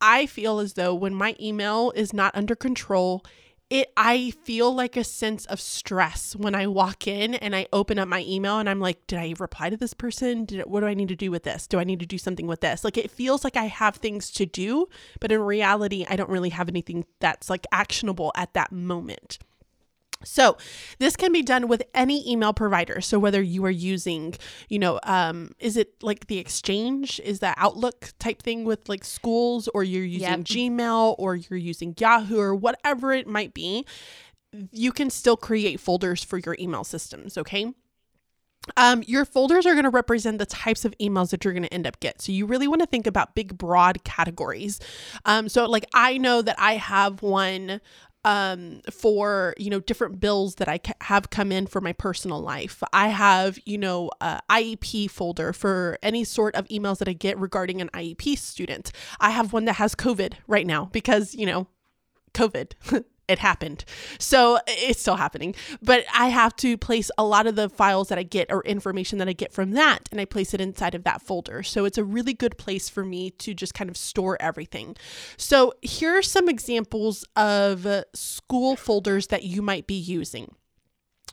I 0.00 0.26
feel 0.26 0.60
as 0.60 0.74
though 0.74 0.94
when 0.94 1.16
my 1.16 1.34
email 1.40 1.92
is 1.96 2.12
not 2.12 2.36
under 2.36 2.54
control, 2.54 3.24
it 3.70 3.92
I 3.96 4.34
feel 4.44 4.72
like 4.72 4.96
a 4.96 5.02
sense 5.02 5.44
of 5.46 5.60
stress 5.60 6.36
when 6.36 6.54
I 6.54 6.68
walk 6.68 7.08
in 7.08 7.34
and 7.34 7.56
I 7.56 7.66
open 7.72 7.98
up 7.98 8.06
my 8.06 8.20
email 8.20 8.60
and 8.60 8.70
I'm 8.70 8.78
like, 8.78 9.04
did 9.08 9.18
I 9.18 9.34
reply 9.36 9.68
to 9.68 9.76
this 9.76 9.94
person? 9.94 10.44
Did 10.44 10.60
what 10.66 10.78
do 10.78 10.86
I 10.86 10.94
need 10.94 11.08
to 11.08 11.16
do 11.16 11.32
with 11.32 11.42
this? 11.42 11.66
Do 11.66 11.80
I 11.80 11.84
need 11.84 11.98
to 11.98 12.06
do 12.06 12.18
something 12.18 12.46
with 12.46 12.60
this? 12.60 12.84
Like 12.84 12.96
it 12.96 13.10
feels 13.10 13.42
like 13.42 13.56
I 13.56 13.64
have 13.64 13.96
things 13.96 14.30
to 14.34 14.46
do, 14.46 14.86
but 15.18 15.32
in 15.32 15.40
reality, 15.40 16.06
I 16.08 16.14
don't 16.14 16.30
really 16.30 16.50
have 16.50 16.68
anything 16.68 17.04
that's 17.18 17.50
like 17.50 17.66
actionable 17.72 18.30
at 18.36 18.54
that 18.54 18.70
moment. 18.70 19.40
So 20.24 20.56
this 20.98 21.16
can 21.16 21.32
be 21.32 21.42
done 21.42 21.68
with 21.68 21.82
any 21.94 22.30
email 22.30 22.52
provider. 22.52 23.00
So 23.00 23.18
whether 23.18 23.42
you 23.42 23.64
are 23.64 23.70
using, 23.70 24.34
you 24.68 24.78
know, 24.78 25.00
um, 25.04 25.50
is 25.58 25.76
it 25.76 25.94
like 26.02 26.26
the 26.26 26.38
Exchange? 26.38 27.20
Is 27.24 27.40
that 27.40 27.56
Outlook 27.58 28.12
type 28.18 28.42
thing 28.42 28.64
with 28.64 28.88
like 28.88 29.04
schools, 29.04 29.68
or 29.74 29.84
you're 29.84 30.04
using 30.04 30.28
Yep. 30.28 30.40
Gmail, 30.40 31.14
or 31.18 31.36
you're 31.36 31.58
using 31.58 31.94
Yahoo, 31.98 32.38
or 32.38 32.54
whatever 32.54 33.12
it 33.12 33.26
might 33.26 33.54
be, 33.54 33.86
you 34.70 34.92
can 34.92 35.10
still 35.10 35.36
create 35.36 35.80
folders 35.80 36.22
for 36.22 36.38
your 36.38 36.56
email 36.58 36.84
systems. 36.84 37.38
Okay. 37.38 37.72
Um, 38.76 39.02
your 39.08 39.24
folders 39.24 39.66
are 39.66 39.72
going 39.72 39.84
to 39.84 39.90
represent 39.90 40.38
the 40.38 40.46
types 40.46 40.84
of 40.84 40.94
emails 40.98 41.30
that 41.30 41.44
you're 41.44 41.52
going 41.52 41.64
to 41.64 41.74
end 41.74 41.84
up 41.86 41.98
get. 41.98 42.22
So 42.22 42.30
you 42.30 42.46
really 42.46 42.68
want 42.68 42.80
to 42.80 42.86
think 42.86 43.08
about 43.08 43.34
big, 43.34 43.58
broad 43.58 44.04
categories. 44.04 44.78
Um, 45.24 45.48
so 45.48 45.66
like 45.66 45.84
I 45.94 46.16
know 46.18 46.42
that 46.42 46.54
I 46.58 46.76
have 46.76 47.22
one 47.22 47.80
um 48.24 48.80
for 48.90 49.54
you 49.58 49.68
know 49.68 49.80
different 49.80 50.20
bills 50.20 50.56
that 50.56 50.68
i 50.68 50.78
ca- 50.78 50.92
have 51.02 51.30
come 51.30 51.50
in 51.50 51.66
for 51.66 51.80
my 51.80 51.92
personal 51.92 52.40
life. 52.40 52.82
I 52.92 53.08
have 53.08 53.58
you 53.64 53.78
know 53.78 54.10
a 54.20 54.40
iep 54.50 55.10
folder 55.10 55.52
for 55.52 55.98
any 56.02 56.24
sort 56.24 56.54
of 56.54 56.68
emails 56.68 56.98
that 56.98 57.08
i 57.08 57.12
get 57.12 57.38
regarding 57.38 57.80
an 57.80 57.88
iep 57.94 58.38
student. 58.38 58.92
I 59.20 59.30
have 59.30 59.52
one 59.52 59.64
that 59.64 59.74
has 59.74 59.94
covid 59.94 60.34
right 60.46 60.66
now 60.66 60.88
because 60.92 61.34
you 61.34 61.46
know 61.46 61.66
covid 62.32 62.72
it 63.32 63.38
happened. 63.38 63.84
So 64.18 64.58
it's 64.66 65.00
still 65.00 65.16
happening. 65.16 65.54
But 65.82 66.04
i 66.14 66.28
have 66.28 66.54
to 66.56 66.76
place 66.76 67.10
a 67.18 67.24
lot 67.24 67.46
of 67.46 67.56
the 67.56 67.68
files 67.68 68.08
that 68.08 68.18
i 68.18 68.22
get 68.22 68.50
or 68.50 68.62
information 68.64 69.18
that 69.18 69.28
i 69.28 69.32
get 69.32 69.52
from 69.52 69.72
that 69.72 70.08
and 70.10 70.20
i 70.20 70.24
place 70.24 70.54
it 70.54 70.60
inside 70.60 70.94
of 70.94 71.04
that 71.04 71.22
folder. 71.22 71.62
So 71.62 71.84
it's 71.84 71.98
a 71.98 72.04
really 72.04 72.34
good 72.34 72.58
place 72.58 72.88
for 72.88 73.04
me 73.04 73.30
to 73.30 73.54
just 73.54 73.74
kind 73.74 73.90
of 73.90 73.96
store 73.96 74.36
everything. 74.40 74.96
So 75.36 75.74
here 75.82 76.16
are 76.16 76.22
some 76.22 76.48
examples 76.48 77.24
of 77.36 77.86
school 78.14 78.76
folders 78.76 79.28
that 79.28 79.44
you 79.44 79.62
might 79.62 79.86
be 79.86 79.94
using 79.94 80.54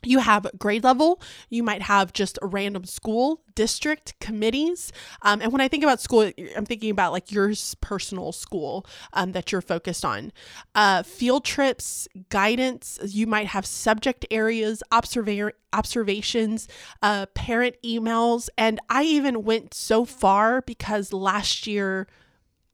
you 0.04 0.18
have 0.18 0.46
grade 0.58 0.84
level 0.84 1.20
you 1.48 1.62
might 1.62 1.82
have 1.82 2.12
just 2.12 2.38
a 2.42 2.46
random 2.46 2.84
school 2.84 3.42
district 3.54 4.18
committees. 4.20 4.92
Um, 5.22 5.42
and 5.42 5.52
when 5.52 5.60
i 5.60 5.68
think 5.68 5.82
about 5.82 6.00
school 6.00 6.30
i'm 6.56 6.64
thinking 6.64 6.90
about 6.90 7.12
like 7.12 7.30
your 7.30 7.52
personal 7.80 8.32
school 8.32 8.86
um, 9.12 9.32
that 9.32 9.52
you're 9.52 9.60
focused 9.60 10.04
on. 10.04 10.32
Uh, 10.74 11.02
field 11.02 11.44
trips 11.44 12.08
guidance 12.28 12.98
you 13.04 13.26
might 13.26 13.48
have 13.48 13.66
subject 13.66 14.24
areas 14.30 14.82
observa- 14.92 15.52
observations 15.72 16.68
uh, 17.02 17.26
parent 17.34 17.76
emails. 17.84 18.48
And 18.56 18.80
i 18.88 19.02
even 19.02 19.44
went 19.44 19.74
so 19.74 20.04
far 20.04 20.62
because 20.62 21.12
last 21.12 21.66
year 21.66 22.06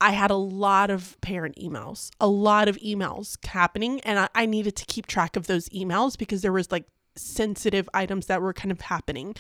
I 0.00 0.10
had 0.10 0.30
a 0.30 0.36
lot 0.36 0.90
of 0.90 1.18
parent 1.22 1.56
emails, 1.56 2.10
a 2.20 2.28
lot 2.28 2.68
of 2.68 2.76
emails 2.78 3.44
happening, 3.46 4.00
and 4.00 4.18
I, 4.18 4.28
I 4.34 4.46
needed 4.46 4.76
to 4.76 4.84
keep 4.84 5.06
track 5.06 5.36
of 5.36 5.46
those 5.46 5.68
emails 5.70 6.18
because 6.18 6.42
there 6.42 6.52
was 6.52 6.70
like 6.70 6.84
sensitive 7.18 7.88
items 7.94 8.26
that 8.26 8.42
were 8.42 8.52
kind 8.52 8.72
of 8.72 8.82
happening. 8.82 9.34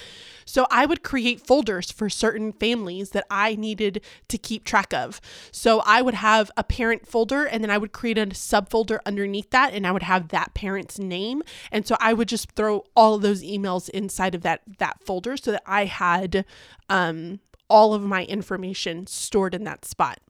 So 0.44 0.66
I 0.70 0.86
would 0.86 1.02
create 1.02 1.46
folders 1.46 1.90
for 1.90 2.08
certain 2.08 2.52
families 2.52 3.10
that 3.10 3.26
I 3.30 3.54
needed 3.56 4.02
to 4.28 4.38
keep 4.38 4.64
track 4.64 4.92
of. 4.92 5.20
So 5.50 5.82
I 5.84 6.02
would 6.02 6.14
have 6.14 6.50
a 6.56 6.64
parent 6.64 7.06
folder 7.06 7.44
and 7.44 7.62
then 7.62 7.70
I 7.70 7.78
would 7.78 7.92
create 7.92 8.18
a 8.18 8.26
subfolder 8.26 8.98
underneath 9.06 9.50
that 9.50 9.74
and 9.74 9.86
I 9.86 9.92
would 9.92 10.02
have 10.02 10.28
that 10.28 10.54
parent's 10.54 10.98
name. 10.98 11.42
And 11.72 11.86
so 11.86 11.96
I 12.00 12.12
would 12.12 12.28
just 12.28 12.52
throw 12.52 12.84
all 12.94 13.18
those 13.18 13.42
emails 13.42 13.88
inside 13.90 14.34
of 14.34 14.42
that 14.42 14.62
that 14.78 15.02
folder 15.02 15.36
so 15.36 15.52
that 15.52 15.62
I 15.66 15.84
had 15.84 16.44
um 16.88 17.40
all 17.68 17.94
of 17.94 18.02
my 18.02 18.24
information 18.24 19.06
stored 19.06 19.54
in 19.54 19.64
that 19.64 19.84
spot 19.84 20.20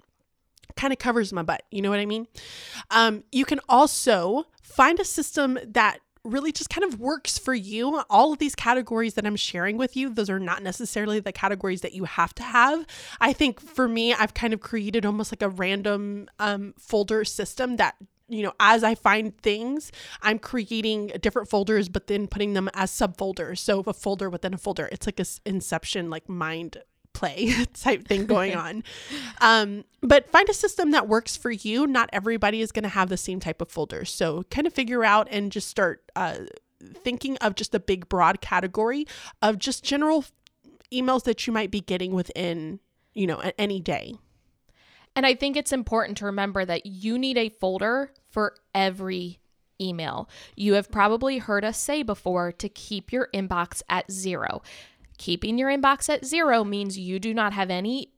kind 0.76 0.92
of 0.92 0.98
covers 0.98 1.32
my 1.32 1.42
butt. 1.42 1.62
You 1.70 1.82
know 1.82 1.90
what 1.90 1.98
I 1.98 2.06
mean? 2.06 2.26
Um, 2.90 3.24
you 3.32 3.44
can 3.44 3.60
also 3.68 4.44
find 4.62 5.00
a 5.00 5.04
system 5.04 5.58
that 5.64 6.00
really 6.26 6.52
just 6.52 6.70
kind 6.70 6.84
of 6.84 7.00
works 7.00 7.38
for 7.38 7.54
you. 7.54 8.02
All 8.10 8.32
of 8.32 8.38
these 8.38 8.54
categories 8.54 9.14
that 9.14 9.26
I'm 9.26 9.36
sharing 9.36 9.76
with 9.76 9.96
you, 9.96 10.12
those 10.12 10.30
are 10.30 10.38
not 10.38 10.62
necessarily 10.62 11.20
the 11.20 11.32
categories 11.32 11.80
that 11.82 11.92
you 11.92 12.04
have 12.04 12.34
to 12.34 12.42
have. 12.42 12.86
I 13.20 13.32
think 13.32 13.60
for 13.60 13.88
me, 13.88 14.12
I've 14.14 14.34
kind 14.34 14.52
of 14.52 14.60
created 14.60 15.06
almost 15.06 15.32
like 15.32 15.42
a 15.42 15.48
random 15.48 16.28
um, 16.38 16.74
folder 16.78 17.24
system 17.24 17.76
that 17.76 17.96
you 18.28 18.42
know, 18.42 18.52
as 18.58 18.82
I 18.82 18.96
find 18.96 19.36
things, 19.38 19.92
I'm 20.20 20.40
creating 20.40 21.12
different 21.20 21.48
folders, 21.48 21.88
but 21.88 22.08
then 22.08 22.26
putting 22.26 22.54
them 22.54 22.68
as 22.74 22.90
subfolders. 22.90 23.58
So 23.58 23.84
a 23.86 23.92
folder 23.92 24.28
within 24.28 24.52
a 24.52 24.58
folder. 24.58 24.88
It's 24.90 25.06
like 25.06 25.20
a 25.20 25.26
inception, 25.44 26.10
like 26.10 26.28
mind 26.28 26.78
play 27.16 27.52
type 27.74 28.06
thing 28.06 28.26
going 28.26 28.54
on. 28.56 28.84
Um, 29.40 29.84
but 30.02 30.30
find 30.30 30.48
a 30.48 30.54
system 30.54 30.90
that 30.92 31.08
works 31.08 31.36
for 31.36 31.50
you. 31.50 31.86
Not 31.86 32.10
everybody 32.12 32.60
is 32.60 32.72
going 32.72 32.84
to 32.84 32.88
have 32.90 33.08
the 33.08 33.16
same 33.16 33.40
type 33.40 33.60
of 33.60 33.70
folders. 33.70 34.10
So 34.10 34.44
kind 34.50 34.66
of 34.66 34.72
figure 34.72 35.04
out 35.04 35.26
and 35.30 35.50
just 35.50 35.68
start 35.68 36.02
uh, 36.14 36.36
thinking 37.02 37.36
of 37.38 37.54
just 37.54 37.74
a 37.74 37.80
big, 37.80 38.08
broad 38.08 38.40
category 38.40 39.06
of 39.42 39.58
just 39.58 39.82
general 39.82 40.24
emails 40.92 41.24
that 41.24 41.46
you 41.46 41.52
might 41.52 41.70
be 41.70 41.80
getting 41.80 42.12
within, 42.12 42.80
you 43.14 43.26
know, 43.26 43.42
any 43.58 43.80
day. 43.80 44.14
And 45.16 45.24
I 45.24 45.34
think 45.34 45.56
it's 45.56 45.72
important 45.72 46.18
to 46.18 46.26
remember 46.26 46.64
that 46.66 46.84
you 46.84 47.18
need 47.18 47.38
a 47.38 47.48
folder 47.48 48.12
for 48.28 48.54
every 48.74 49.40
email. 49.80 50.28
You 50.54 50.74
have 50.74 50.90
probably 50.90 51.38
heard 51.38 51.64
us 51.64 51.78
say 51.78 52.02
before 52.02 52.52
to 52.52 52.68
keep 52.68 53.12
your 53.12 53.28
inbox 53.32 53.82
at 53.88 54.10
zero. 54.10 54.62
Keeping 55.18 55.58
your 55.58 55.70
inbox 55.70 56.08
at 56.08 56.24
zero 56.24 56.64
means 56.64 56.98
you 56.98 57.18
do 57.18 57.32
not 57.32 57.52
have 57.52 57.70
any 57.70 58.12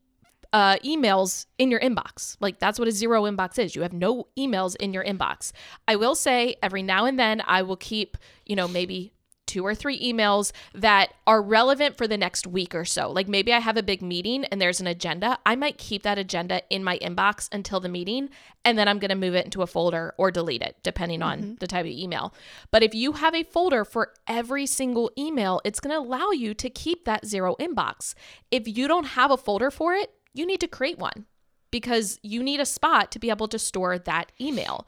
uh, 0.52 0.76
emails 0.78 1.46
in 1.58 1.70
your 1.70 1.80
inbox. 1.80 2.36
Like 2.40 2.58
that's 2.58 2.78
what 2.78 2.88
a 2.88 2.92
zero 2.92 3.22
inbox 3.24 3.58
is. 3.58 3.76
You 3.76 3.82
have 3.82 3.92
no 3.92 4.28
emails 4.38 4.76
in 4.76 4.92
your 4.92 5.04
inbox. 5.04 5.52
I 5.86 5.96
will 5.96 6.14
say 6.14 6.56
every 6.62 6.82
now 6.82 7.04
and 7.04 7.18
then 7.18 7.42
I 7.46 7.62
will 7.62 7.76
keep, 7.76 8.16
you 8.46 8.56
know, 8.56 8.68
maybe 8.68 9.12
two 9.48 9.66
or 9.66 9.74
three 9.74 9.98
emails 10.00 10.52
that 10.74 11.12
are 11.26 11.42
relevant 11.42 11.96
for 11.96 12.06
the 12.06 12.16
next 12.16 12.46
week 12.46 12.74
or 12.74 12.84
so. 12.84 13.10
Like 13.10 13.26
maybe 13.26 13.52
I 13.52 13.58
have 13.58 13.76
a 13.76 13.82
big 13.82 14.02
meeting 14.02 14.44
and 14.44 14.60
there's 14.60 14.80
an 14.80 14.86
agenda. 14.86 15.38
I 15.44 15.56
might 15.56 15.78
keep 15.78 16.04
that 16.04 16.18
agenda 16.18 16.62
in 16.70 16.84
my 16.84 16.98
inbox 16.98 17.48
until 17.50 17.80
the 17.80 17.88
meeting 17.88 18.28
and 18.64 18.78
then 18.78 18.86
I'm 18.86 18.98
going 18.98 19.08
to 19.08 19.16
move 19.16 19.34
it 19.34 19.46
into 19.46 19.62
a 19.62 19.66
folder 19.66 20.14
or 20.18 20.30
delete 20.30 20.62
it 20.62 20.76
depending 20.82 21.22
on 21.22 21.40
mm-hmm. 21.40 21.54
the 21.58 21.66
type 21.66 21.86
of 21.86 21.90
email. 21.90 22.34
But 22.70 22.82
if 22.82 22.94
you 22.94 23.12
have 23.12 23.34
a 23.34 23.42
folder 23.42 23.84
for 23.84 24.12
every 24.28 24.66
single 24.66 25.10
email, 25.18 25.60
it's 25.64 25.80
going 25.80 25.94
to 25.94 26.06
allow 26.06 26.30
you 26.30 26.54
to 26.54 26.70
keep 26.70 27.04
that 27.06 27.26
zero 27.26 27.56
inbox. 27.58 28.14
If 28.50 28.68
you 28.68 28.86
don't 28.86 29.06
have 29.06 29.30
a 29.30 29.36
folder 29.36 29.70
for 29.70 29.94
it, 29.94 30.12
you 30.34 30.46
need 30.46 30.60
to 30.60 30.68
create 30.68 30.98
one 30.98 31.26
because 31.70 32.18
you 32.22 32.42
need 32.42 32.60
a 32.60 32.66
spot 32.66 33.10
to 33.12 33.18
be 33.18 33.30
able 33.30 33.48
to 33.48 33.58
store 33.58 33.98
that 33.98 34.32
email. 34.40 34.86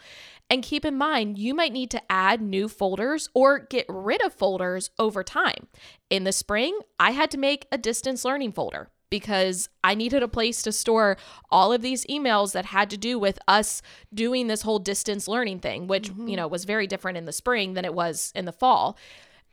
And 0.49 0.64
keep 0.64 0.85
in 0.85 0.97
mind, 0.97 1.39
you 1.39 1.55
might 1.55 1.72
need 1.72 1.91
to 1.93 2.03
add 2.11 2.43
new 2.43 2.68
folders 2.68 3.28
or 3.35 3.61
get 3.61 3.87
rid 3.89 4.22
of 4.24 4.35
folders 4.35 4.91
over 4.99 5.22
time. 5.22 5.68
In 6.11 6.24
the 6.24 6.33
spring, 6.33 6.78
I 6.99 7.12
had 7.12 7.31
to 7.31 7.39
make 7.39 7.66
a 7.70 7.78
distance 7.78 8.24
learning 8.24 8.53
folder 8.53 8.91
because 9.11 9.68
I 9.85 9.95
needed 9.95 10.22
a 10.22 10.28
place 10.28 10.62
to 10.62 10.72
store 10.72 11.16
all 11.51 11.72
of 11.72 11.83
these 11.83 12.07
emails 12.07 12.53
that 12.53 12.66
had 12.66 12.91
to 12.91 12.97
do 12.97 13.18
with 13.18 13.39
us 13.47 13.83
doing 14.14 14.47
this 14.47 14.62
whole 14.62 14.78
distance 14.78 15.28
learning 15.28 15.61
thing, 15.61 15.87
which, 15.87 16.09
you 16.09 16.14
mm-hmm. 16.14 16.35
know, 16.35 16.49
was 16.49 16.64
very 16.64 16.87
different 16.87 17.18
in 17.18 17.26
the 17.26 17.33
spring 17.33 17.74
than 17.74 17.85
it 17.85 17.95
was 17.95 18.33
in 18.35 18.45
the 18.45 18.53
fall. 18.53 18.97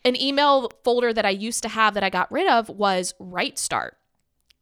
An 0.06 0.16
email 0.16 0.72
folder 0.84 1.12
that 1.12 1.26
I 1.26 1.32
used 1.32 1.64
to 1.64 1.70
have 1.70 1.96
that 1.96 2.04
I 2.04 2.10
got 2.10 2.32
rid 2.32 2.48
of 2.48 2.70
was 2.70 3.14
Right 3.20 3.58
Start. 3.58 3.98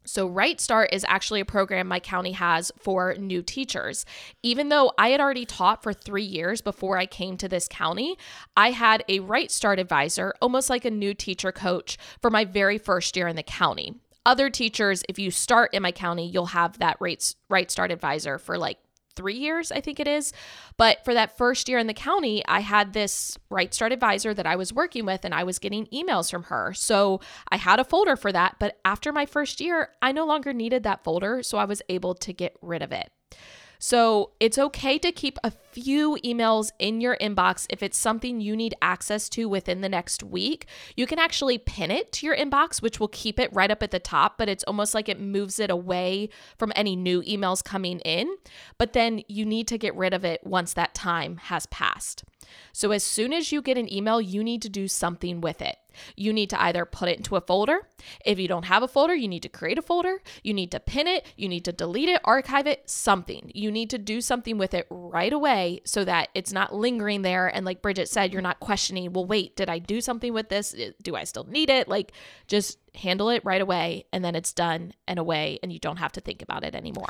So, 0.06 0.28
Right 0.28 0.60
Start 0.60 0.90
is 0.92 1.04
actually 1.08 1.40
a 1.40 1.44
program 1.44 1.88
my 1.88 1.98
county 1.98 2.32
has 2.32 2.70
for 2.78 3.14
new 3.18 3.42
teachers. 3.42 4.06
Even 4.42 4.68
though 4.68 4.92
I 4.96 5.08
had 5.08 5.20
already 5.20 5.44
taught 5.44 5.82
for 5.82 5.92
three 5.92 6.22
years 6.22 6.60
before 6.60 6.96
I 6.96 7.06
came 7.06 7.36
to 7.38 7.48
this 7.48 7.66
county, 7.68 8.16
I 8.56 8.70
had 8.70 9.04
a 9.08 9.18
Right 9.18 9.50
Start 9.50 9.80
advisor, 9.80 10.32
almost 10.40 10.70
like 10.70 10.84
a 10.84 10.90
new 10.90 11.12
teacher 11.12 11.50
coach, 11.50 11.98
for 12.22 12.30
my 12.30 12.44
very 12.44 12.78
first 12.78 13.16
year 13.16 13.26
in 13.26 13.36
the 13.36 13.42
county. 13.42 13.96
Other 14.24 14.48
teachers, 14.48 15.02
if 15.08 15.18
you 15.18 15.30
start 15.30 15.74
in 15.74 15.82
my 15.82 15.92
county, 15.92 16.28
you'll 16.28 16.46
have 16.46 16.78
that 16.78 16.96
Right, 17.00 17.34
right 17.48 17.70
Start 17.70 17.90
advisor 17.90 18.38
for 18.38 18.58
like 18.58 18.78
three 19.16 19.36
years, 19.36 19.72
I 19.72 19.80
think 19.80 19.98
it 19.98 20.06
is. 20.06 20.32
But 20.76 21.04
for 21.04 21.14
that 21.14 21.36
first 21.36 21.68
year 21.68 21.78
in 21.78 21.86
the 21.86 21.94
county, 21.94 22.44
I 22.46 22.60
had 22.60 22.92
this 22.92 23.38
Right 23.50 23.72
Start 23.72 23.92
advisor 23.92 24.34
that 24.34 24.46
I 24.46 24.56
was 24.56 24.72
working 24.72 25.04
with, 25.06 25.24
and 25.24 25.34
I 25.34 25.44
was 25.44 25.58
getting 25.58 25.86
emails 25.86 26.30
from 26.30 26.44
her. 26.44 26.72
So 26.74 27.20
I 27.48 27.56
had 27.56 27.80
a 27.80 27.84
folder 27.84 28.16
for 28.16 28.30
that. 28.32 28.56
But 28.58 28.78
after 28.84 29.12
my 29.12 29.26
first 29.26 29.60
year, 29.60 29.90
I 30.00 30.12
no 30.12 30.26
longer 30.26 30.52
needed 30.52 30.82
that 30.84 31.02
folder. 31.02 31.42
So 31.42 31.58
I 31.58 31.64
was 31.64 31.82
able 31.88 32.14
to 32.14 32.32
get 32.32 32.56
rid 32.62 32.82
of 32.82 32.92
it. 32.92 33.10
So 33.78 34.30
it's 34.40 34.58
okay 34.58 34.98
to 34.98 35.12
keep 35.12 35.38
a 35.44 35.50
few 35.50 36.18
emails 36.24 36.70
in 36.78 37.00
your 37.00 37.16
inbox 37.20 37.66
if 37.70 37.82
it's 37.82 37.98
something 37.98 38.40
you 38.40 38.56
need 38.56 38.74
access 38.80 39.28
to 39.30 39.48
within 39.48 39.80
the 39.80 39.88
next 39.88 40.22
week. 40.22 40.66
You 40.96 41.06
can 41.06 41.18
actually 41.18 41.58
pin 41.58 41.90
it 41.90 42.12
to 42.12 42.26
your 42.26 42.36
inbox, 42.36 42.80
which 42.80 42.98
will 42.98 43.08
keep 43.08 43.38
it 43.38 43.52
right 43.52 43.70
up 43.70 43.82
at 43.82 43.90
the 43.90 43.98
top, 43.98 44.38
but 44.38 44.48
it's 44.48 44.64
almost 44.64 44.94
like 44.94 45.08
it 45.08 45.20
moves 45.20 45.58
it 45.58 45.70
away 45.70 46.28
from 46.56 46.72
any 46.74 46.96
new 46.96 47.22
emails 47.22 47.62
coming 47.62 48.00
in. 48.00 48.34
But 48.78 48.92
then 48.92 49.22
you 49.28 49.44
need 49.44 49.68
to 49.68 49.78
get 49.78 49.94
rid 49.94 50.14
of 50.14 50.24
it 50.24 50.40
once 50.44 50.72
that 50.74 50.94
time 50.94 51.36
has 51.36 51.66
passed. 51.66 52.24
So 52.72 52.90
as 52.90 53.02
soon 53.02 53.32
as 53.32 53.52
you 53.52 53.62
get 53.62 53.78
an 53.78 53.92
email, 53.92 54.20
you 54.20 54.42
need 54.44 54.62
to 54.62 54.68
do 54.68 54.88
something 54.88 55.40
with 55.40 55.62
it. 55.62 55.76
You 56.14 56.32
need 56.32 56.50
to 56.50 56.62
either 56.62 56.84
put 56.84 57.08
it 57.08 57.16
into 57.16 57.36
a 57.36 57.40
folder. 57.40 57.88
If 58.24 58.38
you 58.38 58.48
don't 58.48 58.66
have 58.66 58.82
a 58.82 58.88
folder, 58.88 59.14
you 59.14 59.28
need 59.28 59.42
to 59.44 59.48
create 59.48 59.78
a 59.78 59.82
folder. 59.82 60.20
You 60.42 60.52
need 60.52 60.70
to 60.72 60.80
pin 60.80 61.06
it. 61.06 61.26
You 61.36 61.48
need 61.48 61.64
to 61.64 61.72
delete 61.72 62.08
it, 62.08 62.20
archive 62.24 62.66
it, 62.66 62.88
something. 62.88 63.50
You 63.54 63.70
need 63.70 63.90
to 63.90 63.98
do 63.98 64.20
something 64.20 64.58
with 64.58 64.74
it 64.74 64.86
right 64.90 65.32
away 65.32 65.80
so 65.84 66.04
that 66.04 66.28
it's 66.34 66.52
not 66.52 66.74
lingering 66.74 67.22
there. 67.22 67.48
And 67.48 67.64
like 67.64 67.82
Bridget 67.82 68.08
said, 68.08 68.32
you're 68.32 68.42
not 68.42 68.60
questioning, 68.60 69.12
well, 69.12 69.24
wait, 69.24 69.56
did 69.56 69.70
I 69.70 69.78
do 69.78 70.00
something 70.00 70.32
with 70.32 70.48
this? 70.48 70.74
Do 71.02 71.16
I 71.16 71.24
still 71.24 71.44
need 71.44 71.70
it? 71.70 71.88
Like, 71.88 72.12
just 72.46 72.78
handle 72.94 73.28
it 73.28 73.44
right 73.44 73.60
away 73.60 74.06
and 74.12 74.24
then 74.24 74.34
it's 74.34 74.52
done 74.52 74.92
and 75.06 75.18
away 75.18 75.58
and 75.62 75.72
you 75.72 75.78
don't 75.78 75.98
have 75.98 76.12
to 76.12 76.20
think 76.20 76.42
about 76.42 76.64
it 76.64 76.74
anymore. 76.74 77.08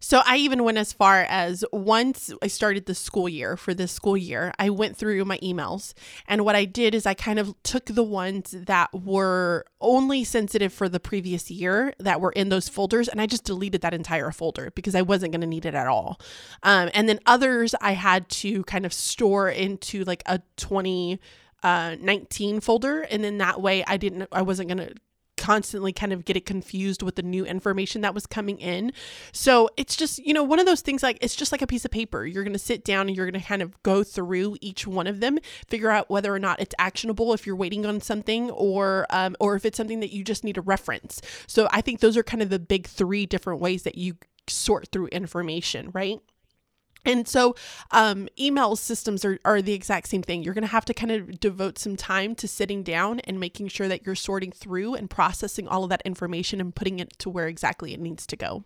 So 0.00 0.22
I 0.24 0.38
even 0.38 0.64
went 0.64 0.78
as 0.78 0.94
far 0.94 1.26
as 1.28 1.62
once 1.72 2.32
I 2.42 2.46
started 2.46 2.86
the 2.86 2.94
school 2.94 3.28
year 3.28 3.56
for 3.56 3.74
this 3.74 3.92
school 3.92 4.16
year, 4.16 4.52
I 4.58 4.70
went 4.70 4.96
through 4.96 5.22
my 5.26 5.36
emails. 5.38 5.92
And 6.26 6.44
what 6.44 6.56
I 6.56 6.64
did 6.64 6.94
is 6.94 7.04
I 7.04 7.12
kind 7.12 7.38
of 7.38 7.54
took 7.62 7.84
the 7.84 8.02
ones 8.02 8.54
that 8.56 8.88
were 8.94 9.66
only 9.78 10.24
sensitive 10.24 10.72
for 10.72 10.88
the 10.88 11.00
previous 11.00 11.50
year 11.50 11.92
that 11.98 12.20
were 12.20 12.32
in 12.32 12.48
those 12.48 12.68
folders 12.68 13.08
and 13.08 13.20
I 13.20 13.26
just 13.26 13.44
deleted 13.44 13.82
that 13.82 13.92
entire 13.92 14.30
folder 14.30 14.70
because 14.74 14.94
I 14.94 15.02
wasn't 15.02 15.32
going 15.32 15.42
to 15.42 15.46
need 15.46 15.66
it 15.66 15.74
at 15.74 15.86
all. 15.86 16.18
Um, 16.62 16.88
and 16.94 17.06
then 17.06 17.20
others 17.26 17.74
I 17.80 17.92
had 17.92 18.28
to 18.30 18.64
kind 18.64 18.86
of 18.86 18.92
store 18.94 19.50
into 19.50 20.04
like 20.04 20.22
a 20.26 20.40
20 20.56 21.20
uh 21.62 21.94
19 22.00 22.60
folder 22.60 23.02
and 23.02 23.22
then 23.22 23.36
that 23.36 23.60
way 23.60 23.84
I 23.86 23.98
didn't 23.98 24.26
I 24.32 24.40
wasn't 24.40 24.68
going 24.68 24.78
to 24.78 24.94
constantly 25.40 25.92
kind 25.92 26.12
of 26.12 26.24
get 26.24 26.36
it 26.36 26.44
confused 26.44 27.02
with 27.02 27.16
the 27.16 27.22
new 27.22 27.46
information 27.46 28.02
that 28.02 28.14
was 28.14 28.26
coming 28.26 28.58
in. 28.58 28.92
So 29.32 29.70
it's 29.78 29.96
just, 29.96 30.18
you 30.18 30.34
know, 30.34 30.44
one 30.44 30.60
of 30.60 30.66
those 30.66 30.82
things 30.82 31.02
like 31.02 31.18
it's 31.22 31.34
just 31.34 31.50
like 31.50 31.62
a 31.62 31.66
piece 31.66 31.84
of 31.86 31.90
paper. 31.90 32.26
You're 32.26 32.44
going 32.44 32.52
to 32.52 32.58
sit 32.58 32.84
down 32.84 33.08
and 33.08 33.16
you're 33.16 33.28
going 33.28 33.40
to 33.40 33.48
kind 33.48 33.62
of 33.62 33.82
go 33.82 34.04
through 34.04 34.58
each 34.60 34.86
one 34.86 35.06
of 35.06 35.20
them, 35.20 35.38
figure 35.66 35.90
out 35.90 36.10
whether 36.10 36.32
or 36.32 36.38
not 36.38 36.60
it's 36.60 36.74
actionable 36.78 37.32
if 37.32 37.46
you're 37.46 37.56
waiting 37.56 37.86
on 37.86 38.00
something 38.02 38.50
or 38.50 39.06
um, 39.10 39.34
or 39.40 39.56
if 39.56 39.64
it's 39.64 39.78
something 39.78 40.00
that 40.00 40.12
you 40.12 40.22
just 40.22 40.44
need 40.44 40.58
a 40.58 40.62
reference. 40.62 41.22
So 41.46 41.68
I 41.72 41.80
think 41.80 42.00
those 42.00 42.18
are 42.18 42.22
kind 42.22 42.42
of 42.42 42.50
the 42.50 42.58
big 42.58 42.86
three 42.86 43.24
different 43.24 43.60
ways 43.60 43.82
that 43.84 43.96
you 43.96 44.16
sort 44.46 44.88
through 44.92 45.06
information, 45.06 45.90
right? 45.94 46.20
And 47.04 47.26
so, 47.26 47.54
um, 47.90 48.28
email 48.38 48.76
systems 48.76 49.24
are, 49.24 49.38
are 49.44 49.62
the 49.62 49.72
exact 49.72 50.08
same 50.08 50.22
thing. 50.22 50.42
You're 50.42 50.54
going 50.54 50.62
to 50.62 50.68
have 50.68 50.84
to 50.86 50.94
kind 50.94 51.10
of 51.12 51.40
devote 51.40 51.78
some 51.78 51.96
time 51.96 52.34
to 52.36 52.48
sitting 52.48 52.82
down 52.82 53.20
and 53.20 53.40
making 53.40 53.68
sure 53.68 53.88
that 53.88 54.04
you're 54.04 54.14
sorting 54.14 54.52
through 54.52 54.94
and 54.94 55.08
processing 55.08 55.66
all 55.66 55.84
of 55.84 55.90
that 55.90 56.02
information 56.04 56.60
and 56.60 56.74
putting 56.74 56.98
it 56.98 57.18
to 57.18 57.30
where 57.30 57.48
exactly 57.48 57.94
it 57.94 58.00
needs 58.00 58.26
to 58.26 58.36
go. 58.36 58.64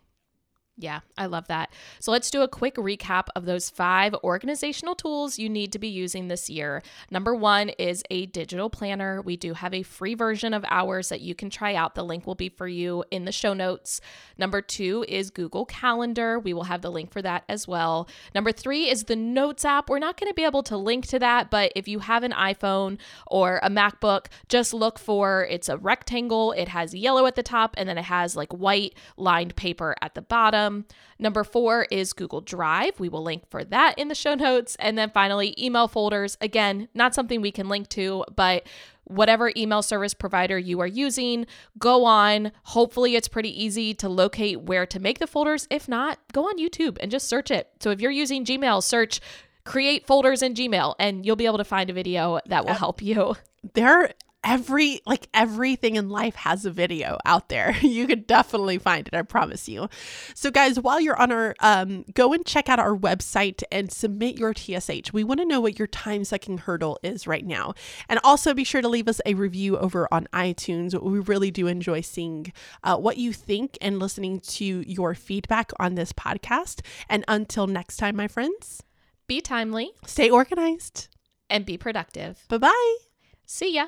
Yeah, 0.77 0.99
I 1.17 1.27
love 1.27 1.47
that. 1.47 1.71
So 2.01 2.11
let's 2.11 2.29
do 2.29 2.41
a 2.41 2.49
quick 2.49 2.75
recap 2.75 3.27
of 3.33 3.45
those 3.45 3.69
five 3.69 4.13
organizational 4.25 4.93
tools 4.93 5.39
you 5.39 5.47
need 5.47 5.71
to 5.71 5.79
be 5.79 5.87
using 5.87 6.27
this 6.27 6.49
year. 6.49 6.83
Number 7.09 7.33
one 7.33 7.69
is 7.69 8.03
a 8.11 8.25
digital 8.25 8.69
planner. 8.69 9.21
We 9.21 9.37
do 9.37 9.53
have 9.53 9.73
a 9.73 9.83
free 9.83 10.15
version 10.15 10.53
of 10.53 10.65
ours 10.69 11.07
that 11.07 11.21
you 11.21 11.33
can 11.33 11.49
try 11.49 11.75
out. 11.75 11.95
The 11.95 12.03
link 12.03 12.27
will 12.27 12.35
be 12.35 12.49
for 12.49 12.67
you 12.67 13.05
in 13.09 13.23
the 13.23 13.31
show 13.31 13.53
notes. 13.53 14.01
Number 14.37 14.61
two 14.61 15.05
is 15.07 15.29
Google 15.29 15.65
Calendar. 15.65 16.39
We 16.39 16.53
will 16.53 16.65
have 16.65 16.81
the 16.81 16.91
link 16.91 17.09
for 17.09 17.21
that 17.21 17.45
as 17.47 17.69
well. 17.69 18.09
Number 18.33 18.51
three 18.51 18.89
is 18.89 19.05
the 19.05 19.15
Notes 19.15 19.63
app. 19.63 19.89
We're 19.89 19.99
not 19.99 20.19
going 20.19 20.29
to 20.29 20.35
be 20.35 20.43
able 20.43 20.63
to 20.63 20.75
link 20.75 21.07
to 21.07 21.19
that, 21.19 21.49
but 21.49 21.71
if 21.73 21.87
you 21.87 21.99
have 21.99 22.23
an 22.23 22.33
iPhone 22.33 22.97
or 23.27 23.61
a 23.63 23.69
MacBook, 23.69 24.25
just 24.49 24.73
look 24.73 24.99
for 24.99 25.47
it's 25.49 25.69
a 25.69 25.77
rectangle. 25.77 26.51
It 26.51 26.67
has 26.67 26.93
yellow 26.93 27.27
at 27.27 27.35
the 27.35 27.43
top 27.43 27.75
and 27.77 27.87
then 27.87 27.97
it 27.97 28.05
has 28.05 28.35
like 28.35 28.51
white 28.51 28.93
lined 29.15 29.55
paper 29.55 29.95
at 30.01 30.15
the 30.15 30.21
bottom. 30.21 30.64
Um, 30.65 30.85
number 31.19 31.43
four 31.43 31.87
is 31.91 32.13
Google 32.13 32.41
Drive. 32.41 32.99
We 32.99 33.09
will 33.09 33.23
link 33.23 33.49
for 33.49 33.63
that 33.63 33.97
in 33.97 34.07
the 34.07 34.15
show 34.15 34.35
notes. 34.35 34.75
And 34.79 34.97
then 34.97 35.09
finally, 35.11 35.55
email 35.57 35.87
folders. 35.87 36.37
Again, 36.41 36.87
not 36.93 37.15
something 37.15 37.41
we 37.41 37.51
can 37.51 37.69
link 37.69 37.89
to, 37.89 38.25
but 38.35 38.67
whatever 39.05 39.51
email 39.55 39.81
service 39.81 40.13
provider 40.13 40.57
you 40.57 40.79
are 40.81 40.87
using, 40.87 41.45
go 41.77 42.05
on. 42.05 42.51
Hopefully, 42.63 43.15
it's 43.15 43.27
pretty 43.27 43.63
easy 43.63 43.93
to 43.95 44.09
locate 44.09 44.61
where 44.61 44.85
to 44.85 44.99
make 44.99 45.19
the 45.19 45.27
folders. 45.27 45.67
If 45.69 45.87
not, 45.87 46.19
go 46.33 46.45
on 46.45 46.57
YouTube 46.57 46.97
and 46.99 47.11
just 47.11 47.27
search 47.27 47.51
it. 47.51 47.69
So 47.79 47.91
if 47.91 48.01
you're 48.01 48.11
using 48.11 48.45
Gmail, 48.45 48.83
search 48.83 49.21
create 49.63 50.05
folders 50.05 50.41
in 50.43 50.53
Gmail 50.53 50.95
and 50.99 51.25
you'll 51.25 51.35
be 51.35 51.47
able 51.47 51.57
to 51.57 51.63
find 51.63 51.89
a 51.89 51.93
video 51.93 52.39
that 52.47 52.65
will 52.65 52.73
help 52.73 53.01
you. 53.01 53.35
There 53.73 54.13
every 54.45 55.01
like 55.05 55.27
everything 55.33 55.95
in 55.95 56.07
life 56.07 56.35
has 56.35 56.65
a 56.65 56.71
video 56.71 57.17
out 57.25 57.49
there. 57.49 57.75
You 57.95 58.07
could 58.07 58.27
definitely 58.27 58.77
find 58.77 59.07
it 59.07 59.13
i 59.13 59.21
promise 59.21 59.69
you. 59.69 59.89
So 60.33 60.51
guys 60.51 60.79
while 60.79 60.99
you're 60.99 61.19
on 61.19 61.31
our 61.31 61.55
um 61.61 62.03
go 62.13 62.33
and 62.33 62.45
check 62.45 62.67
out 62.67 62.77
our 62.77 62.95
website 62.95 63.63
and 63.71 63.91
submit 63.91 64.37
your 64.37 64.53
tsh 64.53 65.13
we 65.13 65.23
want 65.23 65.39
to 65.39 65.45
know 65.45 65.61
what 65.61 65.79
your 65.79 65.87
time 65.87 66.25
sucking 66.25 66.59
hurdle 66.59 66.99
is 67.03 67.25
right 67.25 67.45
now. 67.45 67.73
And 68.09 68.19
also 68.23 68.53
be 68.53 68.63
sure 68.63 68.81
to 68.81 68.89
leave 68.89 69.07
us 69.07 69.21
a 69.25 69.33
review 69.33 69.77
over 69.77 70.07
on 70.11 70.27
itunes. 70.33 70.99
We 71.01 71.19
really 71.19 71.51
do 71.51 71.67
enjoy 71.67 72.01
seeing 72.01 72.51
uh, 72.83 72.97
what 72.97 73.17
you 73.17 73.31
think 73.33 73.77
and 73.81 73.99
listening 73.99 74.41
to 74.41 74.83
your 74.85 75.15
feedback 75.15 75.71
on 75.79 75.95
this 75.95 76.11
podcast. 76.11 76.81
And 77.09 77.23
until 77.27 77.65
next 77.67 77.97
time 77.97 78.15
my 78.15 78.27
friends 78.27 78.83
be 79.27 79.41
timely. 79.41 79.91
stay 80.05 80.29
organized 80.29 81.07
and 81.49 81.65
be 81.65 81.77
productive. 81.77 82.45
Bye 82.49 82.57
bye 82.57 82.95
see 83.45 83.75
ya 83.75 83.87